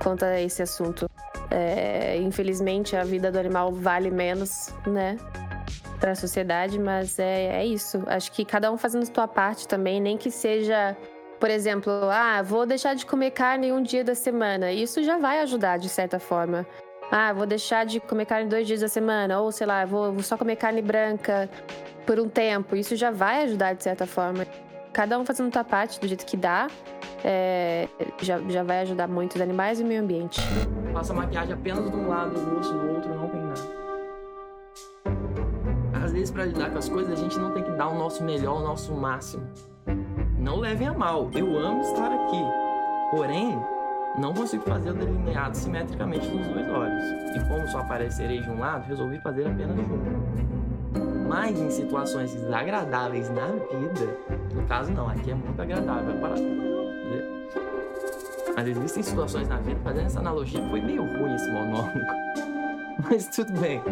quanto 0.00 0.24
a 0.24 0.40
esse 0.40 0.62
assunto. 0.62 1.10
É, 1.50 2.16
infelizmente, 2.18 2.96
a 2.96 3.04
vida 3.04 3.30
do 3.30 3.38
animal 3.38 3.72
vale 3.72 4.10
menos, 4.10 4.70
né? 4.86 5.16
Para 6.04 6.12
a 6.12 6.14
sociedade, 6.14 6.78
mas 6.78 7.18
é, 7.18 7.62
é 7.62 7.64
isso. 7.64 8.02
Acho 8.06 8.30
que 8.30 8.44
cada 8.44 8.70
um 8.70 8.76
fazendo 8.76 9.06
sua 9.06 9.26
parte 9.26 9.66
também, 9.66 10.02
nem 10.02 10.18
que 10.18 10.30
seja 10.30 10.94
por 11.40 11.48
exemplo, 11.48 11.90
ah, 12.10 12.42
vou 12.42 12.66
deixar 12.66 12.94
de 12.94 13.06
comer 13.06 13.30
carne 13.30 13.72
um 13.72 13.82
dia 13.82 14.04
da 14.04 14.14
semana. 14.14 14.70
Isso 14.70 15.02
já 15.02 15.16
vai 15.16 15.40
ajudar 15.40 15.78
de 15.78 15.88
certa 15.88 16.18
forma. 16.18 16.66
Ah, 17.10 17.32
vou 17.32 17.46
deixar 17.46 17.86
de 17.86 18.00
comer 18.00 18.26
carne 18.26 18.50
dois 18.50 18.66
dias 18.66 18.80
da 18.80 18.88
semana, 18.88 19.40
ou 19.40 19.50
sei 19.50 19.66
lá, 19.66 19.86
vou, 19.86 20.22
só 20.22 20.36
comer 20.36 20.56
carne 20.56 20.82
branca 20.82 21.48
por 22.06 22.20
um 22.20 22.28
tempo. 22.28 22.76
Isso 22.76 22.94
já 22.96 23.10
vai 23.10 23.44
ajudar 23.44 23.72
de 23.74 23.82
certa 23.82 24.06
forma. 24.06 24.46
Cada 24.92 25.18
um 25.18 25.24
fazendo 25.24 25.50
sua 25.50 25.64
parte 25.64 25.98
do 25.98 26.06
jeito 26.06 26.26
que 26.26 26.36
dá, 26.36 26.68
é, 27.24 27.88
já, 28.20 28.38
já 28.48 28.62
vai 28.62 28.80
ajudar 28.80 29.08
muito 29.08 29.36
os 29.36 29.40
animais 29.40 29.80
e 29.80 29.82
o 29.82 29.86
meio 29.86 30.02
ambiente. 30.02 30.38
Passa 30.92 31.14
maquiagem 31.14 31.54
apenas 31.54 31.90
de 31.90 31.96
um 31.96 32.08
lado, 32.08 32.38
o 32.38 32.56
rosto 32.56 32.74
do 32.74 32.94
outro 32.94 33.14
não 33.14 33.28
tem 33.28 33.43
vezes, 36.24 36.30
pra 36.30 36.44
lidar 36.44 36.70
com 36.70 36.78
as 36.78 36.88
coisas, 36.88 37.12
a 37.12 37.16
gente 37.16 37.38
não 37.38 37.50
tem 37.50 37.62
que 37.62 37.70
dar 37.72 37.88
o 37.88 37.98
nosso 37.98 38.24
melhor, 38.24 38.60
o 38.60 38.64
nosso 38.64 38.92
máximo. 38.94 39.46
Não 40.38 40.56
levem 40.56 40.88
a 40.88 40.94
mal, 40.94 41.30
eu 41.34 41.58
amo 41.58 41.82
estar 41.82 42.10
aqui. 42.12 42.42
Porém, 43.10 43.58
não 44.18 44.32
consigo 44.32 44.64
fazer 44.64 44.90
o 44.90 44.94
delineado 44.94 45.56
simetricamente 45.56 46.26
nos 46.28 46.46
dois 46.46 46.68
olhos. 46.68 47.04
E 47.36 47.48
como 47.48 47.68
só 47.68 47.80
aparecerei 47.80 48.40
de 48.40 48.48
um 48.48 48.58
lado, 48.58 48.86
resolvi 48.86 49.18
fazer 49.20 49.46
apenas 49.46 49.76
de 49.76 49.82
um. 49.82 51.28
Mas 51.28 51.58
em 51.58 51.70
situações 51.70 52.32
desagradáveis 52.32 53.28
na 53.30 53.46
vida, 53.46 54.16
no 54.54 54.62
caso 54.66 54.92
não, 54.92 55.08
aqui 55.08 55.30
é 55.30 55.34
muito 55.34 55.60
agradável 55.60 56.14
para 56.20 56.30
fazer. 56.30 56.64
Mas 58.56 58.68
existem 58.68 59.02
situações 59.02 59.48
na 59.48 59.56
vida, 59.56 59.80
fazendo 59.82 60.06
essa 60.06 60.20
analogia, 60.20 60.60
foi 60.70 60.80
meio 60.80 61.02
ruim 61.02 61.34
esse 61.34 61.50
monólogo. 61.50 61.98
Mas 63.10 63.26
tudo 63.26 63.52
bem. 63.60 63.82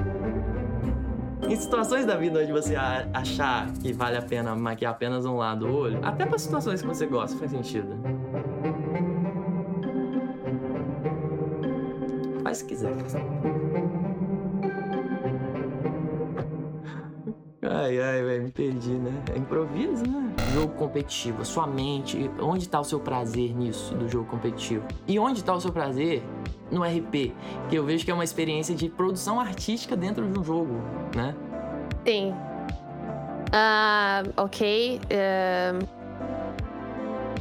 Em 1.48 1.56
situações 1.56 2.06
da 2.06 2.16
vida 2.16 2.40
onde 2.40 2.52
você 2.52 2.74
achar 2.76 3.70
que 3.72 3.92
vale 3.92 4.16
a 4.16 4.22
pena 4.22 4.54
maquiar 4.54 4.92
apenas 4.92 5.26
um 5.26 5.36
lado 5.36 5.66
do 5.66 5.74
olho, 5.74 5.98
até 6.02 6.24
para 6.24 6.38
situações 6.38 6.80
que 6.80 6.86
você 6.86 7.06
gosta, 7.06 7.36
faz 7.36 7.50
sentido. 7.50 7.88
Faz 12.42 12.58
se 12.58 12.64
quiser. 12.64 12.92
Ai, 17.64 18.00
ai, 18.00 18.22
velho, 18.22 18.42
me 18.42 18.50
perdi, 18.50 18.90
né? 18.90 19.22
É 19.34 19.38
improviso, 19.38 20.04
né? 20.04 20.34
Jogo 20.52 20.74
competitivo, 20.74 21.44
sua 21.44 21.66
mente, 21.66 22.30
onde 22.40 22.68
tá 22.68 22.80
o 22.80 22.84
seu 22.84 22.98
prazer 22.98 23.54
nisso, 23.54 23.94
do 23.94 24.08
jogo 24.08 24.28
competitivo? 24.28 24.84
E 25.06 25.18
onde 25.18 25.42
tá 25.44 25.54
o 25.54 25.60
seu 25.60 25.72
prazer 25.72 26.22
no 26.72 26.82
RP? 26.82 27.32
Que 27.68 27.76
eu 27.76 27.84
vejo 27.84 28.04
que 28.04 28.10
é 28.10 28.14
uma 28.14 28.24
experiência 28.24 28.74
de 28.74 28.88
produção 28.88 29.38
artística 29.38 29.94
dentro 29.94 30.26
de 30.28 30.38
um 30.38 30.42
jogo, 30.42 30.80
né? 31.14 31.34
Sim. 32.06 32.34
Ah, 33.52 34.22
ok. 34.36 35.00
é, 35.10 35.74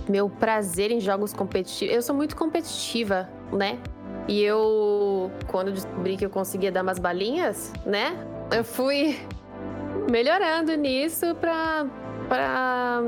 Meu 0.10 0.30
prazer 0.30 0.92
em 0.92 1.00
jogos 1.00 1.32
competitivos. 1.34 1.96
Eu 1.96 2.02
sou 2.02 2.16
muito 2.16 2.36
competitiva, 2.36 3.30
né? 3.52 3.80
E 4.28 4.42
eu, 4.42 5.32
quando 5.48 5.72
descobri 5.72 6.16
que 6.18 6.26
eu 6.26 6.30
conseguia 6.30 6.72
dar 6.72 6.84
umas 6.84 7.00
balinhas, 7.00 7.74
né? 7.86 8.16
Eu 8.52 8.64
fui 8.64 9.18
melhorando 10.12 10.76
nisso 10.76 11.34
pra, 11.36 11.86
pra 12.28 13.02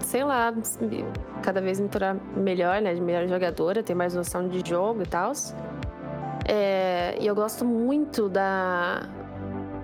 sei 0.00 0.24
lá, 0.24 0.52
cada 1.42 1.60
vez 1.60 1.78
me 1.80 1.88
tornar 1.88 2.16
melhor, 2.36 2.80
né? 2.80 2.94
De 2.94 3.00
melhor 3.00 3.26
jogadora, 3.28 3.82
ter 3.82 3.94
mais 3.94 4.14
noção 4.14 4.48
de 4.48 4.68
jogo 4.68 5.02
e 5.02 5.06
tal. 5.06 5.32
e 7.20 7.26
eu 7.26 7.34
gosto 7.34 7.64
muito 7.64 8.28
da, 8.28 9.02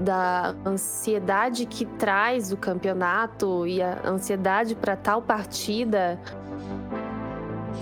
da 0.01 0.55
ansiedade 0.65 1.67
que 1.67 1.85
traz 1.87 2.53
o 2.53 2.57
campeonato 2.57 3.67
e 3.67 3.81
a 3.83 4.01
ansiedade 4.09 4.75
para 4.75 4.97
tal 4.97 5.23
partida 5.23 6.19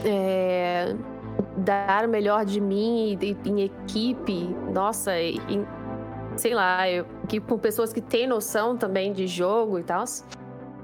é, 0.05 0.95
dar 1.57 2.05
o 2.05 2.09
melhor 2.09 2.45
de 2.45 2.61
mim 2.61 3.19
e- 3.21 3.37
em 3.45 3.63
equipe, 3.63 4.55
nossa, 4.73 5.19
e- 5.21 5.41
sei 6.37 6.55
lá, 6.55 6.91
eu, 6.91 7.07
que 7.29 7.41
com 7.41 7.57
pessoas 7.59 7.93
que 7.93 8.01
têm 8.01 8.27
noção 8.27 8.77
também 8.77 9.13
de 9.13 9.27
jogo 9.27 9.79
e 9.79 9.83
tal. 9.85 10.05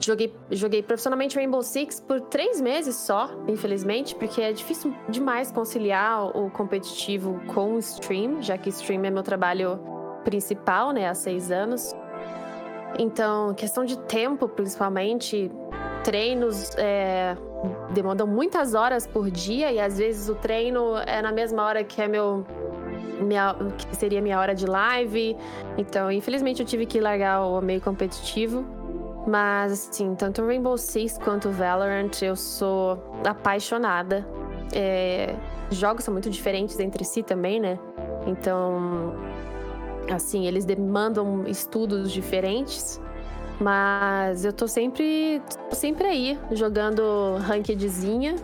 Joguei, 0.02 0.34
joguei 0.50 0.82
profissionalmente 0.82 1.36
Rainbow 1.36 1.62
Six 1.62 2.00
por 2.00 2.22
três 2.22 2.58
meses 2.58 2.96
só, 2.96 3.28
infelizmente, 3.46 4.14
porque 4.14 4.40
é 4.40 4.50
difícil 4.50 4.94
demais 5.10 5.52
conciliar 5.52 6.34
o 6.34 6.50
competitivo 6.50 7.38
com 7.52 7.74
o 7.74 7.78
stream, 7.78 8.40
já 8.40 8.56
que 8.56 8.70
stream 8.70 9.04
é 9.04 9.10
meu 9.10 9.22
trabalho 9.22 9.78
principal, 10.24 10.92
né, 10.92 11.06
há 11.06 11.14
seis 11.14 11.50
anos. 11.50 11.94
Então, 12.98 13.52
questão 13.52 13.84
de 13.84 13.98
tempo, 13.98 14.48
principalmente, 14.48 15.50
treinos 16.02 16.74
é, 16.76 17.36
demandam 17.92 18.26
muitas 18.26 18.72
horas 18.72 19.06
por 19.06 19.30
dia 19.30 19.70
e 19.70 19.78
às 19.78 19.98
vezes 19.98 20.30
o 20.30 20.34
treino 20.34 20.96
é 20.96 21.20
na 21.20 21.30
mesma 21.30 21.62
hora 21.62 21.84
que 21.84 22.00
é 22.00 22.08
meu 22.08 22.44
minha, 23.20 23.54
que 23.76 23.96
seria 23.96 24.22
minha 24.22 24.40
hora 24.40 24.54
de 24.54 24.64
live. 24.64 25.36
Então, 25.76 26.10
infelizmente, 26.10 26.60
eu 26.60 26.66
tive 26.66 26.86
que 26.86 27.00
largar 27.00 27.42
o 27.42 27.60
meio 27.60 27.82
competitivo. 27.82 28.79
Mas, 29.26 29.72
assim, 29.72 30.14
tanto 30.14 30.44
Rainbow 30.44 30.76
Six 30.78 31.18
quanto 31.18 31.50
Valorant, 31.50 32.22
eu 32.22 32.34
sou 32.34 32.98
apaixonada. 33.24 34.26
É, 34.72 35.34
jogos 35.70 36.04
são 36.04 36.12
muito 36.12 36.30
diferentes 36.30 36.78
entre 36.80 37.04
si 37.04 37.22
também, 37.22 37.60
né? 37.60 37.78
Então, 38.26 39.14
assim, 40.10 40.46
eles 40.46 40.64
demandam 40.64 41.44
estudos 41.46 42.10
diferentes. 42.10 43.00
Mas 43.60 44.46
eu 44.46 44.54
tô 44.54 44.66
sempre, 44.66 45.42
tô 45.68 45.76
sempre 45.76 46.06
aí, 46.06 46.38
jogando 46.52 47.36
rankedzinha 47.40 48.34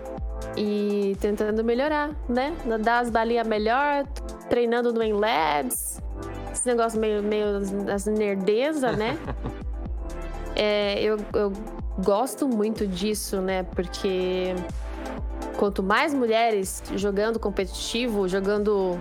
e 0.54 1.16
tentando 1.20 1.64
melhorar, 1.64 2.10
né? 2.28 2.54
Dar 2.82 2.98
as 2.98 3.08
balinhas 3.08 3.46
melhor, 3.46 4.06
treinando 4.50 4.92
no 4.92 5.18
Labs. 5.18 6.02
Esse 6.52 6.66
negócio 6.66 7.00
meio, 7.00 7.22
meio 7.22 7.46
as 7.90 8.04
nerdeza, 8.06 8.92
né? 8.92 9.16
É, 10.56 11.00
eu, 11.02 11.18
eu 11.34 11.52
gosto 12.02 12.48
muito 12.48 12.86
disso, 12.86 13.40
né? 13.40 13.62
Porque 13.62 14.54
quanto 15.58 15.82
mais 15.82 16.12
mulheres 16.14 16.82
jogando 16.96 17.38
competitivo, 17.38 18.26
jogando 18.26 18.98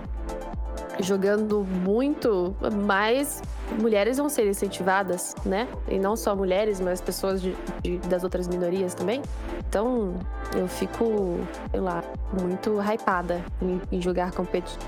jogando 0.98 1.62
muito, 1.84 2.56
mais 2.86 3.42
mulheres 3.78 4.16
vão 4.16 4.30
ser 4.30 4.48
incentivadas, 4.48 5.34
né? 5.44 5.68
E 5.88 5.98
não 5.98 6.16
só 6.16 6.34
mulheres, 6.34 6.80
mas 6.80 7.02
pessoas 7.02 7.42
de, 7.42 7.54
de- 7.82 7.98
das 8.08 8.24
outras 8.24 8.48
minorias 8.48 8.94
também. 8.94 9.20
Então, 9.68 10.14
eu 10.56 10.66
fico, 10.66 11.38
sei 11.70 11.80
lá, 11.80 12.02
muito 12.40 12.80
hypada 12.80 13.44
em, 13.60 13.78
em 13.92 14.00
jogar 14.00 14.32
competitivo. 14.32 14.82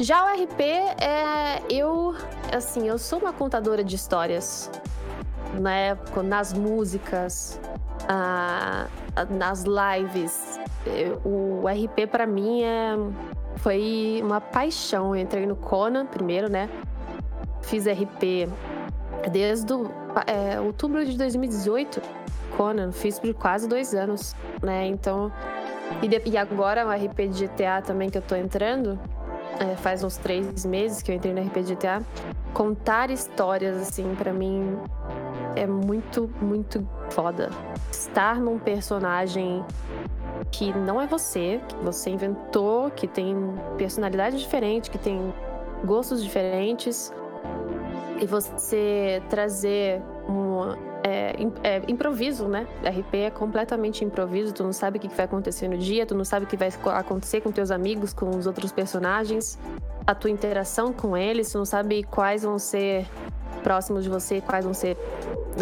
Já 0.00 0.24
o 0.24 0.42
RP, 0.42 0.60
é, 0.62 1.60
eu, 1.68 2.14
assim, 2.50 2.88
eu 2.88 2.96
sou 2.96 3.18
uma 3.18 3.34
contadora 3.34 3.84
de 3.84 3.96
histórias, 3.96 4.70
né? 5.60 5.96
Nas 6.24 6.52
músicas, 6.52 7.60
ah, 8.08 8.86
nas 9.30 9.64
lives. 9.64 10.60
O 11.24 11.64
RP 11.66 12.06
pra 12.10 12.26
mim 12.26 12.62
é 12.62 12.96
foi 13.56 14.20
uma 14.22 14.40
paixão. 14.40 15.14
Eu 15.16 15.22
entrei 15.22 15.46
no 15.46 15.56
Conan 15.56 16.06
primeiro, 16.06 16.48
né? 16.48 16.68
Fiz 17.62 17.86
RP 17.86 18.48
desde 19.32 19.72
é, 20.26 20.60
outubro 20.60 21.04
de 21.04 21.16
2018. 21.18 22.00
Conan, 22.56 22.92
fiz 22.92 23.18
por 23.18 23.34
quase 23.34 23.68
dois 23.68 23.94
anos, 23.94 24.34
né? 24.62 24.86
Então. 24.86 25.32
E, 26.02 26.08
de- 26.08 26.22
e 26.26 26.36
agora 26.36 26.86
o 26.86 26.90
RP 26.90 27.28
de 27.28 27.46
GTA 27.46 27.80
também 27.82 28.08
que 28.10 28.18
eu 28.18 28.22
tô 28.22 28.34
entrando. 28.36 28.98
é, 29.58 29.74
faz 29.76 30.04
uns 30.04 30.16
três 30.18 30.66
meses 30.66 31.00
que 31.02 31.10
eu 31.10 31.16
entrei 31.16 31.32
no 31.32 31.40
RP 31.40 31.62
de 31.62 31.74
GTA. 31.74 32.02
Contar 32.52 33.10
histórias, 33.10 33.76
assim, 33.80 34.14
pra 34.14 34.30
mim 34.32 34.76
é 35.56 35.66
muito, 35.66 36.30
muito 36.40 36.86
foda. 37.10 37.50
Estar 37.90 38.38
num 38.38 38.58
personagem 38.58 39.64
que 40.52 40.72
não 40.72 41.00
é 41.00 41.06
você, 41.06 41.60
que 41.66 41.76
você 41.76 42.10
inventou, 42.10 42.90
que 42.90 43.08
tem 43.08 43.34
personalidade 43.76 44.38
diferente, 44.38 44.90
que 44.90 44.98
tem 44.98 45.32
gostos 45.84 46.22
diferentes, 46.22 47.12
e 48.20 48.26
você 48.26 49.22
trazer 49.28 50.00
um 50.28 50.74
é, 51.04 51.36
é, 51.62 51.82
improviso, 51.86 52.48
né? 52.48 52.66
RP 52.82 53.14
é 53.14 53.30
completamente 53.30 54.04
improviso, 54.04 54.52
tu 54.52 54.64
não 54.64 54.72
sabe 54.72 54.98
o 54.98 55.00
que 55.00 55.08
vai 55.08 55.26
acontecer 55.26 55.68
no 55.68 55.76
dia, 55.76 56.06
tu 56.06 56.14
não 56.14 56.24
sabe 56.24 56.46
o 56.46 56.48
que 56.48 56.56
vai 56.56 56.70
co- 56.72 56.90
acontecer 56.90 57.40
com 57.40 57.52
teus 57.52 57.70
amigos, 57.70 58.12
com 58.12 58.30
os 58.30 58.46
outros 58.46 58.72
personagens, 58.72 59.58
a 60.06 60.14
tua 60.14 60.30
interação 60.30 60.92
com 60.92 61.16
eles, 61.16 61.52
tu 61.52 61.58
não 61.58 61.64
sabe 61.64 62.02
quais 62.04 62.42
vão 62.42 62.58
ser 62.58 63.06
próximos 63.62 64.04
de 64.04 64.08
você, 64.08 64.40
quais 64.40 64.64
vão 64.64 64.72
ser, 64.72 64.96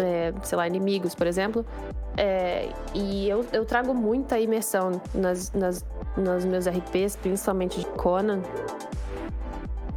é, 0.01 0.33
sei 0.43 0.57
lá, 0.57 0.67
inimigos, 0.67 1.15
por 1.15 1.27
exemplo. 1.27 1.65
É, 2.17 2.69
e 2.93 3.29
eu, 3.29 3.45
eu 3.51 3.65
trago 3.65 3.93
muita 3.93 4.39
imersão 4.39 5.01
nas, 5.13 5.51
nas, 5.51 5.85
nos 6.15 6.45
meus 6.45 6.67
RPs, 6.67 7.15
principalmente 7.17 7.79
de 7.79 7.85
Conan. 7.87 8.41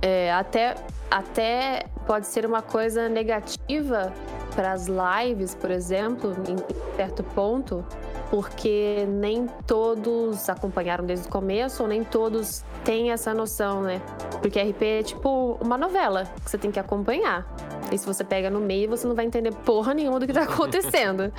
É, 0.03 0.33
até, 0.33 0.75
até 1.11 1.87
pode 2.07 2.27
ser 2.27 2.47
uma 2.47 2.63
coisa 2.63 3.09
negativa 3.09 4.13
para 4.55 4.73
as 4.73 4.87
lives, 4.89 5.55
por 5.55 5.71
exemplo, 5.71 6.35
em 6.49 6.57
certo 6.97 7.23
ponto, 7.23 7.85
porque 8.31 9.07
nem 9.09 9.47
todos 9.67 10.49
acompanharam 10.49 11.05
desde 11.05 11.27
o 11.27 11.31
começo, 11.31 11.83
ou 11.83 11.89
nem 11.89 12.05
todos 12.05 12.65
têm 12.85 13.11
essa 13.11 13.33
noção, 13.33 13.83
né? 13.83 14.01
Porque 14.41 14.61
RP 14.61 14.83
é 14.83 15.03
tipo 15.03 15.59
uma 15.61 15.79
novela 15.79 16.25
que 16.45 16.51
você 16.51 16.59
tem 16.59 16.71
que 16.71 16.79
acompanhar. 16.79 17.47
E 17.91 17.97
se 17.97 18.07
você 18.07 18.23
pega 18.23 18.51
no 18.51 18.61
meio, 18.61 18.89
você 18.89 19.07
não 19.07 19.15
vai 19.15 19.25
entender 19.25 19.53
porra 19.53 19.95
nenhuma 19.95 20.21
do 20.21 20.27
que 20.27 20.33
tá 20.33 20.43
acontecendo. 20.49 21.33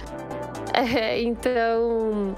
É, 0.73 1.21
então, 1.21 2.35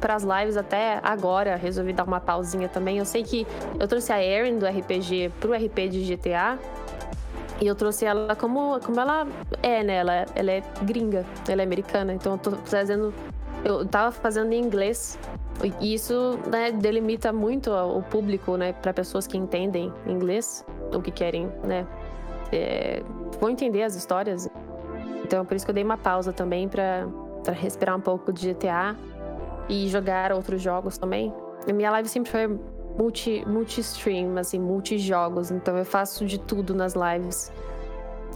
para 0.00 0.14
as 0.14 0.22
lives 0.22 0.56
até 0.56 1.00
agora, 1.02 1.56
resolvi 1.56 1.92
dar 1.92 2.04
uma 2.04 2.20
pausinha 2.20 2.68
também. 2.68 2.98
Eu 2.98 3.04
sei 3.04 3.22
que 3.22 3.46
eu 3.78 3.86
trouxe 3.88 4.12
a 4.12 4.22
Erin 4.22 4.58
do 4.58 4.66
RPG 4.66 5.32
pro 5.40 5.52
RP 5.52 5.88
de 5.90 6.04
GTA. 6.04 6.58
E 7.60 7.66
eu 7.66 7.74
trouxe 7.74 8.04
ela 8.04 8.34
como, 8.34 8.80
como 8.80 8.98
ela 8.98 9.26
é, 9.62 9.82
né? 9.82 9.96
Ela, 9.96 10.26
ela 10.34 10.50
é 10.50 10.62
gringa, 10.82 11.24
ela 11.48 11.62
é 11.62 11.64
americana. 11.64 12.12
Então 12.12 12.32
eu 12.32 12.38
tô 12.38 12.52
trazendo. 12.52 13.12
Eu 13.64 13.86
tava 13.86 14.12
fazendo 14.12 14.52
em 14.52 14.60
inglês. 14.60 15.18
E 15.80 15.94
isso 15.94 16.38
né, 16.50 16.70
delimita 16.72 17.32
muito 17.32 17.70
o 17.70 18.02
público, 18.02 18.56
né? 18.56 18.72
Para 18.72 18.92
pessoas 18.92 19.26
que 19.26 19.38
entendem 19.38 19.92
inglês 20.06 20.64
ou 20.92 21.00
que 21.00 21.10
querem, 21.10 21.50
né? 21.64 21.86
É, 22.52 23.02
vão 23.40 23.50
entender 23.50 23.82
as 23.82 23.94
histórias. 23.94 24.48
Então 25.24 25.44
por 25.44 25.56
isso 25.56 25.64
que 25.64 25.70
eu 25.70 25.74
dei 25.74 25.84
uma 25.84 25.96
pausa 25.96 26.32
também 26.32 26.68
para 26.68 27.06
respirar 27.52 27.96
um 27.96 28.00
pouco 28.00 28.32
de 28.32 28.52
GTA 28.52 28.96
e 29.68 29.88
jogar 29.88 30.32
outros 30.32 30.60
jogos 30.60 30.98
também. 30.98 31.32
A 31.68 31.72
minha 31.72 31.90
live 31.90 32.08
sempre 32.08 32.30
foi 32.30 32.58
multi, 32.98 33.44
multi-stream, 33.46 34.36
assim, 34.36 34.58
multi-jogos, 34.58 35.50
então 35.50 35.76
eu 35.76 35.84
faço 35.84 36.24
de 36.26 36.38
tudo 36.38 36.74
nas 36.74 36.94
lives. 36.94 37.50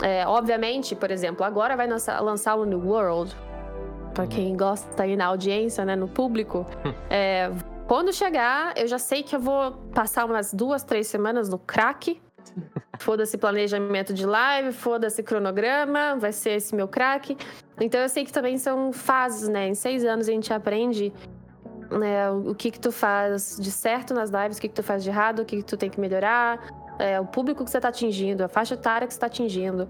É, 0.03 0.27
obviamente, 0.27 0.95
por 0.95 1.11
exemplo, 1.11 1.45
agora 1.45 1.77
vai 1.77 1.87
lançar, 1.87 2.21
lançar 2.21 2.55
o 2.55 2.65
New 2.65 2.87
World, 2.89 3.37
para 4.15 4.27
quem 4.27 4.57
gosta 4.57 5.03
aí 5.03 5.17
na 5.17 5.27
audiência, 5.27 5.85
né, 5.85 5.97
no 5.97 6.09
público. 6.09 6.67
é, 7.11 7.51
quando 7.87 8.13
chegar, 8.13 8.77
eu 8.77 8.87
já 8.87 8.99
sei 8.99 9.23
que 9.23 9.35
eu 9.35 9.41
vou 9.41 9.73
passar 9.95 10.25
umas 10.25 10.53
duas, 10.53 10.83
três 10.83 11.07
semanas 11.07 11.49
no 11.49 11.59
crack. 11.59 12.21
Foda-se 12.99 13.39
planejamento 13.39 14.13
de 14.13 14.27
live, 14.27 14.73
foda-se 14.73 15.23
cronograma, 15.23 16.17
vai 16.17 16.33
ser 16.33 16.51
esse 16.51 16.75
meu 16.75 16.89
crack. 16.89 17.37
Então 17.81 18.01
eu 18.01 18.09
sei 18.09 18.25
que 18.25 18.33
também 18.33 18.59
são 18.59 18.93
fases, 18.93 19.49
né? 19.49 19.69
Em 19.69 19.75
seis 19.75 20.05
anos 20.05 20.29
a 20.29 20.33
gente 20.33 20.53
aprende 20.53 21.13
né, 21.91 22.31
o 22.31 22.55
que 22.55 22.71
que 22.71 22.81
tu 22.81 22.93
faz 22.93 23.57
de 23.61 23.71
certo 23.71 24.13
nas 24.13 24.31
lives, 24.31 24.59
o 24.59 24.61
que 24.61 24.69
que 24.69 24.75
tu 24.75 24.83
faz 24.83 25.03
de 25.03 25.11
errado, 25.11 25.41
o 25.41 25.45
que 25.45 25.59
que 25.59 25.63
tu 25.63 25.77
tem 25.77 25.89
que 25.89 26.01
melhorar, 26.01 26.61
é, 26.99 27.21
o 27.21 27.25
público 27.25 27.65
que 27.65 27.71
você 27.71 27.79
está 27.79 27.89
atingindo, 27.89 28.45
a 28.45 28.49
faixa 28.49 28.75
etária 28.75 29.07
que 29.07 29.15
você 29.15 29.17
está 29.17 29.27
atingindo. 29.27 29.89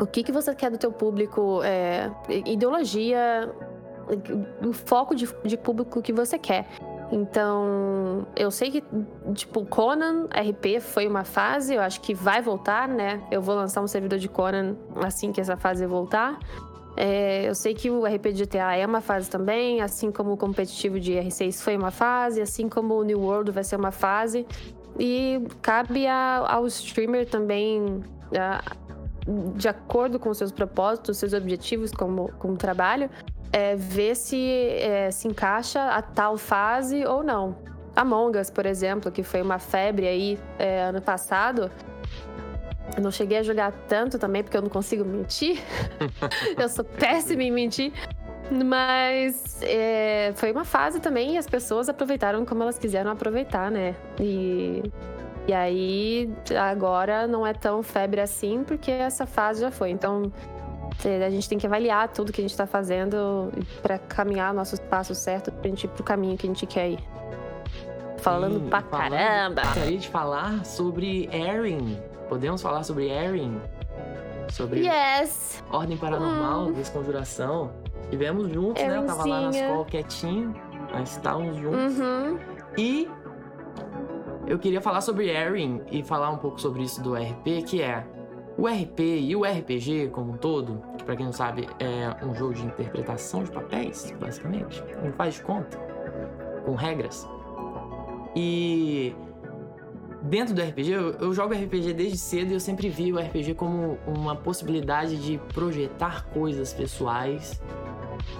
O 0.00 0.06
que 0.06 0.22
que 0.22 0.32
você 0.32 0.54
quer 0.54 0.70
do 0.70 0.78
teu 0.78 0.92
público, 0.92 1.62
é, 1.62 2.10
ideologia, 2.28 3.50
o 4.64 4.72
foco 4.72 5.14
de, 5.14 5.28
de 5.44 5.56
público 5.56 6.02
que 6.02 6.12
você 6.12 6.38
quer. 6.38 6.66
Então, 7.10 8.26
eu 8.34 8.50
sei 8.50 8.70
que, 8.70 8.84
tipo, 9.32 9.64
Conan 9.64 10.24
RP 10.24 10.80
foi 10.80 11.06
uma 11.06 11.24
fase, 11.24 11.74
eu 11.74 11.80
acho 11.80 12.00
que 12.00 12.12
vai 12.12 12.42
voltar, 12.42 12.88
né? 12.88 13.22
Eu 13.30 13.40
vou 13.40 13.54
lançar 13.54 13.80
um 13.80 13.86
servidor 13.86 14.18
de 14.18 14.28
Conan 14.28 14.76
assim 14.96 15.32
que 15.32 15.40
essa 15.40 15.56
fase 15.56 15.86
voltar. 15.86 16.38
É, 16.96 17.46
eu 17.46 17.54
sei 17.54 17.74
que 17.74 17.90
o 17.90 18.04
RP 18.06 18.32
de 18.32 18.44
GTA 18.44 18.74
é 18.74 18.86
uma 18.86 19.00
fase 19.00 19.30
também, 19.30 19.82
assim 19.82 20.10
como 20.10 20.32
o 20.32 20.36
competitivo 20.36 20.98
de 20.98 21.12
R6 21.12 21.62
foi 21.62 21.76
uma 21.76 21.90
fase, 21.90 22.40
assim 22.40 22.68
como 22.68 22.94
o 22.94 23.04
New 23.04 23.20
World 23.20 23.52
vai 23.52 23.62
ser 23.62 23.76
uma 23.76 23.92
fase. 23.92 24.46
E 24.98 25.42
cabe 25.60 26.06
a, 26.06 26.44
ao 26.48 26.66
streamer 26.66 27.28
também, 27.28 28.02
a, 28.34 28.62
de 29.54 29.68
acordo 29.68 30.18
com 30.18 30.32
seus 30.32 30.52
propósitos, 30.52 31.18
seus 31.18 31.32
objetivos 31.32 31.90
como, 31.90 32.30
como 32.38 32.56
trabalho, 32.56 33.10
é, 33.52 33.74
ver 33.74 34.14
se 34.14 34.38
é, 34.80 35.10
se 35.10 35.26
encaixa 35.28 35.82
a 35.88 36.02
tal 36.02 36.36
fase 36.36 37.04
ou 37.04 37.22
não. 37.22 37.56
Among 37.94 38.38
Us, 38.38 38.50
por 38.50 38.66
exemplo, 38.66 39.10
que 39.10 39.22
foi 39.22 39.40
uma 39.40 39.58
febre 39.58 40.06
aí 40.06 40.38
é, 40.58 40.82
ano 40.82 41.00
passado, 41.00 41.70
eu 42.96 43.02
não 43.02 43.10
cheguei 43.10 43.38
a 43.38 43.42
jogar 43.42 43.72
tanto 43.88 44.18
também, 44.18 44.42
porque 44.42 44.56
eu 44.56 44.62
não 44.62 44.68
consigo 44.68 45.04
mentir. 45.04 45.60
eu 46.58 46.68
sou 46.68 46.84
péssima 46.84 47.42
em 47.42 47.50
mentir. 47.50 47.92
Mas 48.50 49.60
é, 49.62 50.32
foi 50.36 50.52
uma 50.52 50.64
fase 50.64 51.00
também 51.00 51.34
e 51.34 51.38
as 51.38 51.48
pessoas 51.48 51.88
aproveitaram 51.88 52.44
como 52.44 52.62
elas 52.62 52.78
quiseram 52.78 53.10
aproveitar, 53.10 53.72
né? 53.72 53.96
E, 54.20 54.82
e 55.46 55.52
aí 55.52 56.32
agora 56.58 57.26
não 57.26 57.46
é 57.46 57.52
tão 57.52 57.82
febre 57.82 58.20
assim, 58.20 58.64
porque 58.64 58.90
essa 58.90 59.26
fase 59.26 59.60
já 59.60 59.70
foi. 59.70 59.90
Então 59.90 60.32
a 61.04 61.30
gente 61.30 61.48
tem 61.48 61.58
que 61.58 61.66
avaliar 61.66 62.08
tudo 62.08 62.32
que 62.32 62.40
a 62.40 62.44
gente 62.44 62.52
está 62.52 62.66
fazendo 62.66 63.52
para 63.82 63.98
caminhar 63.98 64.52
nossos 64.54 64.78
passos 64.78 65.18
certos 65.18 65.52
pra 65.54 65.68
gente 65.68 65.84
ir 65.84 65.88
pro 65.88 66.02
caminho 66.02 66.36
que 66.36 66.46
a 66.46 66.50
gente 66.50 66.66
quer 66.66 66.90
ir. 66.90 66.98
Falando 68.18 68.60
Sim, 68.60 68.68
pra 68.68 68.80
falando, 68.80 69.10
caramba! 69.10 69.62
Gostaria 69.62 69.98
de 69.98 70.08
falar 70.08 70.64
sobre 70.64 71.28
Erin 71.32 71.96
Podemos 72.28 72.60
falar 72.60 72.82
sobre 72.82 73.08
Erin? 73.08 73.60
Sobre 74.50 74.80
yes. 74.80 75.62
Ordem 75.70 75.96
Paranormal, 75.96 76.66
hum. 76.66 76.72
Desconjuração. 76.72 77.72
Tivemos 78.10 78.52
juntos, 78.52 78.82
né? 78.82 78.96
Eu 78.96 79.06
tava 79.06 79.26
lá 79.26 79.40
na 79.42 79.50
escola 79.50 79.84
quietinho, 79.84 80.54
mas 80.92 81.12
estávamos 81.12 81.56
juntos. 81.56 81.98
Uhum. 81.98 82.38
E 82.76 83.08
eu 84.46 84.58
queria 84.58 84.80
falar 84.80 85.00
sobre 85.00 85.28
Erin 85.28 85.82
e 85.90 86.02
falar 86.02 86.30
um 86.30 86.38
pouco 86.38 86.60
sobre 86.60 86.82
isso 86.82 87.02
do 87.02 87.14
RP, 87.14 87.64
que 87.66 87.82
é 87.82 88.06
o 88.56 88.66
RP 88.66 89.00
e 89.00 89.36
o 89.36 89.44
RPG 89.44 90.10
como 90.12 90.32
um 90.32 90.36
todo, 90.36 90.82
que 90.96 91.04
pra 91.04 91.16
quem 91.16 91.26
não 91.26 91.32
sabe 91.32 91.68
é 91.78 92.24
um 92.24 92.34
jogo 92.34 92.54
de 92.54 92.64
interpretação 92.64 93.44
de 93.44 93.50
papéis, 93.50 94.14
basicamente, 94.18 94.82
não 95.02 95.12
faz 95.12 95.34
de 95.34 95.42
conta, 95.42 95.76
com 96.64 96.74
regras. 96.74 97.28
E 98.34 99.14
dentro 100.22 100.54
do 100.54 100.62
RPG, 100.62 100.90
eu, 101.20 101.32
jogo 101.34 101.54
RPG 101.54 101.92
desde 101.92 102.18
cedo 102.18 102.50
e 102.50 102.54
eu 102.54 102.60
sempre 102.60 102.88
vi 102.88 103.12
o 103.12 103.18
RPG 103.18 103.54
como 103.54 103.98
uma 104.06 104.36
possibilidade 104.36 105.16
de 105.16 105.38
projetar 105.52 106.26
coisas 106.26 106.72
pessoais 106.72 107.60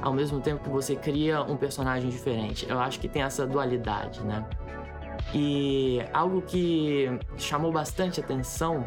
ao 0.03 0.13
mesmo 0.13 0.41
tempo 0.41 0.63
que 0.63 0.71
você 0.71 0.97
cria 0.97 1.43
um 1.43 1.57
personagem 1.57 2.11
diferente. 2.11 2.67
Eu 2.69 2.79
acho 2.79 2.99
que 3.01 3.09
tem 3.09 3.23
essa 3.23 3.47
dualidade, 3.47 4.21
né? 4.23 4.45
E 5.35 6.01
algo 6.12 6.41
que 6.43 7.07
chamou 7.37 7.72
bastante 7.72 8.20
atenção 8.20 8.85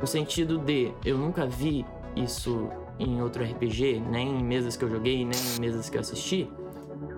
no 0.00 0.06
sentido 0.06 0.58
de 0.58 0.92
eu 1.04 1.16
nunca 1.16 1.46
vi 1.46 1.86
isso 2.16 2.68
em 2.98 3.22
outro 3.22 3.42
RPG, 3.42 4.00
nem 4.00 4.40
em 4.40 4.44
mesas 4.44 4.76
que 4.76 4.84
eu 4.84 4.90
joguei, 4.90 5.24
nem 5.24 5.40
em 5.56 5.60
mesas 5.60 5.88
que 5.88 5.96
eu 5.96 6.00
assisti, 6.00 6.50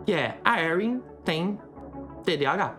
que 0.05 0.13
é 0.13 0.39
a 0.45 0.63
Erin 0.63 1.03
tem 1.25 1.59
TDAH. 2.25 2.79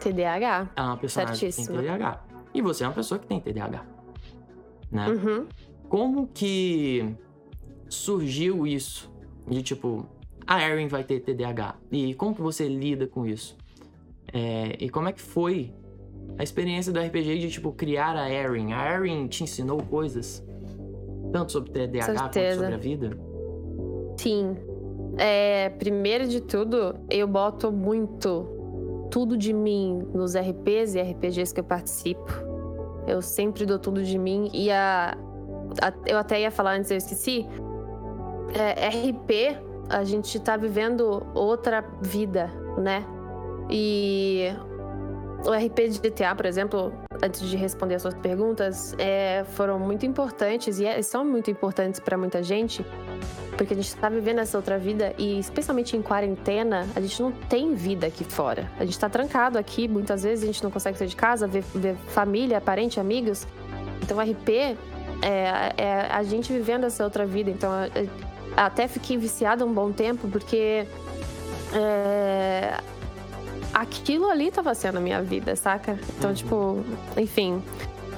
TDAH. 0.00 0.70
É 0.74 0.82
uma 0.82 0.96
pessoa 0.96 1.26
que 1.26 1.52
tem 1.52 1.66
TDAH. 1.66 2.24
E 2.52 2.62
você 2.62 2.84
é 2.84 2.88
uma 2.88 2.94
pessoa 2.94 3.18
que 3.18 3.26
tem 3.26 3.38
TDAH. 3.38 3.84
Né? 4.90 5.08
Uhum. 5.08 5.46
Como 5.88 6.26
que 6.26 7.14
surgiu 7.88 8.66
isso? 8.66 9.12
De 9.46 9.62
tipo, 9.62 10.06
a 10.46 10.62
Erin 10.62 10.88
vai 10.88 11.04
ter 11.04 11.20
TDAH. 11.20 11.76
E 11.92 12.14
como 12.14 12.34
que 12.34 12.40
você 12.40 12.66
lida 12.66 13.06
com 13.06 13.26
isso? 13.26 13.56
É, 14.32 14.76
e 14.78 14.88
como 14.88 15.08
é 15.08 15.12
que 15.12 15.20
foi 15.20 15.72
a 16.38 16.42
experiência 16.42 16.92
do 16.92 17.00
RPG 17.00 17.38
de, 17.38 17.50
tipo, 17.50 17.72
criar 17.72 18.16
a 18.16 18.30
Erin? 18.30 18.72
A 18.72 18.94
Erin 18.94 19.26
te 19.26 19.44
ensinou 19.44 19.82
coisas? 19.82 20.44
Tanto 21.32 21.52
sobre 21.52 21.70
TDAH 21.70 22.06
quanto 22.06 22.34
sobre 22.54 22.74
a 22.74 22.78
vida? 22.78 23.10
Sim. 24.16 24.56
É, 25.16 25.68
primeiro 25.70 26.26
de 26.26 26.40
tudo, 26.40 26.94
eu 27.10 27.26
boto 27.26 27.70
muito 27.70 28.46
tudo 29.10 29.36
de 29.36 29.52
mim 29.52 30.06
nos 30.14 30.34
RPs 30.36 30.94
e 30.94 31.00
RPGs 31.00 31.52
que 31.52 31.60
eu 31.60 31.64
participo. 31.64 32.32
Eu 33.06 33.20
sempre 33.20 33.66
dou 33.66 33.78
tudo 33.78 34.02
de 34.02 34.18
mim. 34.18 34.50
E 34.52 34.70
a, 34.70 35.16
a 35.82 35.92
eu 36.06 36.16
até 36.16 36.40
ia 36.40 36.50
falar 36.50 36.76
antes, 36.76 36.90
eu 36.90 36.96
esqueci. 36.96 37.46
É, 38.54 38.88
RP, 38.88 39.58
a 39.88 40.04
gente 40.04 40.38
tá 40.40 40.56
vivendo 40.56 41.26
outra 41.34 41.84
vida, 42.00 42.50
né? 42.78 43.04
E 43.70 44.48
o 45.44 45.50
RP 45.52 45.88
de 45.88 45.98
GTA, 46.00 46.34
por 46.34 46.46
exemplo, 46.46 46.92
antes 47.22 47.40
de 47.48 47.56
responder 47.56 47.94
as 47.94 48.02
suas 48.02 48.14
perguntas, 48.14 48.94
é, 48.98 49.44
foram 49.52 49.78
muito 49.78 50.04
importantes 50.04 50.78
e 50.78 50.86
é, 50.86 51.00
são 51.02 51.24
muito 51.24 51.50
importantes 51.50 52.00
para 52.00 52.16
muita 52.18 52.42
gente 52.42 52.84
porque 53.60 53.74
a 53.74 53.76
gente 53.76 53.94
tá 53.96 54.08
vivendo 54.08 54.38
essa 54.38 54.56
outra 54.56 54.78
vida 54.78 55.12
e, 55.18 55.38
especialmente 55.38 55.94
em 55.94 56.00
quarentena, 56.00 56.88
a 56.96 57.00
gente 57.02 57.20
não 57.20 57.30
tem 57.30 57.74
vida 57.74 58.06
aqui 58.06 58.24
fora. 58.24 58.72
A 58.78 58.86
gente 58.86 58.98
tá 58.98 59.06
trancado 59.06 59.58
aqui, 59.58 59.86
muitas 59.86 60.22
vezes 60.22 60.44
a 60.44 60.46
gente 60.46 60.64
não 60.64 60.70
consegue 60.70 60.96
sair 60.96 61.08
de 61.08 61.14
casa, 61.14 61.46
ver, 61.46 61.62
ver 61.74 61.94
família, 62.08 62.58
parente, 62.58 62.98
amigos. 62.98 63.46
Então, 64.02 64.16
o 64.16 64.20
RP 64.22 64.48
é, 64.48 65.74
é, 65.76 66.08
a 66.10 66.22
gente 66.22 66.50
vivendo 66.50 66.84
essa 66.84 67.04
outra 67.04 67.26
vida. 67.26 67.50
Então, 67.50 67.70
até 68.56 68.88
fiquei 68.88 69.18
viciada 69.18 69.62
um 69.62 69.74
bom 69.74 69.92
tempo, 69.92 70.26
porque. 70.26 70.86
É, 71.74 72.80
aquilo 73.72 74.28
ali 74.28 74.50
tava 74.50 74.74
sendo 74.74 74.98
a 74.98 75.00
minha 75.00 75.22
vida, 75.22 75.54
saca? 75.56 75.98
Então, 76.18 76.32
tipo, 76.34 76.84
enfim. 77.16 77.62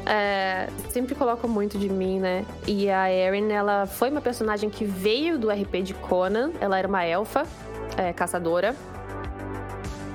é, 0.07 0.69
sempre 0.91 1.15
colocam 1.15 1.49
muito 1.49 1.79
de 1.79 1.89
mim, 1.89 2.19
né? 2.19 2.45
E 2.67 2.91
a 2.91 3.13
Erin, 3.13 3.51
ela 3.53 3.87
foi 3.87 4.11
uma 4.11 4.21
personagem 4.21 4.69
que 4.69 4.85
veio 4.85 5.39
do 5.39 5.51
RP 5.51 5.83
de 5.83 5.95
Conan. 5.95 6.51
Ela 6.61 6.79
era 6.79 6.89
uma 6.89 7.05
elfa, 7.05 7.47
é, 7.97 8.13
caçadora. 8.13 8.75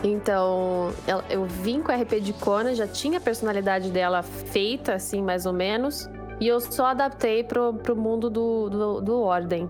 Então, 0.04 0.92
eu 1.30 1.46
vim 1.46 1.82
com 1.82 1.92
a 1.92 1.96
RP 1.96 2.20
de 2.22 2.32
Conan, 2.34 2.76
já 2.76 2.88
tinha 2.88 3.18
a 3.18 3.22
personalidade 3.22 3.90
dela 3.90 4.22
feita, 4.22 4.94
assim, 4.94 5.24
mais 5.24 5.46
ou 5.46 5.54
menos. 5.54 6.10
E 6.40 6.48
eu 6.48 6.60
só 6.60 6.88
adaptei 6.88 7.44
pro, 7.44 7.74
pro 7.74 7.96
mundo 7.96 8.30
do, 8.30 8.70
do, 8.70 9.02
do 9.02 9.22
Ordem. 9.22 9.68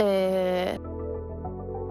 É, 0.00 0.78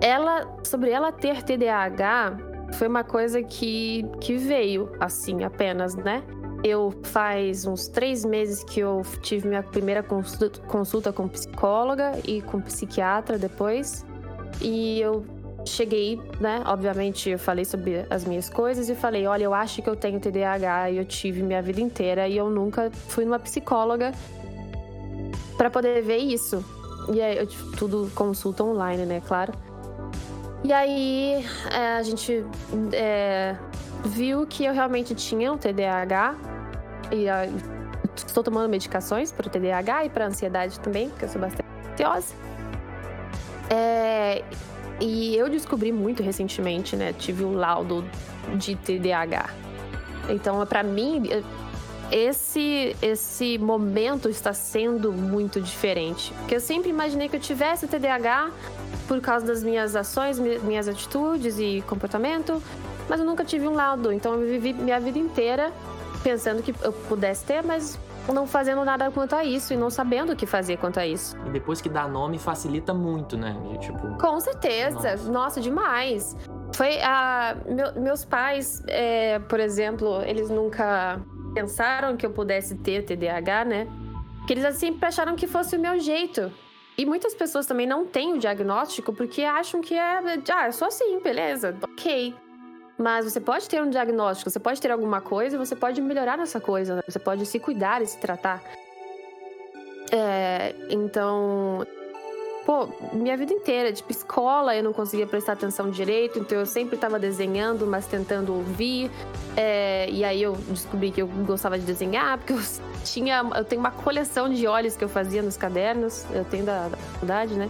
Ela, 0.01 0.47
sobre 0.63 0.89
ela 0.89 1.11
ter 1.11 1.43
TDAH, 1.43 2.37
foi 2.73 2.87
uma 2.87 3.03
coisa 3.03 3.41
que, 3.41 4.05
que 4.19 4.37
veio, 4.37 4.91
assim, 4.99 5.43
apenas, 5.43 5.95
né? 5.95 6.23
Eu 6.63 6.93
faz 7.03 7.65
uns 7.65 7.87
três 7.87 8.23
meses 8.23 8.63
que 8.63 8.79
eu 8.79 9.01
tive 9.21 9.47
minha 9.47 9.63
primeira 9.63 10.03
consulta, 10.03 10.61
consulta 10.67 11.11
com 11.11 11.27
psicóloga 11.27 12.13
e 12.25 12.41
com 12.41 12.61
psiquiatra 12.61 13.37
depois. 13.37 14.05
E 14.61 14.99
eu 15.01 15.25
cheguei, 15.65 16.21
né? 16.39 16.63
Obviamente, 16.65 17.29
eu 17.29 17.39
falei 17.39 17.65
sobre 17.65 18.05
as 18.09 18.25
minhas 18.25 18.49
coisas 18.49 18.89
e 18.89 18.95
falei: 18.95 19.25
olha, 19.25 19.43
eu 19.43 19.53
acho 19.53 19.81
que 19.81 19.89
eu 19.89 19.95
tenho 19.95 20.19
TDAH 20.19 20.91
e 20.91 20.97
eu 20.97 21.05
tive 21.05 21.41
minha 21.41 21.61
vida 21.61 21.81
inteira 21.81 22.27
e 22.27 22.37
eu 22.37 22.49
nunca 22.49 22.91
fui 22.91 23.25
numa 23.25 23.39
psicóloga 23.39 24.11
para 25.57 25.69
poder 25.69 26.01
ver 26.03 26.17
isso. 26.17 26.63
E 27.11 27.21
aí, 27.21 27.37
eu, 27.37 27.47
tipo, 27.47 27.75
tudo 27.75 28.11
consulta 28.13 28.63
online, 28.63 29.05
né? 29.05 29.21
Claro. 29.27 29.53
E 30.63 30.71
aí, 30.71 31.45
é, 31.71 31.97
a 31.97 32.03
gente 32.03 32.45
é, 32.93 33.55
viu 34.05 34.45
que 34.45 34.63
eu 34.63 34.73
realmente 34.73 35.15
tinha 35.15 35.51
um 35.51 35.57
TDAH. 35.57 36.35
E 37.11 37.27
ah, 37.27 37.47
estou 38.15 38.43
tomando 38.43 38.69
medicações 38.69 39.31
para 39.31 39.47
o 39.47 39.49
TDAH 39.49 40.05
e 40.05 40.09
para 40.09 40.27
ansiedade 40.27 40.79
também, 40.79 41.09
porque 41.09 41.25
eu 41.25 41.29
sou 41.29 41.41
bastante 41.41 41.67
ansiosa. 41.91 42.35
É, 43.69 44.43
e 44.99 45.35
eu 45.35 45.49
descobri 45.49 45.91
muito 45.91 46.21
recentemente, 46.21 46.95
né? 46.95 47.13
Tive 47.13 47.43
o 47.43 47.53
laudo 47.53 48.05
de 48.55 48.75
TDAH. 48.75 49.49
Então, 50.29 50.63
para 50.67 50.83
mim, 50.83 51.23
esse 52.11 52.95
esse 53.01 53.57
momento 53.57 54.29
está 54.29 54.53
sendo 54.53 55.11
muito 55.11 55.59
diferente. 55.59 56.33
Porque 56.39 56.55
eu 56.55 56.59
sempre 56.59 56.89
imaginei 56.89 57.29
que 57.29 57.35
eu 57.35 57.39
tivesse 57.39 57.87
TDAH 57.87 58.51
por 59.07 59.19
causa 59.21 59.45
das 59.45 59.63
minhas 59.63 59.95
ações, 59.95 60.39
mi- 60.39 60.59
minhas 60.59 60.87
atitudes 60.87 61.57
e 61.59 61.83
comportamento, 61.87 62.61
mas 63.09 63.19
eu 63.19 63.25
nunca 63.25 63.43
tive 63.43 63.67
um 63.67 63.73
laudo. 63.73 64.11
Então, 64.11 64.33
eu 64.35 64.47
vivi 64.47 64.73
minha 64.73 64.99
vida 64.99 65.17
inteira 65.19 65.71
pensando 66.23 66.61
que 66.61 66.73
eu 66.83 66.91
pudesse 66.93 67.43
ter, 67.45 67.63
mas 67.63 67.99
não 68.31 68.45
fazendo 68.45 68.85
nada 68.85 69.09
quanto 69.11 69.35
a 69.35 69.43
isso 69.43 69.73
e 69.73 69.75
não 69.77 69.89
sabendo 69.89 70.33
o 70.33 70.35
que 70.35 70.45
fazer 70.45 70.77
quanto 70.77 70.99
a 70.99 71.05
isso. 71.07 71.35
E 71.47 71.49
depois 71.49 71.81
que 71.81 71.89
dá 71.89 72.07
nome, 72.07 72.37
facilita 72.37 72.93
muito, 72.93 73.35
né? 73.35 73.55
Tipo, 73.79 74.17
Com 74.19 74.39
certeza. 74.39 74.91
Nossa. 75.15 75.31
Nossa, 75.31 75.61
demais. 75.61 76.37
Foi 76.73 77.01
a. 77.01 77.57
meu- 77.67 77.93
meus 77.99 78.23
pais, 78.23 78.81
é, 78.87 79.39
por 79.39 79.59
exemplo, 79.59 80.21
eles 80.21 80.49
nunca 80.49 81.19
pensaram 81.53 82.15
que 82.15 82.25
eu 82.25 82.29
pudesse 82.31 82.75
ter 82.75 83.03
TDAH, 83.03 83.65
né? 83.65 83.87
Que 84.47 84.53
eles 84.53 84.77
sempre 84.77 85.05
acharam 85.05 85.35
que 85.35 85.47
fosse 85.47 85.75
o 85.75 85.79
meu 85.79 85.99
jeito. 85.99 86.49
E 86.97 87.05
muitas 87.05 87.33
pessoas 87.33 87.65
também 87.65 87.87
não 87.87 88.05
têm 88.05 88.33
o 88.33 88.37
diagnóstico 88.37 89.13
porque 89.13 89.43
acham 89.43 89.81
que 89.81 89.95
é. 89.95 90.19
Ah, 90.53 90.67
eu 90.67 90.73
sou 90.73 90.87
assim, 90.87 91.19
beleza, 91.19 91.75
ok. 91.81 92.35
Mas 92.97 93.25
você 93.25 93.39
pode 93.39 93.67
ter 93.67 93.81
um 93.81 93.89
diagnóstico, 93.89 94.49
você 94.49 94.59
pode 94.59 94.79
ter 94.79 94.91
alguma 94.91 95.21
coisa 95.21 95.55
e 95.55 95.59
você 95.59 95.75
pode 95.75 95.99
melhorar 96.01 96.37
nessa 96.37 96.59
coisa, 96.59 96.95
né? 96.95 97.01
Você 97.07 97.17
pode 97.17 97.45
se 97.45 97.59
cuidar 97.59 98.01
e 98.01 98.05
se 98.05 98.19
tratar. 98.19 98.61
É, 100.11 100.75
então, 100.89 101.85
pô, 102.65 102.87
minha 103.13 103.35
vida 103.35 103.53
inteira, 103.53 103.91
tipo, 103.91 104.11
escola 104.11 104.75
eu 104.75 104.83
não 104.83 104.93
conseguia 104.93 105.25
prestar 105.25 105.53
atenção 105.53 105.89
direito, 105.89 106.39
então 106.39 106.57
eu 106.59 106.65
sempre 106.65 106.97
tava 106.97 107.19
desenhando, 107.19 107.85
mas 107.87 108.05
tentando 108.05 108.53
ouvir. 108.53 109.09
É, 109.55 110.09
e 110.09 110.23
aí 110.23 110.41
eu 110.41 110.53
descobri 110.69 111.11
que 111.11 111.21
eu 111.21 111.27
gostava 111.27 111.77
de 111.77 111.85
desenhar, 111.85 112.37
porque 112.37 112.53
eu 112.53 112.61
tinha. 113.03 113.43
Eu 113.55 113.65
tenho 113.65 113.79
uma 113.79 113.91
coleção 113.91 114.49
de 114.49 114.67
olhos 114.67 114.95
que 114.95 115.03
eu 115.03 115.09
fazia 115.09 115.41
nos 115.41 115.57
cadernos, 115.57 116.25
eu 116.31 116.45
tenho 116.45 116.65
da, 116.65 116.87
da 116.87 116.97
faculdade, 116.97 117.53
né? 117.55 117.69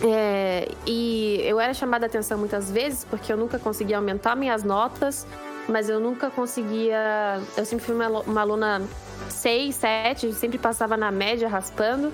É, 0.00 0.68
e 0.86 1.40
eu 1.42 1.58
era 1.58 1.74
chamada 1.74 2.06
a 2.06 2.08
atenção 2.08 2.38
muitas 2.38 2.70
vezes 2.70 3.04
porque 3.04 3.32
eu 3.32 3.36
nunca 3.36 3.58
conseguia 3.58 3.96
aumentar 3.96 4.36
minhas 4.36 4.62
notas, 4.62 5.26
mas 5.68 5.88
eu 5.88 5.98
nunca 5.98 6.30
conseguia. 6.30 7.40
Eu 7.56 7.64
sempre 7.64 7.84
fui 7.84 7.94
uma, 7.94 8.08
uma 8.20 8.40
aluna 8.40 8.82
6, 9.28 9.74
7, 9.74 10.32
sempre 10.32 10.58
passava 10.58 10.96
na 10.96 11.10
média 11.10 11.48
raspando. 11.48 12.12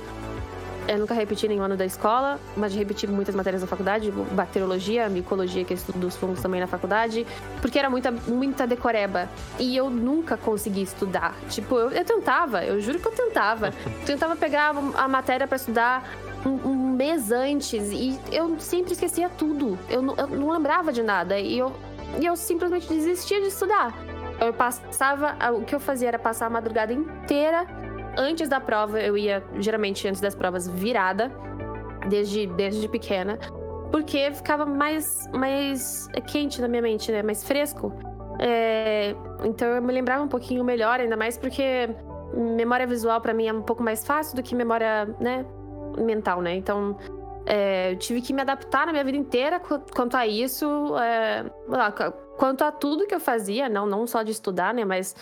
Eu 0.86 0.98
nunca 0.98 1.14
repeti 1.14 1.48
nenhum 1.48 1.62
ano 1.62 1.76
da 1.78 1.86
escola, 1.86 2.38
mas 2.54 2.74
repeti 2.74 3.06
muitas 3.06 3.34
matérias 3.34 3.62
na 3.62 3.66
faculdade, 3.68 4.10
bacteriologia, 4.10 5.08
micologia, 5.08 5.64
que 5.64 5.72
é 5.72 5.76
estudo 5.76 5.98
dos 5.98 6.14
fungos 6.14 6.42
também 6.42 6.60
na 6.60 6.66
faculdade, 6.66 7.26
porque 7.62 7.78
era 7.78 7.88
muita, 7.88 8.10
muita 8.10 8.66
decoreba. 8.66 9.28
E 9.58 9.74
eu 9.74 9.88
nunca 9.88 10.36
consegui 10.36 10.82
estudar. 10.82 11.34
Tipo, 11.48 11.76
eu, 11.78 11.90
eu 11.90 12.04
tentava, 12.04 12.62
eu 12.64 12.78
juro 12.82 12.98
que 12.98 13.08
eu 13.08 13.12
tentava. 13.12 13.68
Eu 13.68 13.72
tentava 14.04 14.36
pegar 14.36 14.74
a 14.94 15.08
matéria 15.08 15.46
pra 15.46 15.56
estudar 15.56 16.06
um, 16.44 16.68
um 16.68 16.90
mês 16.92 17.32
antes 17.32 17.90
e 17.90 18.20
eu 18.30 18.60
sempre 18.60 18.92
esquecia 18.92 19.30
tudo. 19.30 19.78
Eu, 19.88 20.02
não- 20.02 20.14
eu 20.16 20.26
não 20.26 20.50
lembrava 20.50 20.92
de 20.92 21.02
nada 21.02 21.38
e 21.38 21.58
eu, 21.58 21.72
e 22.20 22.26
eu 22.26 22.36
simplesmente 22.36 22.86
desistia 22.88 23.40
de 23.40 23.46
estudar. 23.46 23.94
Eu 24.38 24.52
passava, 24.52 25.34
o 25.52 25.62
que 25.62 25.74
eu 25.74 25.80
fazia 25.80 26.08
era 26.08 26.18
passar 26.18 26.44
a 26.46 26.50
madrugada 26.50 26.92
inteira 26.92 27.64
antes 28.16 28.48
da 28.48 28.60
prova. 28.60 29.00
Eu 29.00 29.16
ia, 29.16 29.42
geralmente, 29.58 30.06
antes 30.08 30.20
das 30.20 30.34
provas, 30.34 30.68
virada, 30.68 31.30
desde, 32.08 32.46
desde 32.46 32.88
pequena, 32.88 33.38
porque 33.90 34.30
ficava 34.32 34.66
mais, 34.66 35.28
mais 35.32 36.08
quente 36.26 36.60
na 36.60 36.68
minha 36.68 36.82
mente, 36.82 37.10
né? 37.12 37.22
Mais 37.22 37.44
fresco. 37.44 37.92
É, 38.40 39.14
então 39.44 39.68
eu 39.68 39.82
me 39.82 39.92
lembrava 39.92 40.22
um 40.22 40.28
pouquinho 40.28 40.64
melhor, 40.64 40.98
ainda 41.00 41.16
mais 41.16 41.38
porque 41.38 41.88
memória 42.34 42.86
visual 42.86 43.20
pra 43.20 43.32
mim 43.32 43.46
é 43.46 43.52
um 43.52 43.62
pouco 43.62 43.82
mais 43.82 44.04
fácil 44.04 44.34
do 44.36 44.42
que 44.42 44.54
memória, 44.54 45.06
né? 45.20 45.44
Mental, 45.96 46.40
né? 46.42 46.54
Então. 46.56 46.96
é, 47.46 47.92
eu 47.92 47.96
tive 47.98 48.20
que 48.22 48.32
me 48.32 48.40
adaptar 48.40 48.86
na 48.86 48.92
minha 48.92 49.04
vida 49.04 49.18
inteira 49.18 49.60
qu- 49.60 49.78
quanto 49.94 50.16
a 50.16 50.26
isso, 50.26 50.66
é, 50.98 51.44
quanto 52.38 52.64
a 52.64 52.72
tudo 52.72 53.06
que 53.06 53.14
eu 53.14 53.20
fazia, 53.20 53.68
não, 53.68 53.84
não 53.86 54.06
só 54.06 54.22
de 54.22 54.30
estudar, 54.32 54.72
né, 54.72 54.82
mas 54.84 55.14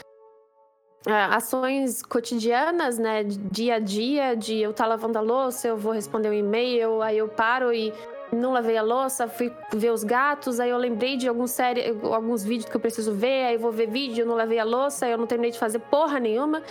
ações 1.07 2.03
cotidianas, 2.03 2.99
né, 2.99 3.25
dia 3.25 3.75
a 3.75 3.79
dia, 3.79 4.37
de 4.37 4.59
eu 4.61 4.71
estar 4.71 4.87
lavando 4.87 5.19
a 5.19 5.21
louça, 5.21 5.69
eu 5.69 5.77
vou 5.77 5.93
responder 5.93 6.29
um 6.29 6.33
e-mail, 6.33 7.03
aí 7.03 7.19
eu 7.19 7.29
paro 7.29 7.73
e 7.73 7.93
não 8.33 8.53
lavei 8.53 8.77
a 8.77 8.83
louça, 8.83 9.29
fui 9.29 9.53
ver 9.73 9.91
os 9.91 10.05
gatos, 10.05 10.59
aí 10.59 10.71
eu 10.71 10.79
lembrei 10.79 11.17
de 11.17 11.29
alguns, 11.29 11.51
série, 11.51 11.95
alguns 12.03 12.43
vídeos 12.43 12.71
que 12.71 12.77
eu 12.77 12.81
preciso 12.81 13.13
ver, 13.13 13.47
aí 13.47 13.55
eu 13.55 13.61
vou 13.61 13.73
ver 13.73 13.89
vídeo, 13.89 14.23
eu 14.23 14.27
não 14.27 14.35
lavei 14.35 14.59
a 14.59 14.65
louça, 14.65 15.07
eu 15.07 15.19
não 15.19 15.27
terminei 15.27 15.51
de 15.51 15.59
fazer 15.59 15.81
porra 15.81 16.19
nenhuma. 16.19 16.63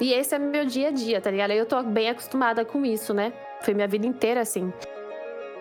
E 0.00 0.14
esse 0.14 0.34
é 0.34 0.38
meu 0.38 0.64
dia 0.64 0.88
a 0.88 0.90
dia, 0.90 1.20
tá 1.20 1.30
ligado? 1.30 1.50
Eu 1.50 1.66
tô 1.66 1.82
bem 1.82 2.08
acostumada 2.08 2.64
com 2.64 2.86
isso, 2.86 3.12
né? 3.12 3.34
Foi 3.60 3.74
minha 3.74 3.86
vida 3.86 4.06
inteira 4.06 4.40
assim. 4.40 4.72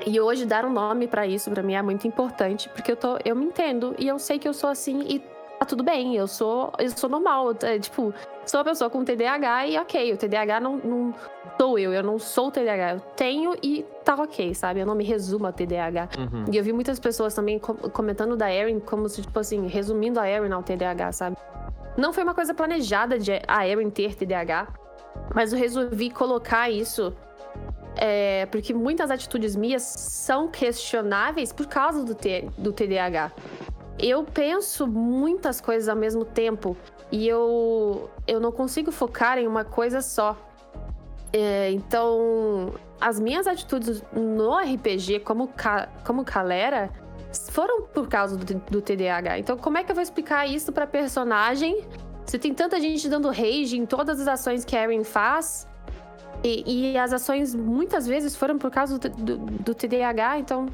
E 0.06 0.18
hoje 0.22 0.46
dar 0.46 0.64
um 0.64 0.72
nome 0.72 1.08
pra 1.08 1.28
isso 1.28 1.52
pra 1.52 1.62
mim 1.62 1.74
é 1.74 1.82
muito 1.82 2.08
importante, 2.08 2.70
porque 2.70 2.92
eu 2.92 2.96
tô, 2.96 3.18
eu 3.26 3.36
me 3.36 3.46
entendo 3.46 3.94
e 4.00 4.08
eu 4.08 4.18
sei 4.18 4.40
que 4.40 4.48
eu 4.48 4.54
sou 4.54 4.70
assim 4.70 5.02
e 5.10 5.20
tá 5.20 5.39
tudo 5.70 5.84
bem, 5.84 6.16
eu 6.16 6.28
sou, 6.28 6.74
eu 6.80 6.90
sou 6.90 7.10
normal, 7.10 7.52
é, 7.62 7.78
tipo, 7.80 8.14
sou 8.46 8.60
uma 8.60 8.64
pessoa 8.66 8.90
com 8.90 9.04
TDAH 9.06 9.68
e 9.68 9.78
ok, 9.78 10.14
o 10.14 10.18
TDAH 10.18 10.60
não, 10.60 10.78
não 10.78 11.14
sou 11.60 11.78
eu, 11.78 11.94
eu 11.94 12.02
não 12.04 12.18
sou 12.18 12.48
o 12.48 12.52
TDAH, 12.52 12.94
eu 12.96 13.00
tenho 13.16 13.56
e 13.62 13.86
tá 14.04 14.16
ok, 14.16 14.54
sabe? 14.56 14.80
Eu 14.80 14.86
não 14.88 14.96
me 14.96 15.04
resumo 15.04 15.46
a 15.46 15.52
TDAH. 15.52 16.10
uhum. 16.18 16.46
E 16.52 16.58
eu 16.58 16.64
vi 16.64 16.74
muitas 16.74 17.00
pessoas 17.00 17.34
também 17.36 17.60
com- 17.60 17.76
comentando 17.76 18.36
da 18.36 18.52
Erin 18.52 18.80
como 18.80 19.08
se, 19.08 19.22
tipo 19.22 19.40
assim, 19.40 19.68
resumindo 19.68 20.20
a 20.20 20.28
Erin 20.28 20.52
ao 20.52 20.64
TDAH, 20.64 21.12
sabe? 21.12 21.38
Não 21.96 22.12
foi 22.12 22.24
uma 22.24 22.34
coisa 22.34 22.54
planejada 22.54 23.20
de 23.20 23.32
a 23.48 23.68
Erin 23.68 23.90
ter 23.92 24.16
TDAH, 24.16 24.68
mas 25.36 25.54
eu 25.54 25.60
resolvi 25.60 26.10
colocar 26.10 26.70
isso 26.72 27.14
é, 27.96 28.46
porque 28.48 28.74
muitas 28.74 29.12
atitudes 29.12 29.56
minhas 29.56 29.82
são 29.84 30.48
questionáveis 30.48 31.52
por 31.52 31.68
causa 31.68 32.04
do, 32.04 32.16
T- 32.16 32.48
do 32.58 32.72
TDAH. 32.72 33.32
Eu 34.00 34.24
penso 34.24 34.88
muitas 34.88 35.60
coisas 35.60 35.90
ao 35.90 35.96
mesmo 35.96 36.24
tempo 36.24 36.78
e 37.12 37.28
eu, 37.28 38.10
eu 38.26 38.40
não 38.40 38.52
consigo 38.52 38.92
focar 38.92 39.38
em 39.38 39.48
uma 39.48 39.66
coisa 39.66 40.02
só. 40.02 40.38
É, 41.34 41.70
então, 41.72 42.74
as 43.00 43.20
minhas 43.20 43.46
atitudes 43.46 44.02
no 44.14 44.58
RPG, 44.58 45.20
como, 45.20 45.48
ca, 45.48 45.90
como 46.06 46.24
Calera, 46.24 46.90
foram 47.52 47.84
por 47.84 48.08
causa 48.08 48.38
do, 48.38 48.56
do 48.56 48.82
TDAH. 48.82 49.40
Então, 49.40 49.58
como 49.58 49.78
é 49.78 49.84
que 49.84 49.92
eu 49.92 49.96
vou 49.96 50.02
explicar 50.02 50.48
isso 50.48 50.72
pra 50.72 50.88
personagem? 50.88 51.84
Se 52.26 52.40
tem 52.40 52.54
tanta 52.54 52.80
gente 52.80 53.08
dando 53.10 53.30
rage 53.30 53.78
em 53.78 53.86
todas 53.86 54.20
as 54.22 54.28
ações 54.28 54.64
que 54.64 54.76
a 54.76 54.84
Erin 54.84 55.04
faz, 55.04 55.68
e, 56.44 56.92
e 56.94 56.98
as 56.98 57.12
ações 57.12 57.54
muitas 57.54 58.08
vezes 58.08 58.36
foram 58.36 58.58
por 58.58 58.72
causa 58.72 58.98
do, 58.98 59.10
do, 59.10 59.38
do 59.38 59.76
TDAH, 59.76 60.40
então 60.40 60.68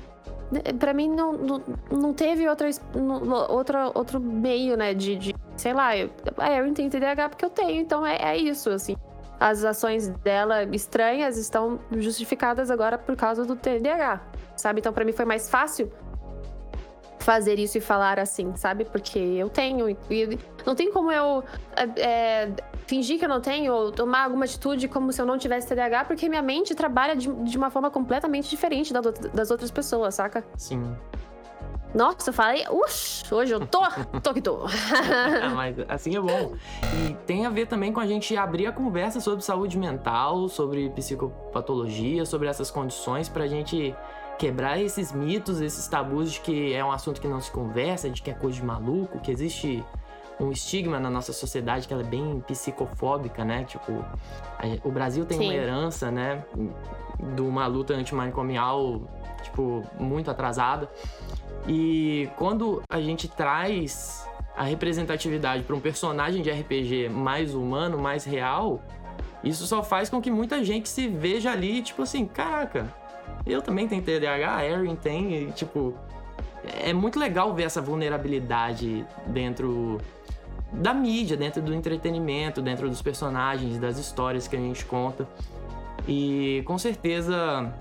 pra 0.80 0.94
mim 0.94 1.10
não, 1.10 1.34
não, 1.34 1.62
não 1.92 2.14
teve 2.14 2.48
outra, 2.48 2.70
no- 2.96 3.52
outra, 3.52 3.92
outro 3.94 4.20
meio, 4.20 4.78
né, 4.78 4.94
de, 4.94 5.16
de 5.16 5.36
sei 5.58 5.74
lá, 5.74 5.96
eu, 5.98 6.10
a 6.38 6.52
Erin 6.52 6.74
tem 6.74 6.90
TDAH 6.90 7.30
porque 7.30 7.46
eu 7.46 7.50
tenho, 7.50 7.82
então 7.82 8.06
é, 8.06 8.16
é 8.18 8.38
isso, 8.38 8.70
assim. 8.70 8.96
As 9.40 9.66
ações 9.66 10.08
dela 10.24 10.64
estranhas 10.64 11.38
estão 11.38 11.80
justificadas 11.92 12.72
agora 12.72 12.98
por 12.98 13.16
causa 13.16 13.44
do 13.44 13.56
TDAH, 13.56 14.22
sabe? 14.56 14.80
Então, 14.80 14.94
para 14.94 15.04
mim 15.04 15.12
foi 15.12 15.26
mais 15.26 15.50
fácil 15.50 15.92
fazer 17.20 17.60
isso 17.60 17.78
e 17.78 17.82
falar 17.82 18.20
assim, 18.20 18.56
sabe? 18.56 18.86
Porque 18.86 19.20
eu 19.20 19.50
tenho. 19.50 19.90
E 19.90 20.40
não 20.66 20.76
tem 20.76 20.92
como 20.92 21.12
eu 21.12 21.44
é, 21.76 22.02
é, 22.02 22.52
fingir 22.86 23.18
que 23.20 23.26
eu 23.26 23.30
não 23.30 23.42
tenho 23.42 23.74
ou 23.74 23.92
tomar 23.92 24.24
alguma 24.24 24.46
atitude 24.46 24.88
como 24.88 25.12
se 25.12 25.22
eu 25.22 25.26
não 25.26 25.38
tivesse 25.38 25.68
TDAH, 25.68 26.06
porque 26.06 26.30
minha 26.30 26.42
mente 26.42 26.76
trabalha 26.76 27.16
de, 27.16 27.32
de 27.32 27.58
uma 27.58 27.70
forma 27.70 27.90
completamente 27.90 28.50
diferente 28.50 28.94
da, 28.94 29.02
das 29.02 29.52
outras 29.52 29.72
pessoas, 29.72 30.16
saca? 30.16 30.44
Sim. 30.56 30.96
Nossa, 31.96 32.30
eu 32.30 32.34
falei, 32.34 32.66
uxi, 32.70 33.34
hoje 33.34 33.54
eu 33.54 33.66
tô, 33.66 33.80
tô 34.22 34.34
que 34.34 34.42
tô. 34.42 34.66
Ah, 35.42 35.50
mas 35.56 35.78
assim 35.88 36.18
é 36.18 36.20
bom. 36.20 36.54
E 37.08 37.14
tem 37.26 37.46
a 37.46 37.50
ver 37.50 37.68
também 37.68 37.94
com 37.94 38.02
a 38.02 38.06
gente 38.06 38.36
abrir 38.36 38.68
a 38.68 38.72
conversa 38.72 39.22
sobre 39.22 39.44
saúde 39.44 39.78
mental, 39.78 40.50
sobre 40.50 40.90
psicopatologia, 40.90 42.26
sobre 42.26 42.50
essas 42.50 42.70
condições, 42.70 43.30
pra 43.30 43.48
gente 43.48 43.96
quebrar 44.38 44.80
esses 44.80 45.12
mitos, 45.12 45.62
esses 45.62 45.88
tabus 45.88 46.34
de 46.34 46.42
que 46.42 46.74
é 46.74 46.84
um 46.84 46.92
assunto 46.92 47.22
que 47.22 47.28
não 47.28 47.40
se 47.40 47.52
conversa, 47.52 48.10
de 48.10 48.22
que 48.22 48.30
é 48.30 48.34
coisa 48.34 48.58
de 48.58 48.66
maluco, 48.66 49.20
que 49.20 49.32
existe 49.32 49.84
um 50.40 50.52
estigma 50.52 51.00
na 51.00 51.10
nossa 51.10 51.32
sociedade 51.32 51.88
que 51.88 51.94
ela 51.94 52.04
é 52.04 52.06
bem 52.06 52.44
psicofóbica, 52.46 53.46
né? 53.46 53.64
Tipo, 53.64 53.94
a, 54.60 54.88
o 54.88 54.92
Brasil 54.92 55.26
tem 55.26 55.38
Sim. 55.38 55.46
uma 55.46 55.54
herança, 55.54 56.12
né, 56.12 56.44
de 57.36 57.42
uma 57.42 57.66
luta 57.68 57.94
antimanicomial, 57.94 59.02
tipo, 59.42 59.84
muito 59.98 60.30
atrasada. 60.30 60.90
E 61.68 62.30
quando 62.38 62.84
a 62.90 63.00
gente 63.00 63.28
traz 63.28 64.28
a 64.56 64.64
representatividade 64.64 65.64
para 65.64 65.76
um 65.76 65.80
personagem 65.80 66.42
de 66.42 66.50
RPG 66.50 67.10
mais 67.10 67.54
humano, 67.54 67.98
mais 67.98 68.24
real, 68.24 68.82
isso 69.44 69.66
só 69.66 69.84
faz 69.84 70.10
com 70.10 70.22
que 70.22 70.32
muita 70.32 70.64
gente 70.64 70.90
se 70.90 71.08
veja 71.08 71.52
ali, 71.52 71.82
tipo 71.82 72.02
assim, 72.02 72.26
caraca, 72.26 72.94
eu 73.46 73.62
também 73.62 73.88
tenho 73.88 74.02
TDAH, 74.02 74.56
a 74.56 74.66
Erin 74.66 74.96
tem, 74.96 75.34
e, 75.34 75.52
tipo, 75.52 75.94
é 76.64 76.94
muito 76.94 77.20
legal 77.20 77.54
ver 77.54 77.64
essa 77.64 77.82
vulnerabilidade 77.82 79.06
dentro 79.28 80.00
da 80.72 80.94
mídia, 80.94 81.38
dentro 81.38 81.62
do 81.62 81.74
entretenimento, 81.74 82.62
dentro 82.62 82.90
dos 82.90 83.02
personagens, 83.02 83.78
das 83.78 83.98
histórias 83.98 84.48
que 84.48 84.56
a 84.56 84.60
gente 84.60 84.84
conta. 84.86 85.28
E 86.08 86.64
com 86.66 86.78
certeza, 86.78 87.74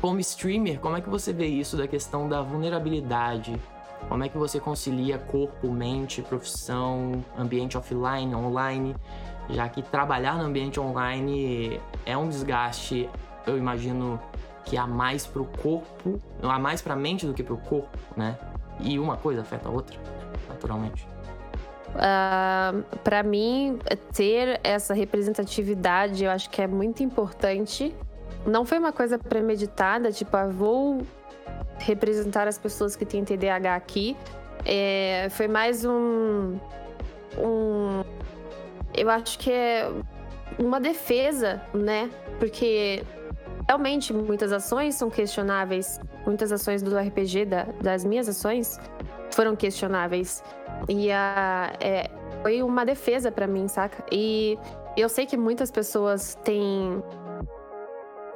como 0.00 0.20
streamer, 0.20 0.80
como 0.80 0.96
é 0.96 1.00
que 1.00 1.08
você 1.08 1.32
vê 1.32 1.46
isso 1.46 1.76
da 1.76 1.86
questão 1.86 2.28
da 2.28 2.40
vulnerabilidade? 2.42 3.54
Como 4.08 4.24
é 4.24 4.28
que 4.28 4.38
você 4.38 4.58
concilia 4.58 5.18
corpo, 5.18 5.70
mente, 5.70 6.22
profissão, 6.22 7.24
ambiente 7.38 7.76
offline, 7.76 8.34
online? 8.34 8.96
Já 9.50 9.68
que 9.68 9.82
trabalhar 9.82 10.36
no 10.36 10.44
ambiente 10.44 10.80
online 10.80 11.80
é 12.06 12.16
um 12.16 12.28
desgaste, 12.28 13.08
eu 13.46 13.58
imagino, 13.58 14.18
que 14.64 14.76
há 14.76 14.86
mais 14.86 15.26
pro 15.26 15.44
corpo, 15.44 16.20
há 16.42 16.58
mais 16.58 16.80
pra 16.82 16.94
mente 16.96 17.26
do 17.26 17.34
que 17.34 17.42
pro 17.42 17.56
corpo, 17.56 17.96
né? 18.16 18.38
E 18.80 18.98
uma 18.98 19.16
coisa 19.16 19.42
afeta 19.42 19.68
a 19.68 19.72
outra, 19.72 19.98
naturalmente. 20.48 21.06
Uh, 21.90 21.98
ah, 21.98 22.74
para 23.02 23.22
mim, 23.22 23.78
ter 24.14 24.60
essa 24.62 24.94
representatividade 24.94 26.24
eu 26.24 26.30
acho 26.30 26.48
que 26.48 26.62
é 26.62 26.66
muito 26.66 27.02
importante. 27.02 27.94
Não 28.46 28.64
foi 28.64 28.78
uma 28.78 28.92
coisa 28.92 29.18
premeditada, 29.18 30.12
tipo, 30.12 30.36
ah, 30.36 30.46
vou 30.46 31.02
representar 31.78 32.46
as 32.46 32.58
pessoas 32.58 32.94
que 32.94 33.04
têm 33.04 33.24
TDAH 33.24 33.74
aqui. 33.74 34.16
É, 34.64 35.28
foi 35.30 35.48
mais 35.48 35.84
um, 35.84 36.58
um. 37.38 38.04
Eu 38.94 39.08
acho 39.10 39.38
que 39.38 39.50
é 39.50 39.90
uma 40.58 40.80
defesa, 40.80 41.60
né? 41.72 42.10
Porque 42.38 43.02
realmente 43.70 44.12
muitas 44.12 44.52
ações 44.52 44.96
são 44.96 45.08
questionáveis. 45.08 46.00
Muitas 46.26 46.50
ações 46.50 46.82
do 46.82 46.96
RPG, 46.98 47.44
da, 47.44 47.62
das 47.80 48.04
minhas 48.04 48.28
ações, 48.28 48.80
foram 49.30 49.54
questionáveis. 49.54 50.42
E 50.88 51.12
a, 51.12 51.72
é, 51.78 52.10
foi 52.42 52.64
uma 52.64 52.84
defesa 52.84 53.30
para 53.30 53.46
mim, 53.46 53.68
saca? 53.68 54.04
E 54.10 54.58
eu 54.96 55.08
sei 55.08 55.24
que 55.24 55.36
muitas 55.36 55.70
pessoas 55.70 56.34
têm, 56.42 57.00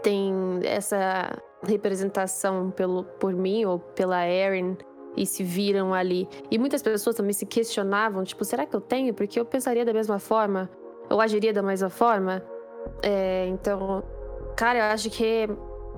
têm 0.04 0.60
essa 0.62 1.36
representação 1.66 2.70
pelo, 2.70 3.02
por 3.02 3.32
mim 3.32 3.64
ou 3.64 3.80
pela 3.80 4.28
Erin 4.28 4.76
e 5.16 5.26
se 5.26 5.42
viram 5.42 5.92
ali. 5.92 6.28
E 6.48 6.58
muitas 6.60 6.80
pessoas 6.80 7.16
também 7.16 7.32
se 7.32 7.44
questionavam, 7.44 8.22
tipo, 8.22 8.44
será 8.44 8.64
que 8.66 8.76
eu 8.76 8.80
tenho? 8.80 9.12
Porque 9.12 9.40
eu 9.40 9.44
pensaria 9.44 9.84
da 9.84 9.92
mesma 9.92 10.20
forma, 10.20 10.70
eu 11.10 11.20
agiria 11.20 11.52
da 11.52 11.62
mesma 11.62 11.90
forma. 11.90 12.40
É, 13.02 13.46
então, 13.48 14.04
Cara, 14.56 14.78
eu 14.78 14.84
acho 14.84 15.10
que. 15.10 15.48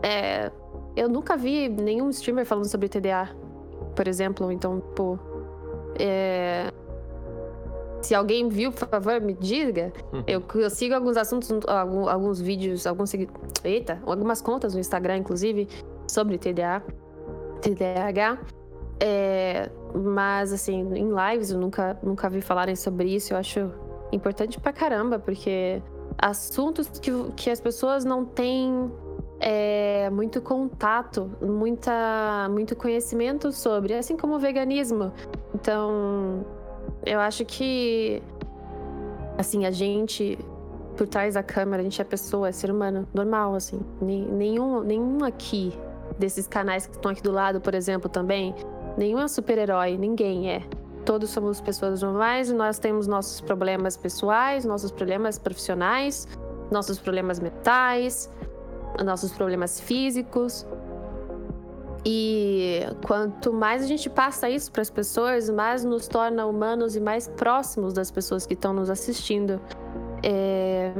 É, 0.02 0.50
eu 0.94 1.08
nunca 1.08 1.36
vi 1.36 1.68
nenhum 1.68 2.10
streamer 2.10 2.46
falando 2.46 2.66
sobre 2.66 2.88
TDA, 2.88 3.28
por 3.94 4.08
exemplo. 4.08 4.50
Então, 4.50 4.80
pô. 4.80 5.18
É, 5.98 6.70
se 8.02 8.14
alguém 8.14 8.48
viu, 8.48 8.70
por 8.72 8.88
favor, 8.88 9.20
me 9.20 9.34
diga. 9.34 9.92
Uhum. 10.12 10.22
Eu, 10.26 10.42
eu 10.54 10.70
sigo 10.70 10.94
alguns 10.94 11.16
assuntos, 11.16 11.50
alguns, 11.66 12.08
alguns 12.08 12.40
vídeos, 12.40 12.86
alguns. 12.86 13.12
Eita, 13.64 14.00
algumas 14.06 14.40
contas 14.40 14.74
no 14.74 14.80
Instagram, 14.80 15.18
inclusive, 15.18 15.68
sobre 16.06 16.38
TDA, 16.38 16.82
TDAH. 17.60 18.38
É, 19.00 19.70
mas, 19.94 20.52
assim, 20.52 20.80
em 20.94 21.10
lives 21.10 21.50
eu 21.50 21.58
nunca, 21.58 21.98
nunca 22.02 22.28
vi 22.28 22.40
falarem 22.40 22.76
sobre 22.76 23.14
isso. 23.14 23.34
Eu 23.34 23.38
acho 23.38 23.72
importante 24.12 24.60
pra 24.60 24.72
caramba, 24.72 25.18
porque 25.18 25.82
assuntos 26.18 26.88
que, 26.88 27.10
que 27.36 27.50
as 27.50 27.60
pessoas 27.60 28.04
não 28.04 28.24
têm 28.24 28.90
é, 29.40 30.08
muito 30.10 30.40
contato, 30.40 31.30
muita, 31.40 32.48
muito 32.50 32.74
conhecimento 32.74 33.52
sobre, 33.52 33.94
assim 33.94 34.16
como 34.16 34.34
o 34.34 34.38
veganismo. 34.38 35.12
Então, 35.54 36.44
eu 37.04 37.20
acho 37.20 37.44
que, 37.44 38.22
assim, 39.36 39.66
a 39.66 39.70
gente, 39.70 40.38
por 40.96 41.06
trás 41.06 41.34
da 41.34 41.42
câmera, 41.42 41.80
a 41.80 41.84
gente 41.84 42.00
é 42.00 42.04
pessoa, 42.04 42.48
é 42.48 42.52
ser 42.52 42.70
humano, 42.70 43.06
normal, 43.12 43.54
assim. 43.54 43.80
Nenhum, 44.00 44.80
nenhum 44.80 45.24
aqui, 45.24 45.72
desses 46.18 46.46
canais 46.46 46.86
que 46.86 46.96
estão 46.96 47.10
aqui 47.10 47.22
do 47.22 47.32
lado, 47.32 47.60
por 47.60 47.74
exemplo, 47.74 48.08
também, 48.08 48.54
nenhum 48.96 49.18
é 49.18 49.28
super-herói, 49.28 49.98
ninguém 49.98 50.50
é 50.50 50.62
todos 51.06 51.30
somos 51.30 51.60
pessoas 51.60 52.02
normais 52.02 52.50
e 52.50 52.52
nós 52.52 52.78
temos 52.78 53.06
nossos 53.06 53.40
problemas 53.40 53.96
pessoais, 53.96 54.64
nossos 54.64 54.90
problemas 54.90 55.38
profissionais, 55.38 56.28
nossos 56.70 56.98
problemas 56.98 57.38
mentais, 57.38 58.28
nossos 59.02 59.32
problemas 59.32 59.80
físicos. 59.80 60.66
E 62.04 62.80
quanto 63.06 63.52
mais 63.52 63.82
a 63.82 63.86
gente 63.86 64.10
passa 64.10 64.50
isso 64.50 64.70
para 64.70 64.82
as 64.82 64.90
pessoas, 64.90 65.48
mais 65.48 65.84
nos 65.84 66.08
torna 66.08 66.44
humanos 66.44 66.96
e 66.96 67.00
mais 67.00 67.28
próximos 67.28 67.92
das 67.92 68.10
pessoas 68.10 68.44
que 68.44 68.54
estão 68.54 68.72
nos 68.72 68.90
assistindo. 68.90 69.60
É... 70.22 70.92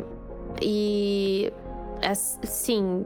E, 0.63 1.53
sim, 2.15 3.05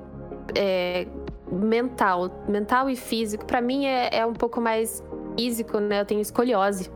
é... 0.54 1.06
mental, 1.50 2.30
mental 2.46 2.90
e 2.90 2.96
físico, 2.96 3.44
para 3.44 3.60
mim 3.60 3.86
é, 3.86 4.18
é 4.18 4.26
um 4.26 4.34
pouco 4.34 4.60
mais 4.60 5.02
físico, 5.36 5.78
né? 5.78 6.00
Eu 6.00 6.04
tenho 6.04 6.20
escoliose. 6.20 6.90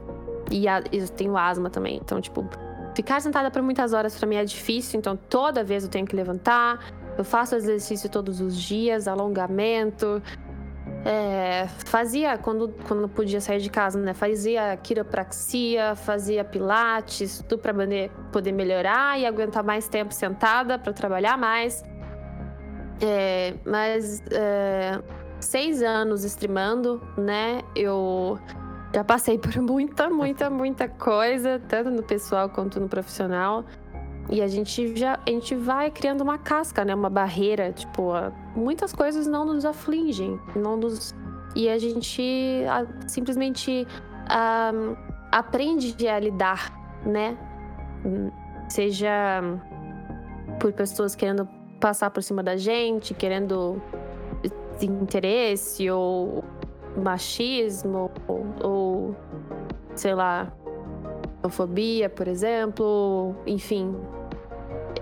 E 0.51 0.68
a, 0.68 0.82
eu 0.93 1.09
tenho 1.09 1.37
asma 1.37 1.70
também. 1.70 1.97
Então, 1.97 2.20
tipo, 2.20 2.49
ficar 2.95 3.20
sentada 3.20 3.51
por 3.51 3.62
muitas 3.62 3.93
horas 3.93 4.16
para 4.16 4.28
mim 4.28 4.37
é 4.37 4.45
difícil. 4.45 4.99
Então, 4.99 5.16
toda 5.16 5.64
vez 5.64 5.85
eu 5.85 5.91
tenho 5.91 6.07
que 6.07 6.14
levantar. 6.14 6.78
Eu 7.16 7.24
faço 7.24 7.55
exercício 7.55 8.09
todos 8.09 8.41
os 8.41 8.57
dias, 8.57 9.07
alongamento. 9.09 10.22
É, 11.07 11.66
fazia, 11.85 12.39
quando, 12.39 12.74
quando 12.89 13.07
podia 13.09 13.41
sair 13.41 13.61
de 13.61 13.68
casa, 13.68 13.99
né? 13.99 14.14
Fazia 14.14 14.76
quiropraxia, 14.76 15.95
fazia 15.95 16.43
pilates, 16.43 17.45
tudo 17.47 17.61
para 17.61 17.74
poder 18.32 18.53
melhorar 18.53 19.18
e 19.20 19.26
aguentar 19.26 19.62
mais 19.62 19.87
tempo 19.87 20.14
sentada 20.14 20.78
para 20.78 20.93
trabalhar 20.93 21.37
mais. 21.37 21.85
É, 23.03 23.55
mas 23.66 24.22
é, 24.30 24.99
seis 25.45 25.83
anos 25.83 26.25
streamando, 26.25 27.01
né? 27.17 27.63
Eu 27.75 28.39
já 28.95 29.05
passei 29.05 29.39
por 29.39 29.57
muita, 29.61 30.09
muita, 30.09 30.51
muita 30.51 30.89
coisa, 30.89 31.61
tanto 31.69 31.91
no 31.91 32.03
pessoal 32.03 32.49
quanto 32.49 32.81
no 32.81 32.89
profissional. 32.89 33.65
E 34.31 34.41
a 34.41 34.49
gente 34.49 34.97
já 34.97 35.19
a 35.27 35.31
gente 35.31 35.55
vai 35.55 35.91
criando 35.91 36.23
uma 36.23 36.39
casca, 36.39 36.85
né? 36.85 36.95
Uma 36.95 37.11
barreira, 37.11 37.73
tipo, 37.73 38.13
muitas 38.57 38.93
coisas 38.93 39.27
não 39.27 39.45
nos 39.45 39.65
afligem, 39.65 40.41
não 40.57 40.77
nos 40.77 41.15
e 41.55 41.69
a 41.69 41.79
gente 41.79 42.65
a, 42.69 43.09
simplesmente 43.09 43.87
a, 44.29 44.73
aprende 45.31 46.09
a 46.09 46.19
lidar, 46.19 46.73
né? 47.05 47.37
Seja 48.69 49.43
por 50.59 50.73
pessoas 50.73 51.15
querendo 51.15 51.47
passar 51.79 52.11
por 52.11 52.23
cima 52.23 52.43
da 52.43 52.57
gente, 52.57 53.13
querendo 53.13 53.81
interesse 54.83 55.91
ou 55.91 56.45
machismo 56.97 58.11
ou, 58.29 58.47
ou 58.62 59.16
sei 59.95 60.14
lá, 60.14 60.53
fobia, 61.49 62.09
por 62.09 62.29
exemplo, 62.29 63.35
enfim. 63.47 63.95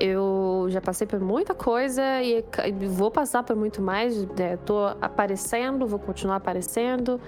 Eu 0.01 0.67
já 0.69 0.81
passei 0.81 1.07
por 1.07 1.21
muita 1.21 1.55
coisa 1.55 2.03
e 2.23 2.45
vou 2.89 3.11
passar 3.11 3.43
por 3.43 3.55
muito 3.55 3.81
mais. 3.81 4.25
Né? 4.27 4.57
Tô 4.65 4.87
aparecendo, 5.01 5.87
vou 5.87 5.99
continuar 5.99 6.37
aparecendo, 6.37 7.21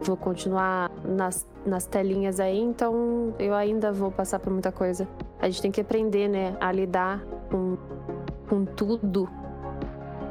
vou 0.00 0.16
continuar 0.16 0.90
nas, 1.04 1.46
nas 1.66 1.86
telinhas 1.86 2.40
aí, 2.40 2.58
então 2.58 3.34
eu 3.38 3.54
ainda 3.54 3.92
vou 3.92 4.10
passar 4.10 4.38
por 4.38 4.50
muita 4.50 4.72
coisa. 4.72 5.06
A 5.38 5.48
gente 5.48 5.60
tem 5.60 5.70
que 5.70 5.80
aprender, 5.80 6.28
né, 6.28 6.56
a 6.60 6.72
lidar 6.72 7.22
com, 7.50 7.76
com 8.48 8.64
tudo 8.64 9.28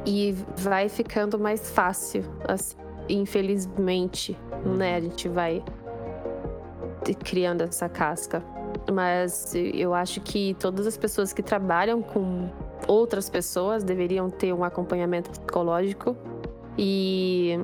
e 0.08 0.34
vai 0.56 0.88
ficando 0.88 1.38
mais 1.38 1.70
fácil, 1.70 2.24
assim, 2.48 2.78
infelizmente, 3.10 4.34
né? 4.64 4.96
A 4.96 5.00
gente 5.00 5.28
vai 5.28 5.62
criando 7.24 7.60
essa 7.60 7.90
casca. 7.90 8.42
Mas 8.90 9.54
eu 9.54 9.92
acho 9.92 10.22
que 10.22 10.56
todas 10.58 10.86
as 10.86 10.96
pessoas 10.96 11.34
que 11.34 11.42
trabalham 11.42 12.00
com 12.00 12.48
outras 12.86 13.28
pessoas 13.28 13.84
deveriam 13.84 14.30
ter 14.30 14.54
um 14.54 14.64
acompanhamento 14.64 15.28
psicológico 15.28 16.16
e 16.78 17.58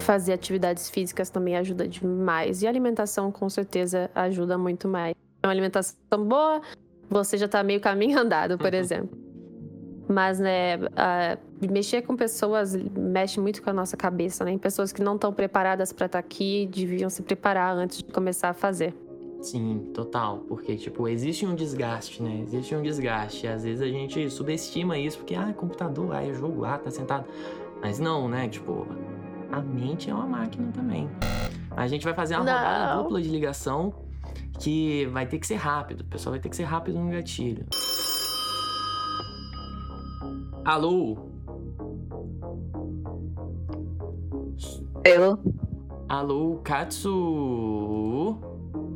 fazer 0.00 0.32
atividades 0.32 0.90
físicas 0.90 1.30
também 1.30 1.56
ajuda 1.56 1.86
demais. 1.86 2.60
E 2.60 2.66
alimentação 2.66 3.30
com 3.30 3.48
certeza 3.48 4.10
ajuda 4.16 4.58
muito 4.58 4.88
mais. 4.88 5.14
Uma 5.44 5.52
alimentação 5.52 6.26
boa, 6.26 6.60
você 7.08 7.38
já 7.38 7.46
tá 7.46 7.62
meio 7.62 7.80
caminho 7.80 8.18
andado, 8.18 8.58
por 8.58 8.72
uhum. 8.72 8.80
exemplo. 8.80 9.29
Mas, 10.10 10.40
né, 10.40 10.76
mexer 11.70 12.02
com 12.02 12.16
pessoas 12.16 12.74
mexe 12.74 13.38
muito 13.38 13.62
com 13.62 13.70
a 13.70 13.72
nossa 13.72 13.96
cabeça, 13.96 14.44
né? 14.44 14.58
pessoas 14.58 14.92
que 14.92 15.00
não 15.00 15.14
estão 15.14 15.32
preparadas 15.32 15.92
para 15.92 16.06
estar 16.06 16.20
tá 16.20 16.26
aqui 16.26 16.68
deviam 16.74 17.08
se 17.08 17.22
preparar 17.22 17.76
antes 17.76 17.98
de 17.98 18.04
começar 18.04 18.48
a 18.48 18.52
fazer. 18.52 18.92
Sim, 19.40 19.88
total. 19.94 20.38
Porque, 20.48 20.74
tipo, 20.74 21.06
existe 21.06 21.46
um 21.46 21.54
desgaste, 21.54 22.22
né? 22.22 22.40
Existe 22.42 22.74
um 22.74 22.82
desgaste. 22.82 23.46
Às 23.46 23.62
vezes 23.62 23.80
a 23.80 23.86
gente 23.86 24.28
subestima 24.30 24.98
isso, 24.98 25.18
porque, 25.18 25.36
ah, 25.36 25.48
é 25.48 25.52
computador, 25.52 26.12
ah, 26.12 26.26
é 26.26 26.34
jogo, 26.34 26.64
ah, 26.64 26.76
tá 26.76 26.90
sentado. 26.90 27.26
Mas 27.80 28.00
não, 28.00 28.28
né? 28.28 28.48
Tipo, 28.48 28.88
a 29.52 29.60
mente 29.60 30.10
é 30.10 30.14
uma 30.14 30.26
máquina 30.26 30.72
também. 30.72 31.08
A 31.70 31.86
gente 31.86 32.04
vai 32.04 32.14
fazer 32.14 32.34
uma 32.34 32.44
não. 32.44 32.52
rodada 32.52 33.02
dupla 33.02 33.22
de 33.22 33.28
ligação 33.28 33.94
que 34.58 35.06
vai 35.06 35.24
ter 35.24 35.38
que 35.38 35.46
ser 35.46 35.54
rápido. 35.54 36.00
O 36.00 36.04
pessoal 36.04 36.32
vai 36.32 36.40
ter 36.40 36.48
que 36.48 36.56
ser 36.56 36.64
rápido 36.64 36.98
no 36.98 37.10
gatilho. 37.10 37.64
Alô? 40.70 41.18
Eu. 45.04 45.36
Alô, 46.08 46.60
Katsu? 46.62 48.38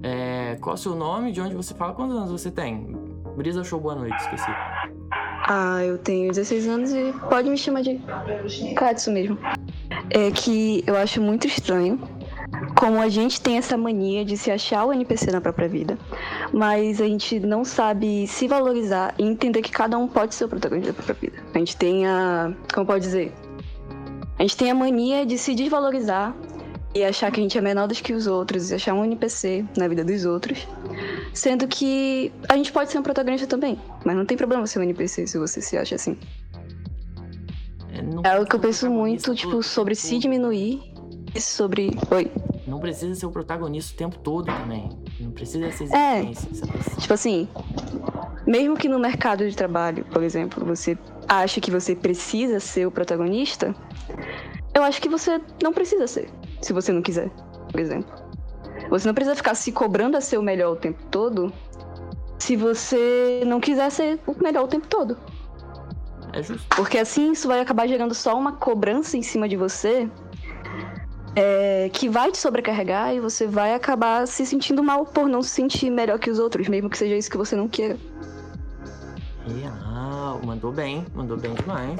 É, 0.00 0.56
qual 0.60 0.76
é 0.76 0.78
o 0.78 0.80
seu 0.80 0.94
nome? 0.94 1.32
De 1.32 1.40
onde 1.40 1.56
você 1.56 1.74
fala? 1.74 1.92
Quantos 1.92 2.16
anos 2.16 2.30
você 2.30 2.48
tem? 2.48 2.96
Brisa 3.36 3.64
Show, 3.64 3.80
boa 3.80 3.96
noite, 3.96 4.14
esqueci. 4.20 4.52
Ah, 5.48 5.82
eu 5.84 5.98
tenho 5.98 6.28
16 6.28 6.68
anos 6.68 6.92
e 6.92 7.12
pode 7.28 7.50
me 7.50 7.58
chamar 7.58 7.82
de 7.82 8.00
Katsu 8.76 9.10
mesmo. 9.10 9.36
É 10.10 10.30
que 10.30 10.84
eu 10.86 10.94
acho 10.96 11.20
muito 11.20 11.48
estranho 11.48 11.98
como 12.84 13.00
a 13.00 13.08
gente 13.08 13.40
tem 13.40 13.56
essa 13.56 13.78
mania 13.78 14.26
de 14.26 14.36
se 14.36 14.50
achar 14.50 14.84
o 14.84 14.92
NPC 14.92 15.30
na 15.30 15.40
própria 15.40 15.66
vida, 15.66 15.96
mas 16.52 17.00
a 17.00 17.06
gente 17.06 17.40
não 17.40 17.64
sabe 17.64 18.26
se 18.26 18.46
valorizar 18.46 19.14
e 19.18 19.22
entender 19.22 19.62
que 19.62 19.70
cada 19.70 19.96
um 19.96 20.06
pode 20.06 20.34
ser 20.34 20.44
o 20.44 20.48
protagonista 20.50 20.92
da 20.92 21.02
própria 21.02 21.30
vida. 21.30 21.42
A 21.54 21.58
gente 21.58 21.78
tem 21.78 22.06
a. 22.06 22.52
Como 22.74 22.84
pode 22.84 23.02
dizer? 23.02 23.32
A 24.38 24.42
gente 24.42 24.54
tem 24.58 24.70
a 24.70 24.74
mania 24.74 25.24
de 25.24 25.38
se 25.38 25.54
desvalorizar 25.54 26.36
e 26.94 27.02
achar 27.02 27.32
que 27.32 27.40
a 27.40 27.42
gente 27.42 27.56
é 27.56 27.60
menor 27.62 27.88
do 27.88 27.94
que 27.94 28.12
os 28.12 28.26
outros, 28.26 28.70
e 28.70 28.74
achar 28.74 28.92
um 28.92 29.02
NPC 29.02 29.64
na 29.78 29.88
vida 29.88 30.04
dos 30.04 30.26
outros. 30.26 30.68
Sendo 31.32 31.66
que 31.66 32.30
a 32.50 32.54
gente 32.54 32.70
pode 32.70 32.92
ser 32.92 32.98
um 32.98 33.02
protagonista 33.02 33.46
também, 33.46 33.80
mas 34.04 34.14
não 34.14 34.26
tem 34.26 34.36
problema 34.36 34.66
ser 34.66 34.80
um 34.80 34.82
NPC 34.82 35.26
se 35.26 35.38
você 35.38 35.62
se 35.62 35.78
acha 35.78 35.94
assim. 35.94 36.18
É, 37.94 38.28
é 38.28 38.32
algo 38.34 38.44
que 38.44 38.54
eu 38.54 38.60
penso 38.60 38.90
muito, 38.90 39.34
tipo, 39.34 39.62
sobre 39.62 39.94
se 39.94 40.18
diminuir 40.18 40.82
e 41.34 41.40
sobre. 41.40 41.96
Oi 42.10 42.30
não 42.66 42.80
precisa 42.80 43.14
ser 43.14 43.26
o 43.26 43.30
protagonista 43.30 43.92
o 43.94 43.96
tempo 43.96 44.18
todo 44.18 44.46
também. 44.46 44.88
Não 45.20 45.30
precisa 45.30 45.70
ser 45.70 45.84
existência. 45.84 45.96
É, 45.96 47.00
tipo 47.00 47.12
assim, 47.12 47.48
mesmo 48.46 48.76
que 48.76 48.88
no 48.88 48.98
mercado 48.98 49.48
de 49.48 49.56
trabalho, 49.56 50.04
por 50.06 50.22
exemplo, 50.22 50.64
você 50.64 50.98
acha 51.28 51.60
que 51.60 51.70
você 51.70 51.94
precisa 51.94 52.60
ser 52.60 52.86
o 52.86 52.90
protagonista, 52.90 53.74
eu 54.74 54.82
acho 54.82 55.00
que 55.00 55.08
você 55.08 55.40
não 55.62 55.72
precisa 55.72 56.06
ser, 56.06 56.28
se 56.60 56.72
você 56.72 56.92
não 56.92 57.02
quiser, 57.02 57.30
por 57.70 57.80
exemplo. 57.80 58.12
Você 58.90 59.06
não 59.06 59.14
precisa 59.14 59.36
ficar 59.36 59.54
se 59.54 59.72
cobrando 59.72 60.16
a 60.16 60.20
ser 60.20 60.38
o 60.38 60.42
melhor 60.42 60.72
o 60.72 60.76
tempo 60.76 61.02
todo, 61.10 61.52
se 62.38 62.56
você 62.56 63.42
não 63.46 63.60
quiser 63.60 63.90
ser 63.90 64.20
o 64.26 64.42
melhor 64.42 64.64
o 64.64 64.68
tempo 64.68 64.86
todo. 64.86 65.16
É 66.32 66.42
justo. 66.42 66.66
Porque 66.74 66.98
assim 66.98 67.32
isso 67.32 67.46
vai 67.46 67.60
acabar 67.60 67.86
gerando 67.86 68.12
só 68.12 68.36
uma 68.36 68.52
cobrança 68.52 69.16
em 69.16 69.22
cima 69.22 69.48
de 69.48 69.56
você 69.56 70.10
é, 71.36 71.90
que 71.92 72.08
vai 72.08 72.30
te 72.30 72.38
sobrecarregar 72.38 73.14
e 73.14 73.20
você 73.20 73.46
vai 73.46 73.74
acabar 73.74 74.26
se 74.26 74.46
sentindo 74.46 74.82
mal 74.82 75.04
por 75.04 75.28
não 75.28 75.42
se 75.42 75.50
sentir 75.50 75.90
melhor 75.90 76.18
que 76.18 76.30
os 76.30 76.38
outros, 76.38 76.68
mesmo 76.68 76.88
que 76.88 76.98
seja 76.98 77.16
isso 77.16 77.30
que 77.30 77.36
você 77.36 77.56
não 77.56 77.68
queira. 77.68 77.96
Real, 79.46 80.40
mandou 80.42 80.72
bem, 80.72 81.04
mandou 81.14 81.36
bem 81.36 81.54
demais. 81.54 81.98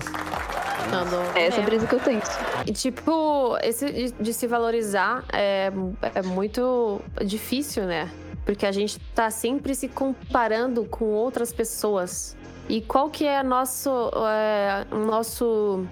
Mandou 0.90 1.20
é 1.34 1.46
essa 1.46 1.60
brisa 1.62 1.86
que 1.86 1.94
eu 1.94 2.00
tenho. 2.00 2.22
E, 2.66 2.72
tipo, 2.72 3.56
esse 3.62 3.90
de, 3.90 4.12
de 4.12 4.32
se 4.32 4.46
valorizar 4.46 5.24
é, 5.32 5.70
é 6.14 6.22
muito 6.22 7.00
difícil, 7.24 7.84
né? 7.84 8.10
Porque 8.44 8.66
a 8.66 8.72
gente 8.72 8.98
tá 9.14 9.30
sempre 9.30 9.74
se 9.74 9.88
comparando 9.88 10.84
com 10.84 11.06
outras 11.06 11.52
pessoas. 11.52 12.36
E 12.68 12.80
qual 12.80 13.10
que 13.10 13.26
é 13.26 13.42
nosso, 13.42 14.10
é, 14.26 14.86
nosso 14.90 15.86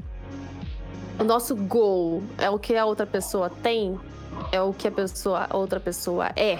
o 1.22 1.24
nosso 1.24 1.54
goal 1.54 2.20
é 2.36 2.50
o 2.50 2.58
que 2.58 2.76
a 2.76 2.84
outra 2.84 3.06
pessoa 3.06 3.48
tem, 3.48 3.98
é 4.50 4.60
o 4.60 4.72
que 4.72 4.88
a 4.88 4.90
pessoa, 4.90 5.46
a 5.48 5.56
outra 5.56 5.78
pessoa 5.78 6.30
é. 6.34 6.58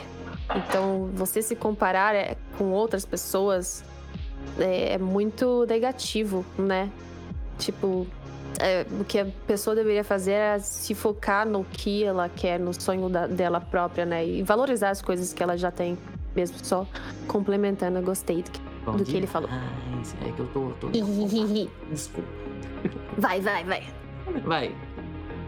Então, 0.55 1.11
você 1.15 1.43
se 1.43 1.57
comparar 1.57 2.15
é, 2.15 2.37
com 2.57 2.71
outras 2.71 3.05
pessoas 3.05 3.85
é, 4.59 4.95
é 4.95 4.99
muito 4.99 5.67
negativo, 5.67 6.47
né? 6.57 6.91
Tipo, 7.59 8.07
é, 8.61 8.87
o 9.01 9.05
que 9.05 9.19
a 9.19 9.27
pessoa 9.47 9.75
deveria 9.75 10.05
fazer 10.05 10.33
é 10.33 10.59
se 10.61 10.95
focar 10.95 11.45
no 11.45 11.65
que 11.65 12.05
ela 12.05 12.29
quer, 12.29 12.61
no 12.61 12.73
sonho 12.73 13.09
da, 13.09 13.27
dela 13.27 13.61
própria, 13.61 14.07
né? 14.07 14.25
E 14.25 14.43
valorizar 14.45 14.91
as 14.91 15.03
coisas 15.03 15.33
que 15.33 15.43
ela 15.43 15.57
já 15.57 15.73
tem, 15.73 15.99
mesmo 16.37 16.57
só 16.63 16.87
complementando. 17.27 17.99
Eu 17.99 18.03
gostei 18.05 18.43
do 18.43 18.51
que, 18.51 18.61
do 18.97 19.05
que 19.05 19.17
ele 19.17 19.27
falou. 19.27 19.49
Ah, 19.51 19.69
é 20.25 20.31
que 20.31 20.39
eu 20.39 20.47
tô. 20.49 20.71
tô... 20.81 20.89
Desculpa. 21.91 22.29
Vai, 23.17 23.41
vai, 23.41 23.65
vai. 23.65 24.02
Vai. 24.45 24.75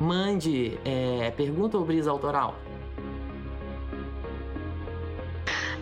Mande 0.00 0.78
é, 0.84 1.30
pergunta 1.36 1.78
ou 1.78 1.84
brisa 1.84 2.10
autoral? 2.10 2.56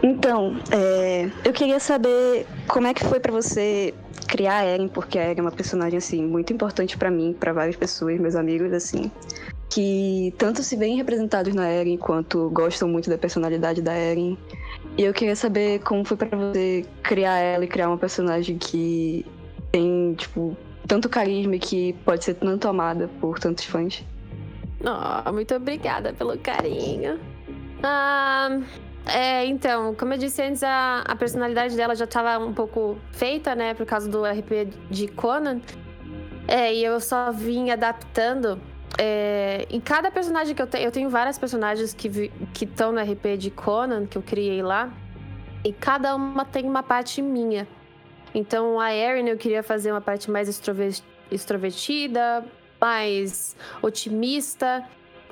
Então, 0.03 0.57
é, 0.71 1.31
eu 1.45 1.53
queria 1.53 1.79
saber 1.79 2.45
como 2.67 2.89
é 2.89 2.95
que 2.95 3.05
foi 3.05 3.21
para 3.21 3.33
você 3.33 3.95
criar 4.27 4.59
a 4.59 4.65
Eren, 4.65 4.89
porque 4.89 5.19
a 5.19 5.23
Eren 5.23 5.39
é 5.39 5.43
uma 5.43 5.53
personagem 5.53 5.97
assim 5.97 6.27
muito 6.27 6.53
importante 6.53 6.97
para 6.99 7.11
mim, 7.11 7.33
para 7.39 7.53
várias 7.53 7.77
pessoas, 7.77 8.19
meus 8.19 8.35
amigos 8.35 8.73
assim, 8.73 9.13
que 9.71 10.35
tanto 10.39 10.63
se 10.63 10.75
veem 10.75 10.97
representados 10.97 11.55
na 11.55 11.69
Eren 11.69 11.97
quanto 11.97 12.51
gostam 12.51 12.89
muito 12.89 13.09
da 13.09 13.17
personalidade 13.17 13.81
da 13.81 13.93
Eren. 13.93 14.37
E 14.99 15.05
eu 15.05 15.13
queria 15.15 15.37
saber 15.37 15.79
como 15.81 16.05
foi 16.05 16.17
para 16.17 16.37
você 16.37 16.85
criar 17.03 17.39
ela 17.39 17.65
e 17.65 17.69
criar 17.69 17.89
uma 17.89 17.99
personagem 17.99 18.59
que 18.59 19.25
tem 19.71 20.15
tipo 20.15 20.57
tanto 20.87 21.09
carisma 21.09 21.59
que 21.59 21.93
pode 22.05 22.25
ser 22.25 22.35
tanto 22.35 22.69
amada 22.69 23.09
por 23.21 23.39
tantos 23.39 23.65
fãs. 23.65 24.05
Oh, 24.85 25.33
muito 25.33 25.55
obrigada 25.55 26.13
pelo 26.13 26.37
carinho. 26.39 27.19
Ah, 27.83 28.61
é, 29.07 29.45
então, 29.47 29.95
como 29.95 30.15
eu 30.15 30.19
disse 30.19 30.43
antes, 30.43 30.63
a, 30.63 31.03
a 31.07 31.17
personalidade 31.17 31.77
dela 31.77 31.95
já 31.95 32.05
estava 32.05 32.45
um 32.45 32.53
pouco 32.53 32.97
feita, 33.13 33.55
né, 33.55 33.75
por 33.75 33.87
causa 33.87 34.09
do 34.09 34.25
RP 34.25 34.69
de 34.91 35.09
Conan. 35.09 35.61
É, 36.47 36.73
e 36.75 36.85
eu 36.85 37.01
só 37.01 37.31
vim 37.33 37.71
adaptando. 37.71 38.61
É, 38.99 39.67
em 39.71 39.81
cada 39.81 40.11
personagem 40.11 40.55
que 40.55 40.61
eu 40.61 40.67
tenho, 40.67 40.85
eu 40.85 40.91
tenho 40.91 41.09
várias 41.09 41.39
personagens 41.39 41.95
que 41.95 42.31
estão 42.61 42.93
no 42.93 43.01
RP 43.01 43.37
de 43.39 43.51
Conan, 43.51 44.07
que 44.07 44.19
eu 44.19 44.23
criei 44.23 44.63
lá. 44.63 44.93
E 45.65 45.73
cada 45.73 46.15
uma 46.15 46.45
tem 46.45 46.65
uma 46.65 46.83
parte 46.83 47.23
minha. 47.23 47.67
Então 48.35 48.81
a 48.81 48.95
Erin 48.95 49.29
eu 49.29 49.37
queria 49.37 49.63
fazer 49.63 49.91
uma 49.91 50.01
parte 50.01 50.31
mais 50.31 50.49
extrovertida, 51.31 52.45
mais 52.81 53.57
otimista. 53.83 54.85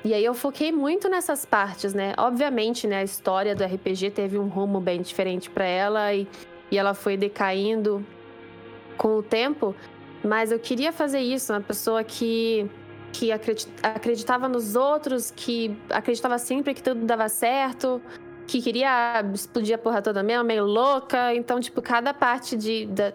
E 0.05 0.15
aí 0.15 0.25
eu 0.25 0.35
foquei 0.35 0.73
muito 0.73 1.09
nessas 1.09 1.45
partes, 1.45 1.93
né? 1.93 2.15
Obviamente, 2.17 2.87
né, 2.87 3.01
a 3.01 3.05
história 3.05 3.55
do 3.55 3.63
RPG 3.63 4.11
teve 4.11 4.39
um 4.39 4.49
rumo 4.49 4.81
bem 4.81 5.03
diferente 5.03 5.51
para 5.51 5.65
ela 5.65 6.15
e, 6.15 6.27
e 6.71 6.79
ela 6.79 6.95
foi 6.95 7.17
decaindo 7.17 8.05
com 8.97 9.17
o 9.17 9.23
tempo, 9.23 9.75
mas 10.23 10.53
eu 10.53 10.59
queria 10.59 10.93
fazer 10.93 11.21
isso, 11.21 11.53
uma 11.53 11.61
pessoa 11.61 12.05
que 12.05 12.71
que 13.13 13.33
acreditava 13.33 14.49
nos 14.49 14.77
outros, 14.77 15.33
que 15.35 15.77
acreditava 15.91 16.39
sempre 16.39 16.75
que 16.75 16.83
tudo 16.83 17.05
dava 17.05 17.29
certo, 17.29 18.01
que 18.51 18.61
queria 18.61 19.25
explodir 19.33 19.77
a 19.77 19.79
porra 19.79 20.03
toda 20.03 20.23
mesmo, 20.25 20.45
meio 20.45 20.65
louca. 20.65 21.33
Então, 21.35 21.61
tipo, 21.61 21.81
cada 21.81 22.13
parte 22.13 22.57
de, 22.57 22.85
da, 22.87 23.13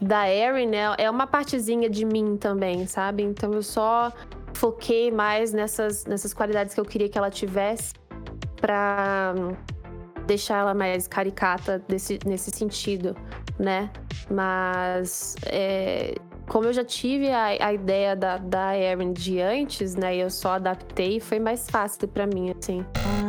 da 0.00 0.32
Erin 0.32 0.66
né, 0.66 0.94
é 0.96 1.10
uma 1.10 1.26
partezinha 1.26 1.88
de 1.90 2.04
mim 2.06 2.36
também, 2.38 2.86
sabe? 2.86 3.22
Então 3.22 3.52
eu 3.52 3.62
só 3.62 4.10
foquei 4.54 5.10
mais 5.10 5.52
nessas, 5.52 6.06
nessas 6.06 6.32
qualidades 6.32 6.74
que 6.74 6.80
eu 6.80 6.84
queria 6.84 7.10
que 7.10 7.18
ela 7.18 7.30
tivesse 7.30 7.92
pra 8.56 9.34
deixar 10.26 10.60
ela 10.60 10.72
mais 10.74 11.06
caricata 11.06 11.82
desse, 11.86 12.18
nesse 12.24 12.50
sentido, 12.50 13.14
né? 13.58 13.90
Mas 14.30 15.36
é, 15.44 16.14
como 16.48 16.66
eu 16.66 16.72
já 16.72 16.84
tive 16.84 17.30
a, 17.30 17.66
a 17.66 17.72
ideia 17.74 18.16
da, 18.16 18.38
da 18.38 18.76
Erin 18.76 19.12
de 19.12 19.42
antes, 19.42 19.94
né? 19.94 20.16
E 20.16 20.20
eu 20.20 20.30
só 20.30 20.52
adaptei, 20.52 21.20
foi 21.20 21.38
mais 21.38 21.68
fácil 21.68 22.08
para 22.08 22.26
mim, 22.26 22.50
assim. 22.50 22.84
Ah, 22.96 23.27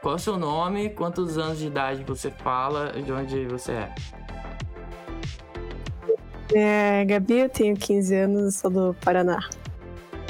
Qual 0.00 0.14
é 0.14 0.16
o 0.16 0.18
seu 0.18 0.36
nome? 0.36 0.90
Quantos 0.90 1.38
anos 1.38 1.58
de 1.58 1.66
idade 1.66 2.04
você 2.04 2.30
fala? 2.30 2.92
De 2.92 3.12
onde 3.12 3.46
você 3.46 3.72
é? 3.72 3.94
É, 6.54 7.04
Gabi, 7.04 7.40
eu 7.40 7.48
tenho 7.48 7.76
15 7.76 8.14
anos, 8.14 8.56
sou 8.56 8.70
do 8.70 8.96
Paraná. 9.02 9.40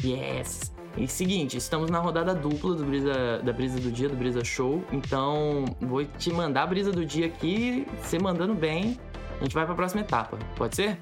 Yes! 0.05 0.73
E 0.97 1.09
seguinte, 1.09 1.57
estamos 1.57 1.91
na 1.91 1.99
rodada 1.99 2.35
dupla 2.35 2.75
do 2.75 2.85
brisa, 2.85 3.41
da 3.43 3.53
Brisa 3.53 3.81
do 3.81 3.91
Dia, 3.91 4.09
do 4.09 4.17
Brisa 4.17 4.45
Show. 4.45 4.85
Então, 4.93 5.65
vou 5.81 6.05
te 6.05 6.31
mandar 6.31 6.65
a 6.65 6.67
Brisa 6.67 6.93
do 6.93 7.05
Dia 7.05 7.27
aqui. 7.27 7.87
Você 8.03 8.19
mandando 8.19 8.55
bem, 8.55 8.99
a 9.41 9.43
gente 9.43 9.55
vai 9.55 9.65
pra 9.65 9.75
próxima 9.75 10.03
etapa. 10.03 10.39
Pode 10.55 10.77
ser? 10.77 10.99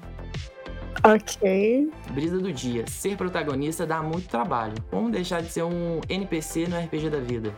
Ok. 1.03 1.91
Brisa 2.11 2.37
do 2.37 2.51
Dia. 2.51 2.85
Ser 2.87 3.17
protagonista 3.17 3.85
dá 3.85 4.01
muito 4.03 4.27
trabalho. 4.27 4.75
Como 4.89 5.09
deixar 5.09 5.41
de 5.41 5.49
ser 5.49 5.63
um 5.63 6.01
NPC 6.07 6.67
no 6.67 6.77
RPG 6.77 7.09
da 7.09 7.19
vida? 7.19 7.53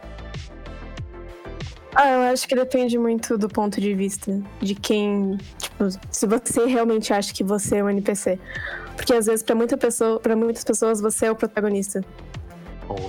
Ah, 1.96 2.10
eu 2.10 2.34
acho 2.34 2.48
que 2.48 2.56
depende 2.56 2.98
muito 2.98 3.38
do 3.38 3.48
ponto 3.48 3.80
de 3.80 3.94
vista 3.94 4.42
de 4.60 4.74
quem, 4.74 5.38
tipo, 5.60 5.86
se 6.10 6.26
você 6.26 6.66
realmente 6.66 7.14
acha 7.14 7.32
que 7.34 7.44
você 7.44 7.78
é 7.78 7.84
um 7.84 7.90
NPC. 7.90 8.40
Porque 8.96 9.14
às 9.14 9.28
vezes 9.28 9.44
para 9.44 9.56
muita 9.56 9.78
pessoa, 9.78 10.20
para 10.20 10.36
muitas 10.36 10.64
pessoas 10.64 11.00
você 11.00 11.28
é 11.28 11.32
o 11.32 11.36
protagonista. 11.36 12.04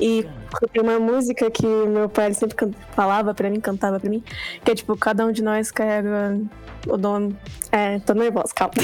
E 0.00 0.26
tem 0.72 0.82
uma 0.82 0.98
música 0.98 1.50
que 1.50 1.66
meu 1.66 2.08
pai 2.08 2.32
sempre 2.34 2.56
falava 2.94 3.34
pra 3.34 3.50
mim, 3.50 3.60
cantava 3.60 3.98
pra 3.98 4.08
mim, 4.08 4.22
que 4.64 4.70
é 4.70 4.74
tipo, 4.74 4.96
cada 4.96 5.26
um 5.26 5.32
de 5.32 5.42
nós 5.42 5.70
carrega 5.70 6.38
o 6.86 6.96
dom. 6.96 7.32
É, 7.72 7.98
tô 8.00 8.14
nervosa, 8.14 8.52
calma. 8.54 8.74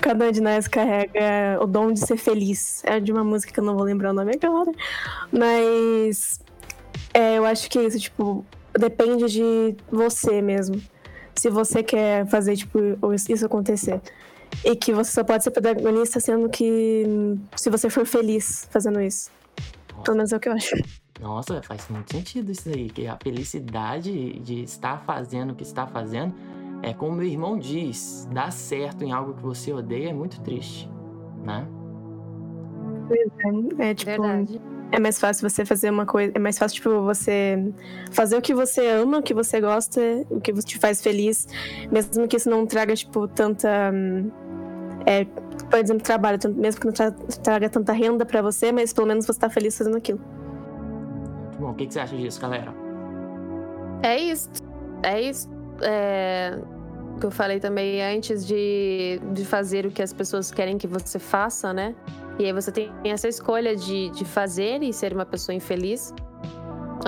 Cada 0.00 0.26
um 0.26 0.32
de 0.32 0.40
nós 0.40 0.68
carrega 0.68 1.58
o 1.60 1.66
dom 1.66 1.92
de 1.92 2.00
ser 2.00 2.16
feliz. 2.16 2.82
É 2.84 3.00
de 3.00 3.12
uma 3.12 3.24
música 3.24 3.52
que 3.52 3.60
eu 3.60 3.64
não 3.64 3.74
vou 3.74 3.84
lembrar 3.84 4.10
o 4.10 4.14
nome 4.14 4.32
agora. 4.42 4.72
Mas 5.32 6.40
é, 7.12 7.38
eu 7.38 7.44
acho 7.44 7.68
que 7.70 7.78
é 7.78 7.84
isso, 7.84 7.98
tipo, 7.98 8.44
depende 8.78 9.26
de 9.26 9.76
você 9.90 10.40
mesmo. 10.42 10.80
Se 11.34 11.50
você 11.50 11.82
quer 11.82 12.26
fazer, 12.26 12.56
tipo, 12.56 12.78
isso 13.28 13.46
acontecer. 13.46 14.00
E 14.64 14.74
que 14.74 14.92
você 14.92 15.12
só 15.12 15.22
pode 15.22 15.44
ser 15.44 15.50
protagonista 15.50 16.18
sendo 16.20 16.48
que 16.48 17.04
se 17.56 17.70
você 17.70 17.88
for 17.88 18.06
feliz 18.06 18.68
fazendo 18.70 19.00
isso. 19.00 19.30
Pelo 20.04 20.16
menos 20.16 20.32
é 20.32 20.36
o 20.36 20.40
que 20.40 20.48
eu 20.48 20.52
acho. 20.52 20.76
Nossa, 21.20 21.60
faz 21.62 21.88
muito 21.88 22.12
sentido 22.12 22.50
isso 22.50 22.68
aí. 22.68 22.88
Que 22.88 23.06
a 23.06 23.16
felicidade 23.22 24.38
de 24.40 24.62
estar 24.62 25.02
fazendo 25.04 25.52
o 25.52 25.54
que 25.54 25.62
está 25.62 25.86
fazendo 25.86 26.34
é 26.82 26.92
como 26.94 27.12
meu 27.16 27.26
irmão 27.26 27.58
diz: 27.58 28.28
dar 28.32 28.52
certo 28.52 29.04
em 29.04 29.12
algo 29.12 29.34
que 29.34 29.42
você 29.42 29.72
odeia 29.72 30.10
é 30.10 30.12
muito 30.12 30.40
triste, 30.40 30.90
né? 31.44 31.66
É 33.78 33.94
tipo, 33.94 34.10
Verdade. 34.22 34.60
é 34.92 35.00
mais 35.00 35.18
fácil 35.18 35.48
você 35.48 35.64
fazer 35.64 35.90
uma 35.90 36.04
coisa, 36.04 36.32
é 36.34 36.38
mais 36.38 36.58
fácil 36.58 36.76
tipo 36.76 37.02
você 37.02 37.72
fazer 38.12 38.36
o 38.36 38.42
que 38.42 38.54
você 38.54 38.86
ama, 38.86 39.18
o 39.18 39.22
que 39.22 39.32
você 39.32 39.60
gosta, 39.60 40.00
o 40.28 40.40
que 40.40 40.52
te 40.52 40.78
faz 40.78 41.02
feliz, 41.02 41.46
mesmo 41.90 42.28
que 42.28 42.36
isso 42.36 42.50
não 42.50 42.66
traga 42.66 42.94
tipo 42.94 43.26
tanta 43.26 43.92
é, 45.06 45.24
por 45.24 45.78
exemplo, 45.78 46.02
trabalho, 46.02 46.38
mesmo 46.54 46.80
que 46.80 46.86
não 46.86 46.92
tra- 46.92 47.12
traga 47.42 47.68
tanta 47.70 47.92
renda 47.92 48.26
pra 48.26 48.42
você, 48.42 48.70
mas 48.72 48.92
pelo 48.92 49.06
menos 49.06 49.24
você 49.26 49.38
tá 49.38 49.48
feliz 49.48 49.76
fazendo 49.76 49.96
aquilo. 49.96 50.20
Muito 50.20 51.58
bom. 51.60 51.70
O 51.70 51.74
que, 51.74 51.86
que 51.86 51.94
você 51.94 52.00
acha 52.00 52.16
disso, 52.16 52.38
galera? 52.40 52.74
É 54.02 54.18
isso. 54.18 54.50
É 55.02 55.20
isso. 55.20 55.48
É, 55.82 56.58
o 57.16 57.20
que 57.20 57.26
eu 57.26 57.30
falei 57.30 57.58
também 57.58 58.02
antes 58.02 58.46
de, 58.46 59.20
de 59.32 59.44
fazer 59.44 59.86
o 59.86 59.90
que 59.90 60.02
as 60.02 60.12
pessoas 60.12 60.50
querem 60.50 60.78
que 60.78 60.86
você 60.86 61.18
faça, 61.18 61.72
né? 61.72 61.94
E 62.38 62.44
aí 62.44 62.52
você 62.52 62.70
tem 62.70 62.92
essa 63.04 63.26
escolha 63.26 63.74
de, 63.74 64.10
de 64.10 64.24
fazer 64.24 64.82
e 64.82 64.92
ser 64.92 65.12
uma 65.12 65.26
pessoa 65.26 65.54
infeliz. 65.54 66.14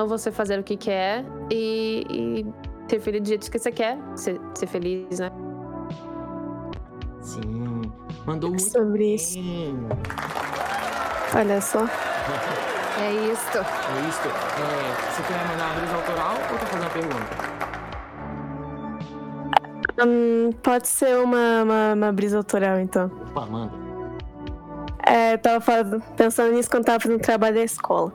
Ou 0.00 0.08
você 0.08 0.30
fazer 0.32 0.58
o 0.58 0.62
que 0.62 0.76
quer 0.76 1.24
e, 1.50 2.04
e 2.10 2.46
ser 2.88 3.00
feliz 3.00 3.22
do 3.22 3.28
jeito 3.28 3.50
que 3.50 3.58
você 3.58 3.70
quer. 3.70 3.98
Ser, 4.16 4.40
ser 4.54 4.66
feliz, 4.66 5.20
né? 5.20 5.30
Sim. 7.20 7.82
Mandou 8.26 8.50
muito 8.50 8.70
Sobre 8.70 9.14
isso. 9.14 9.38
bem. 9.40 9.76
Olha 11.36 11.60
só. 11.60 11.86
É 13.00 13.12
isso. 13.32 13.56
É 13.56 14.08
isso. 14.08 14.28
É, 14.28 15.10
você 15.10 15.22
quer 15.22 15.48
mandar 15.48 15.70
uma 15.70 15.80
brisa 15.80 15.94
autoral 15.94 16.34
ou 16.52 16.58
quer 16.58 16.66
fazer 16.66 16.82
uma 16.82 16.90
pergunta? 16.90 17.69
Hum, 20.05 20.51
pode 20.62 20.88
ser 20.88 21.18
uma, 21.18 21.62
uma, 21.62 21.92
uma 21.94 22.12
brisa 22.12 22.38
autoral, 22.38 22.78
então. 22.80 23.11
Opa, 23.30 23.46
manda. 23.46 23.72
É, 25.07 25.34
eu 25.34 25.38
tava 25.38 25.61
faz- 25.61 25.86
pensando 26.16 26.53
nisso 26.53 26.70
quando 26.70 26.84
tava 26.84 27.01
fazendo 27.01 27.20
trabalho 27.20 27.57
da 27.57 27.62
escola. 27.64 28.12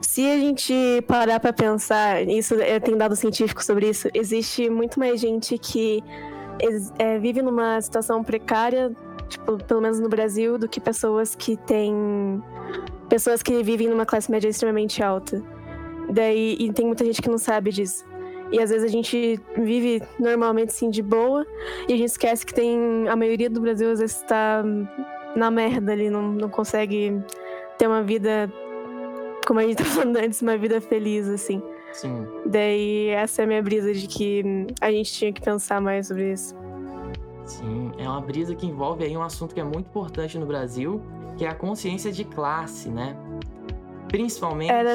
Se 0.00 0.26
a 0.30 0.38
gente 0.38 0.72
parar 1.06 1.38
pra 1.40 1.52
pensar, 1.52 2.22
isso 2.26 2.54
tem 2.82 2.96
dado 2.96 3.14
científico 3.16 3.62
sobre 3.62 3.88
isso, 3.90 4.08
existe 4.14 4.70
muito 4.70 4.98
mais 4.98 5.20
gente 5.20 5.58
que 5.58 6.02
é, 6.98 7.18
vive 7.18 7.42
numa 7.42 7.80
situação 7.80 8.22
precária, 8.22 8.92
tipo, 9.28 9.58
pelo 9.64 9.80
menos 9.80 9.98
no 10.00 10.08
Brasil, 10.08 10.56
do 10.58 10.68
que 10.68 10.80
pessoas 10.80 11.34
que 11.34 11.56
têm. 11.56 12.42
pessoas 13.08 13.42
que 13.42 13.62
vivem 13.62 13.88
numa 13.88 14.06
classe 14.06 14.30
média 14.30 14.48
extremamente 14.48 15.02
alta. 15.02 15.42
Daí, 16.08 16.56
e 16.58 16.72
tem 16.72 16.86
muita 16.86 17.04
gente 17.04 17.20
que 17.20 17.28
não 17.28 17.38
sabe 17.38 17.70
disso. 17.70 18.04
E 18.52 18.60
às 18.60 18.70
vezes 18.70 18.84
a 18.84 18.88
gente 18.88 19.40
vive 19.56 20.02
normalmente 20.20 20.68
assim 20.68 20.90
de 20.90 21.02
boa, 21.02 21.46
e 21.88 21.94
a 21.94 21.96
gente 21.96 22.10
esquece 22.10 22.44
que 22.44 22.52
tem. 22.52 23.08
A 23.08 23.16
maioria 23.16 23.48
do 23.48 23.60
Brasil 23.60 23.90
às 23.90 23.98
vezes 23.98 24.22
tá 24.22 24.62
na 25.34 25.50
merda 25.50 25.92
ali, 25.92 26.10
não, 26.10 26.22
não 26.32 26.48
consegue 26.48 27.18
ter 27.78 27.86
uma 27.86 28.02
vida, 28.02 28.52
como 29.46 29.58
a 29.58 29.62
gente 29.62 29.76
tá 29.78 29.84
falando 29.84 30.16
antes, 30.18 30.42
uma 30.42 30.56
vida 30.56 30.80
feliz, 30.80 31.28
assim. 31.28 31.62
Sim. 31.92 32.26
Daí 32.46 33.08
essa 33.08 33.42
é 33.42 33.44
a 33.44 33.48
minha 33.48 33.62
brisa 33.62 33.92
de 33.92 34.06
que 34.06 34.66
a 34.80 34.90
gente 34.90 35.12
tinha 35.12 35.32
que 35.32 35.40
pensar 35.40 35.80
mais 35.80 36.08
sobre 36.08 36.32
isso. 36.32 36.54
Sim, 37.44 37.90
é 37.98 38.08
uma 38.08 38.20
brisa 38.20 38.54
que 38.54 38.66
envolve 38.66 39.04
aí 39.04 39.16
um 39.16 39.22
assunto 39.22 39.54
que 39.54 39.60
é 39.60 39.64
muito 39.64 39.86
importante 39.88 40.38
no 40.38 40.46
Brasil, 40.46 41.02
que 41.36 41.44
é 41.44 41.48
a 41.48 41.54
consciência 41.54 42.12
de 42.12 42.24
classe, 42.24 42.88
né? 42.88 43.16
Principalmente 44.12 44.70
Era 44.70 44.94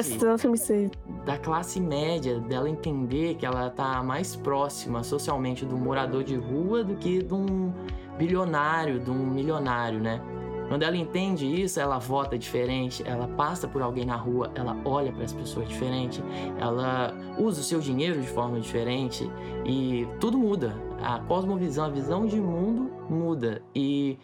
da 1.26 1.36
classe 1.36 1.80
média, 1.80 2.38
dela 2.40 2.70
entender 2.70 3.34
que 3.34 3.44
ela 3.44 3.68
tá 3.68 4.02
mais 4.02 4.36
próxima 4.36 5.02
socialmente 5.02 5.66
do 5.66 5.76
morador 5.76 6.24
de 6.24 6.36
rua 6.36 6.82
do 6.82 6.94
que 6.94 7.22
de 7.22 7.34
um 7.34 7.70
bilionário, 8.16 8.98
de 8.98 9.10
um 9.10 9.26
milionário, 9.26 10.00
né? 10.00 10.22
Quando 10.68 10.84
ela 10.84 10.96
entende 10.96 11.46
isso, 11.46 11.80
ela 11.80 11.98
vota 11.98 12.38
diferente, 12.38 13.02
ela 13.06 13.26
passa 13.26 13.66
por 13.66 13.82
alguém 13.82 14.06
na 14.06 14.16
rua, 14.16 14.52
ela 14.54 14.76
olha 14.84 15.10
para 15.10 15.24
as 15.24 15.32
pessoas 15.32 15.68
diferente, 15.68 16.22
ela 16.60 17.12
usa 17.38 17.60
o 17.60 17.64
seu 17.64 17.80
dinheiro 17.80 18.20
de 18.20 18.28
forma 18.28 18.60
diferente 18.60 19.28
e 19.66 20.06
tudo 20.20 20.38
muda. 20.38 20.74
A 21.02 21.18
cosmovisão, 21.20 21.86
a 21.86 21.90
visão 21.90 22.24
de 22.24 22.40
mundo 22.40 22.90
muda 23.10 23.62
e 23.74 24.18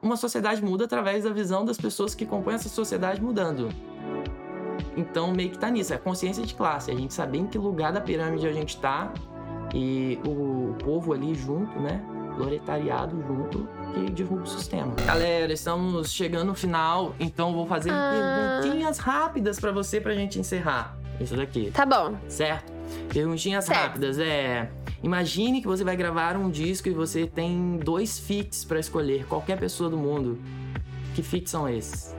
uma 0.00 0.16
sociedade 0.16 0.62
muda 0.62 0.84
através 0.84 1.24
da 1.24 1.30
visão 1.30 1.64
das 1.64 1.78
pessoas 1.78 2.14
que 2.14 2.24
compõem 2.24 2.54
essa 2.54 2.68
sociedade 2.68 3.20
mudando. 3.20 3.68
Então, 4.96 5.32
meio 5.32 5.50
que 5.50 5.58
tá 5.58 5.70
nisso, 5.70 5.92
é 5.92 5.96
a 5.96 5.98
consciência 5.98 6.44
de 6.44 6.54
classe, 6.54 6.90
a 6.90 6.94
gente 6.94 7.12
saber 7.12 7.38
em 7.38 7.46
que 7.46 7.58
lugar 7.58 7.92
da 7.92 8.00
pirâmide 8.00 8.46
a 8.46 8.52
gente 8.52 8.76
tá 8.78 9.12
e 9.74 10.18
o 10.24 10.74
povo 10.84 11.12
ali 11.12 11.34
junto, 11.34 11.78
né? 11.80 12.00
Proletariado 12.36 13.20
junto 13.26 13.68
que 13.92 14.10
derruba 14.10 14.42
o 14.42 14.46
sistema. 14.46 14.92
Galera, 15.06 15.52
estamos 15.52 16.12
chegando 16.12 16.46
no 16.48 16.54
final, 16.54 17.14
então 17.18 17.52
vou 17.52 17.66
fazer 17.66 17.90
Ah. 17.92 18.60
perguntinhas 18.60 18.98
rápidas 18.98 19.58
pra 19.60 19.70
você 19.72 20.00
pra 20.00 20.14
gente 20.14 20.38
encerrar. 20.38 20.96
Isso 21.20 21.36
daqui, 21.36 21.70
Tá 21.72 21.86
bom. 21.86 22.16
certo? 22.28 22.72
Perguntinhas 23.12 23.64
Certo. 23.64 23.78
rápidas, 23.80 24.18
é. 24.18 24.68
Imagine 25.02 25.60
que 25.60 25.66
você 25.66 25.84
vai 25.84 25.96
gravar 25.96 26.36
um 26.36 26.50
disco 26.50 26.88
e 26.88 26.92
você 26.92 27.26
tem 27.26 27.78
dois 27.82 28.18
feats 28.18 28.64
pra 28.64 28.80
escolher, 28.80 29.26
qualquer 29.26 29.58
pessoa 29.58 29.88
do 29.90 29.96
mundo. 29.96 30.38
Que 31.14 31.22
feats 31.22 31.50
são 31.52 31.68
esses? 31.68 32.14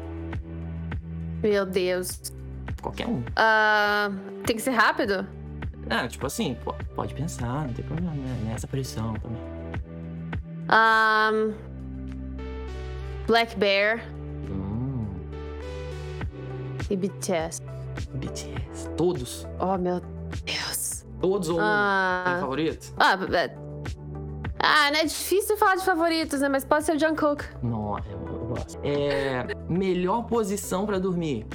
Meu 1.44 1.66
Deus. 1.66 2.22
Qualquer 2.86 3.08
um. 3.08 3.24
Ah, 3.36 4.12
tem 4.46 4.56
que 4.56 4.62
ser 4.62 4.70
rápido? 4.70 5.26
Ah, 5.90 6.08
tipo 6.08 6.28
assim, 6.28 6.56
pode 6.96 7.16
pensar, 7.16 7.66
não 7.66 7.74
tem 7.74 7.84
problema, 7.84 8.12
né? 8.14 8.42
Nessa 8.46 8.68
pressão 8.68 9.16
também. 9.16 9.42
Ah, 10.70 11.32
Black 13.26 13.56
Bear 13.58 14.06
Hum, 14.48 15.08
e 16.92 16.96
BTS. 16.96 17.60
BTS. 18.14 18.88
Todos. 18.96 19.48
Oh, 19.60 19.78
meu. 19.80 20.00
Deus. 20.46 21.06
Todos 21.20 21.50
ou 21.50 21.56
um? 21.56 21.60
Tem 21.62 21.68
Ah, 21.68 22.38
favorito? 22.42 22.94
ah, 22.98 23.18
é- 23.34 23.56
ah, 24.60 24.92
né? 24.92 25.00
É 25.02 25.06
difícil 25.06 25.58
falar 25.58 25.76
de 25.78 25.86
favoritos, 25.86 26.40
né? 26.40 26.50
Mas 26.50 26.64
pode 26.64 26.86
ser 26.86 26.96
o 26.96 27.00
Jungkook. 27.00 27.44
Não, 27.64 27.98
eu, 27.98 28.28
eu 28.28 28.46
gosto. 28.50 28.80
É. 28.84 29.48
Melhor 29.68 30.24
posição 30.28 30.86
pra 30.86 31.00
dormir. 31.00 31.48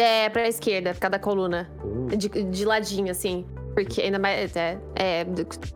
É, 0.00 0.28
pra 0.28 0.48
esquerda, 0.48 0.94
cada 0.98 1.18
coluna. 1.18 1.70
Uh, 1.84 2.16
De, 2.16 2.28
de 2.28 2.64
ladinho, 2.64 3.10
assim. 3.10 3.46
Porque 3.74 4.00
ainda 4.00 4.18
mais. 4.18 4.56
É, 4.56 4.78
é 4.96 5.26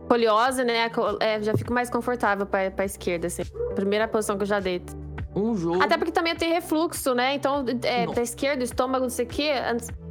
foliosa, 0.08 0.64
né? 0.64 0.90
é, 1.20 1.40
já 1.42 1.56
fico 1.56 1.72
mais 1.72 1.88
confortável 1.88 2.44
pra, 2.44 2.70
pra 2.70 2.84
esquerda, 2.84 3.26
assim. 3.28 3.44
Primeira 3.74 4.08
posição 4.08 4.36
que 4.36 4.42
eu 4.42 4.46
já 4.46 4.58
deito. 4.60 4.96
Um 5.36 5.54
jogo. 5.56 5.82
Até 5.82 5.96
porque 5.96 6.12
também 6.12 6.34
tem 6.36 6.52
refluxo, 6.52 7.12
né? 7.14 7.34
Então, 7.34 7.64
é, 7.82 8.06
pra 8.06 8.22
esquerda, 8.22 8.62
estômago, 8.62 9.02
não 9.04 9.10
sei 9.10 9.24
o 9.24 9.28
quê. 9.28 9.50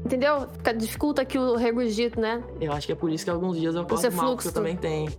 Entendeu? 0.05 0.47
Fica, 0.57 0.73
dificulta 0.73 1.21
aqui 1.21 1.37
o 1.37 1.55
regurgito, 1.55 2.19
né? 2.19 2.43
Eu 2.59 2.73
acho 2.73 2.85
que 2.87 2.91
é 2.91 2.95
por 2.95 3.09
isso 3.09 3.23
que 3.23 3.31
alguns 3.31 3.57
dias 3.57 3.73
eu 3.75 3.81
acordo 3.81 4.01
Você 4.01 4.09
mal, 4.09 4.17
porque 4.17 4.43
fluxo. 4.43 4.47
eu 4.49 4.53
também 4.53 4.75
tenho. 4.75 5.11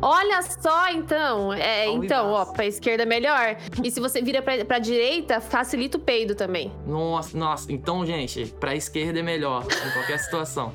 Olha 0.00 0.40
só, 0.42 0.88
então. 0.90 1.52
É, 1.52 1.86
então, 1.86 2.30
ó, 2.30 2.44
pra 2.44 2.64
esquerda 2.66 3.02
é 3.02 3.06
melhor. 3.06 3.56
E 3.82 3.90
se 3.90 3.98
você 4.00 4.22
vira 4.22 4.40
pra, 4.40 4.64
pra 4.64 4.78
direita, 4.78 5.40
facilita 5.40 5.98
o 5.98 6.00
peido 6.00 6.34
também. 6.34 6.72
Nossa, 6.86 7.36
nossa. 7.36 7.72
Então, 7.72 8.06
gente, 8.06 8.46
pra 8.60 8.74
esquerda 8.74 9.18
é 9.18 9.22
melhor 9.22 9.64
em 9.64 9.92
qualquer 9.92 10.18
situação. 10.18 10.72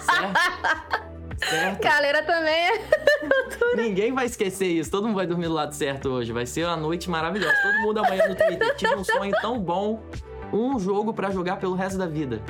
certo? 0.00 1.04
Certo? 1.36 1.82
Galera 1.82 2.22
também 2.22 2.54
é. 2.54 2.80
Ninguém 3.76 4.12
vai 4.14 4.24
esquecer 4.24 4.66
isso. 4.68 4.90
Todo 4.90 5.08
mundo 5.08 5.16
vai 5.16 5.26
dormir 5.26 5.48
do 5.48 5.52
lado 5.52 5.74
certo 5.74 6.08
hoje. 6.08 6.32
Vai 6.32 6.46
ser 6.46 6.64
uma 6.64 6.76
noite 6.76 7.10
maravilhosa. 7.10 7.54
Todo 7.60 7.82
mundo 7.82 7.98
amanhã 7.98 8.28
no 8.28 8.34
Twitter. 8.34 8.74
Tive 8.76 8.94
um 8.94 9.04
sonho 9.04 9.32
tão 9.42 9.58
bom. 9.58 10.00
Um 10.52 10.78
jogo 10.78 11.12
pra 11.12 11.30
jogar 11.30 11.56
pelo 11.56 11.74
resto 11.74 11.98
da 11.98 12.06
vida. 12.06 12.40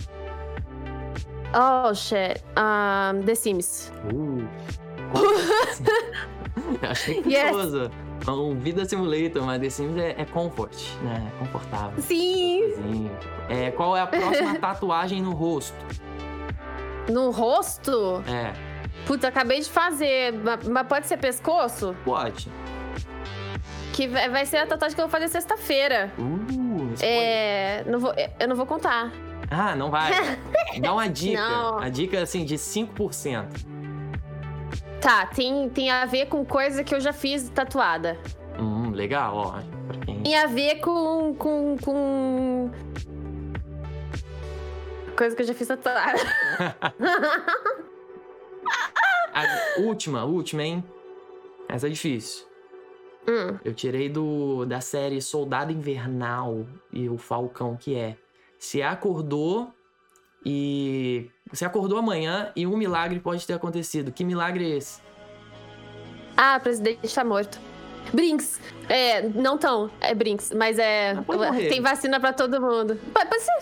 Oh, 1.55 1.95
shit. 1.95 2.45
Um, 2.57 3.23
The 3.23 3.35
Sims. 3.35 3.91
Uh. 4.13 4.47
Eu 5.15 6.91
Achei 6.91 7.23
Yes. 7.27 7.51
curioso. 7.51 7.91
Um 8.29 8.59
Vida 8.59 8.85
Simulator, 8.87 9.43
mas 9.45 9.61
The 9.61 9.69
Sims 9.71 9.97
é, 9.99 10.15
é 10.19 10.25
comfort, 10.25 10.73
né? 11.03 11.31
É 11.35 11.39
confortável. 11.39 12.03
Sim. 12.03 12.61
Coisinha. 12.75 13.11
É, 13.51 13.71
qual 13.71 13.97
é 13.97 14.01
a 14.01 14.07
próxima 14.07 14.55
tatuagem 14.59 15.21
no 15.23 15.33
rosto? 15.33 15.77
No 17.11 17.31
rosto? 17.31 18.23
É, 18.27 18.53
Puta, 19.07 19.29
acabei 19.29 19.61
de 19.61 19.69
fazer. 19.69 20.33
Ma- 20.33 20.59
Mas 20.67 20.87
pode 20.87 21.07
ser 21.07 21.19
pescoço? 21.19 21.95
pode. 22.05 22.49
Que 23.93 24.09
vai 24.09 24.29
vai 24.31 24.47
ser 24.47 24.57
a 24.59 24.67
tatuagem 24.67 24.95
que 24.95 25.01
eu 25.03 25.07
vou 25.07 25.11
fazer 25.13 25.29
sexta-feira. 25.29 26.11
Uh, 26.19 26.93
spoiler. 26.95 26.99
É. 27.03 27.85
Não 27.87 27.99
vou, 28.01 28.15
eu 28.41 28.49
não 28.49 28.57
vou 28.57 28.65
contar. 28.67 29.13
Ah, 29.51 29.77
não 29.77 29.91
vai. 29.91 30.11
Dá 30.81 30.93
uma 30.95 31.09
dica. 31.09 31.41
Não. 31.47 31.79
A 31.79 31.89
dica, 31.91 32.21
assim, 32.23 32.45
de 32.45 32.55
5%. 32.57 33.45
Tá, 35.05 35.27
tem, 35.27 35.69
tem 35.69 35.91
a 35.91 36.07
ver 36.07 36.29
com 36.31 36.47
coisa 36.47 36.83
que 36.83 36.95
eu 36.95 36.99
já 36.99 37.13
fiz 37.13 37.51
tatuada. 37.51 38.19
Hum, 38.59 38.91
legal, 38.91 39.37
ó. 39.37 39.53
Quem... 40.03 40.23
Tem 40.23 40.35
a 40.35 40.47
ver 40.47 40.77
com. 40.81 41.35
com. 41.35 41.77
com. 41.77 42.71
Coisa 45.15 45.37
que 45.37 45.43
eu 45.43 45.47
já 45.47 45.53
fiz 45.53 45.69
tatuada. 45.69 46.19
A 49.35 49.81
última, 49.81 50.25
última, 50.25 50.63
hein? 50.63 50.83
Essa 51.69 51.87
é 51.87 51.91
difícil. 51.91 52.47
Hum. 53.29 53.59
Eu 53.63 53.75
tirei 53.75 54.09
do 54.09 54.65
da 54.65 54.81
série 54.81 55.21
Soldado 55.21 55.71
Invernal 55.71 56.65
e 56.91 57.11
o 57.11 57.19
Falcão, 57.19 57.77
que 57.77 57.95
é... 57.95 58.17
Se 58.59 58.83
acordou 58.83 59.71
e... 60.47 61.31
Você 61.51 61.65
acordou 61.65 61.99
amanhã 61.99 62.51
e 62.57 62.67
um 62.67 62.77
milagre 62.77 63.21
pode 63.21 63.47
ter 63.47 63.53
acontecido. 63.55 64.11
Que 64.11 64.25
milagre 64.25 64.73
é 64.73 64.77
esse? 64.77 65.01
Ah, 66.37 66.57
o 66.59 66.63
presidente 66.63 67.15
tá 67.15 67.25
morto. 67.25 67.59
Brinks. 68.13 68.61
É, 68.89 69.23
não 69.23 69.57
tão. 69.57 69.91
É 70.01 70.15
Brinks, 70.15 70.53
mas 70.55 70.79
é. 70.79 71.15
Morrer. 71.15 71.69
Tem 71.69 71.81
vacina 71.81 72.19
pra 72.19 72.33
todo 72.33 72.61
mundo. 72.61 72.99
Pode 73.13 73.41
ser. 73.41 73.53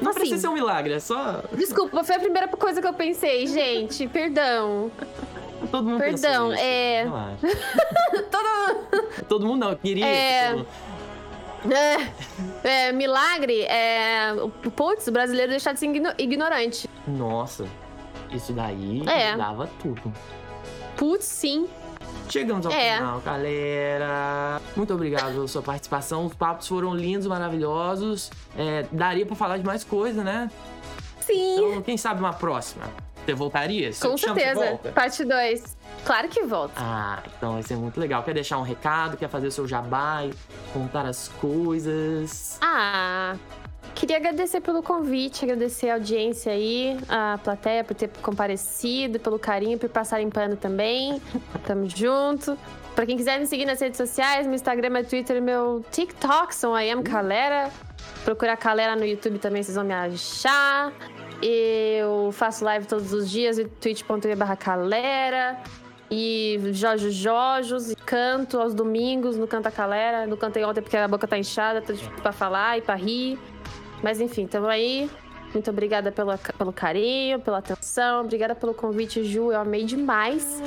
Não 0.00 0.10
Assim. 0.10 0.20
precisa 0.20 0.42
ser 0.42 0.48
um 0.48 0.52
milagre, 0.54 0.92
é 0.94 1.00
só... 1.00 1.42
Desculpa, 1.52 2.04
foi 2.04 2.14
a 2.14 2.20
primeira 2.20 2.46
coisa 2.46 2.80
que 2.80 2.86
eu 2.86 2.92
pensei, 2.92 3.48
gente. 3.48 4.06
Perdão. 4.06 4.92
Todo 5.72 5.82
mundo 5.88 5.98
Perdão, 5.98 6.52
é. 6.52 7.04
Todo. 8.30 9.24
Todo 9.28 9.46
mundo 9.46 9.66
não, 9.66 9.74
queria. 9.74 10.06
É. 10.06 10.48
todo 10.50 10.58
mundo- 10.58 10.68
É, 11.70 12.88
é, 12.88 12.92
milagre 12.92 13.62
é. 13.62 14.32
o- 14.34 14.48
Putz, 14.50 15.06
o 15.08 15.12
brasileiro 15.12 15.50
deixar 15.50 15.72
de 15.72 15.80
ser 15.80 15.86
igno- 15.86 16.12
ignorante. 16.18 16.88
Nossa, 17.06 17.66
isso 18.30 18.52
daí 18.52 19.02
É. 19.08 19.36
dava 19.36 19.68
tudo. 19.80 20.12
Putz, 20.96 21.24
sim. 21.24 21.68
Chegamos 22.28 22.64
ao 22.66 22.72
É. 22.72 22.96
final, 22.96 23.20
galera. 23.20 24.60
Muito 24.76 24.92
obrigado 24.94 25.32
pela 25.32 25.48
sua 25.48 25.62
participação. 25.62 26.26
Os 26.26 26.34
papos 26.34 26.68
foram 26.68 26.94
lindos, 26.94 27.26
maravilhosos. 27.26 28.30
É, 28.56 28.84
daria 28.92 29.24
pra 29.26 29.34
falar 29.34 29.56
de 29.58 29.64
mais 29.64 29.82
coisa, 29.84 30.22
né? 30.22 30.50
Sim. 31.20 31.56
Então, 31.70 31.82
quem 31.82 31.96
sabe 31.96 32.20
uma 32.20 32.32
próxima? 32.32 32.84
Você 33.28 33.34
voltaria? 33.34 33.90
Com 34.00 34.16
certeza. 34.16 34.80
Parte 34.94 35.22
2. 35.22 35.76
Claro 36.02 36.28
que 36.30 36.44
volta. 36.44 36.72
Ah, 36.78 37.22
então 37.36 37.52
vai 37.52 37.62
ser 37.62 37.76
muito 37.76 38.00
legal. 38.00 38.22
Quer 38.22 38.32
deixar 38.32 38.56
um 38.56 38.62
recado? 38.62 39.18
Quer 39.18 39.28
fazer 39.28 39.48
o 39.48 39.50
seu 39.50 39.68
jabá? 39.68 40.22
Contar 40.72 41.04
as 41.04 41.28
coisas? 41.28 42.58
Ah, 42.62 43.36
queria 43.94 44.16
agradecer 44.16 44.62
pelo 44.62 44.82
convite, 44.82 45.44
agradecer 45.44 45.90
a 45.90 45.94
audiência 45.94 46.52
aí, 46.52 46.96
a 47.06 47.38
plateia 47.44 47.84
por 47.84 47.94
ter 47.94 48.08
comparecido, 48.22 49.20
pelo 49.20 49.38
carinho, 49.38 49.76
por 49.76 49.90
passarem 49.90 50.30
pano 50.30 50.56
também. 50.56 51.20
Tamo 51.66 51.86
junto. 51.86 52.56
Pra 52.94 53.04
quem 53.04 53.18
quiser 53.18 53.38
me 53.38 53.46
seguir 53.46 53.66
nas 53.66 53.78
redes 53.78 53.98
sociais, 53.98 54.46
meu 54.46 54.54
Instagram, 54.54 54.88
meu 54.88 55.04
Twitter 55.04 55.42
meu 55.42 55.84
TikTok 55.90 56.54
são 56.54 56.74
I 56.80 56.90
am 56.90 57.02
Calera. 57.02 57.70
Procurar 58.24 58.56
Calera 58.56 58.96
no 58.96 59.04
YouTube 59.04 59.38
também, 59.38 59.62
vocês 59.62 59.76
vão 59.76 59.84
me 59.84 59.92
achar. 59.92 60.90
Eu 61.42 62.30
faço 62.32 62.64
live 62.64 62.86
todos 62.86 63.12
os 63.12 63.30
dias, 63.30 63.56
twitch.tv 63.80 64.56
Calera. 64.58 65.58
E 66.10 66.58
Jorge 66.72 67.10
Jojos, 67.10 67.94
canto 68.06 68.58
aos 68.58 68.72
domingos 68.72 69.36
no 69.36 69.46
Canta 69.46 69.70
Calera. 69.70 70.26
Não 70.26 70.38
cantei 70.38 70.64
ontem 70.64 70.80
porque 70.80 70.96
a 70.96 71.06
boca 71.06 71.26
tá 71.28 71.36
inchada, 71.36 71.82
tô 71.82 71.92
difícil 71.92 72.14
pra 72.22 72.32
falar 72.32 72.78
e 72.78 72.80
pra 72.80 72.94
rir. 72.94 73.38
Mas 74.02 74.20
enfim, 74.20 74.46
tamo 74.46 74.66
aí. 74.68 75.10
Muito 75.52 75.70
obrigada 75.70 76.12
pelo, 76.12 76.36
pelo 76.58 76.72
carinho, 76.72 77.40
pela 77.40 77.58
atenção. 77.58 78.20
Obrigada 78.22 78.54
pelo 78.54 78.74
convite, 78.74 79.24
Ju. 79.24 79.50
Eu 79.50 79.60
amei 79.60 79.84
demais. 79.84 80.62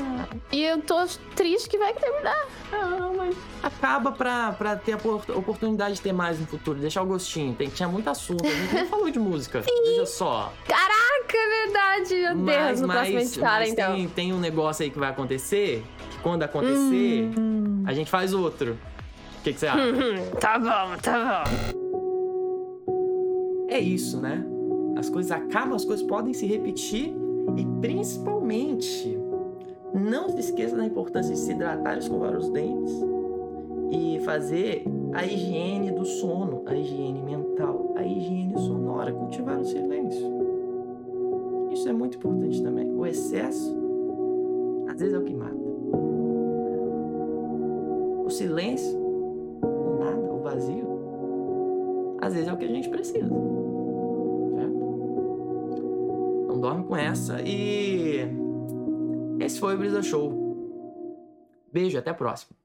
E 0.52 0.64
eu 0.64 0.82
tô 0.82 0.96
triste 1.36 1.70
que 1.70 1.78
vai 1.78 1.94
terminar. 1.94 2.48
Não, 2.72 3.16
mas 3.16 3.36
acaba 3.62 4.12
pra, 4.12 4.52
pra 4.54 4.76
ter 4.76 4.94
a 4.94 4.98
por- 4.98 5.22
oportunidade 5.36 5.96
de 5.96 6.02
ter 6.02 6.12
mais 6.12 6.40
no 6.40 6.48
futuro. 6.48 6.80
Deixar 6.80 7.04
o 7.04 7.06
gostinho. 7.06 7.54
Tem, 7.54 7.70
tinha 7.70 7.88
muito 7.88 8.10
assunto. 8.10 8.44
A 8.46 8.50
gente 8.50 8.74
nem 8.74 8.86
falou 8.88 9.10
de 9.10 9.20
música. 9.20 9.62
Veja 9.62 10.06
só. 10.08 10.52
Caraca, 10.68 11.38
é 11.38 11.66
verdade. 11.66 12.16
Meu 12.36 12.46
Deus, 12.46 12.82
no 12.82 12.88
próximo 12.88 13.18
a 13.18 13.22
gente 13.24 13.40
fala, 13.40 13.60
mas 13.60 13.70
então. 13.70 13.96
tem, 13.96 14.08
tem 14.08 14.34
um 14.34 14.40
negócio 14.40 14.84
aí 14.84 14.90
que 14.90 14.98
vai 15.00 15.10
acontecer. 15.12 15.84
Que 16.10 16.18
quando 16.20 16.42
acontecer, 16.44 17.30
Hum. 17.38 17.84
a 17.86 17.94
gente 17.94 18.10
faz 18.10 18.34
outro. 18.34 18.78
O 19.40 19.44
que, 19.44 19.54
que 19.54 19.60
você 19.60 19.68
acha? 19.68 19.80
tá 20.42 20.58
bom, 20.60 20.98
tá 21.02 21.44
bom. 21.46 21.72
é 23.70 23.80
isso, 23.80 24.20
né? 24.20 24.44
As 24.96 25.10
coisas 25.10 25.32
acabam, 25.32 25.76
as 25.76 25.86
coisas 25.86 26.06
podem 26.06 26.34
se 26.34 26.46
repetir. 26.46 27.14
E 27.58 27.66
principalmente, 27.82 29.18
não 29.94 30.30
se 30.30 30.40
esqueça 30.40 30.76
da 30.76 30.86
importância 30.86 31.34
de 31.34 31.40
se 31.40 31.52
hidratar 31.52 31.98
escovar 31.98 32.36
os 32.36 32.50
dentes. 32.50 32.94
E 33.92 34.20
fazer 34.22 34.86
a 35.14 35.26
higiene 35.26 35.92
do 35.92 36.06
sono, 36.06 36.62
a 36.66 36.76
higiene 36.76 37.22
mental, 37.22 37.94
a 37.98 38.06
higiene 38.06 38.58
sonora, 38.58 39.12
cultivar 39.12 39.60
o 39.60 39.66
silêncio. 39.66 40.42
Isso 41.72 41.90
é 41.90 41.94
muito 41.94 42.18
importante 42.18 42.62
também. 42.62 42.90
O 42.94 43.06
excesso, 43.06 43.76
às 44.88 45.00
vezes, 45.00 45.14
é 45.14 45.18
o 45.18 45.24
que 45.24 45.34
mata. 45.34 45.56
O 48.26 48.30
silêncio, 48.30 48.98
o 48.98 50.00
nada, 50.00 50.34
o 50.34 50.40
vazio, 50.42 50.88
às 52.22 52.34
vezes 52.34 52.48
é 52.48 52.54
o 52.54 52.58
que 52.58 52.66
a 52.66 52.70
gente 52.70 52.90
precisa. 52.90 53.30
Não 56.52 56.60
dorme 56.60 56.84
com 56.84 56.98
essa. 56.98 57.42
E 57.42 58.28
esse 59.40 59.58
foi 59.58 59.76
o 59.76 59.78
Brisa 59.78 60.04
Show. 60.04 60.34
Beijo, 61.72 61.98
até 61.98 62.10
a 62.10 62.14
próxima. 62.14 62.61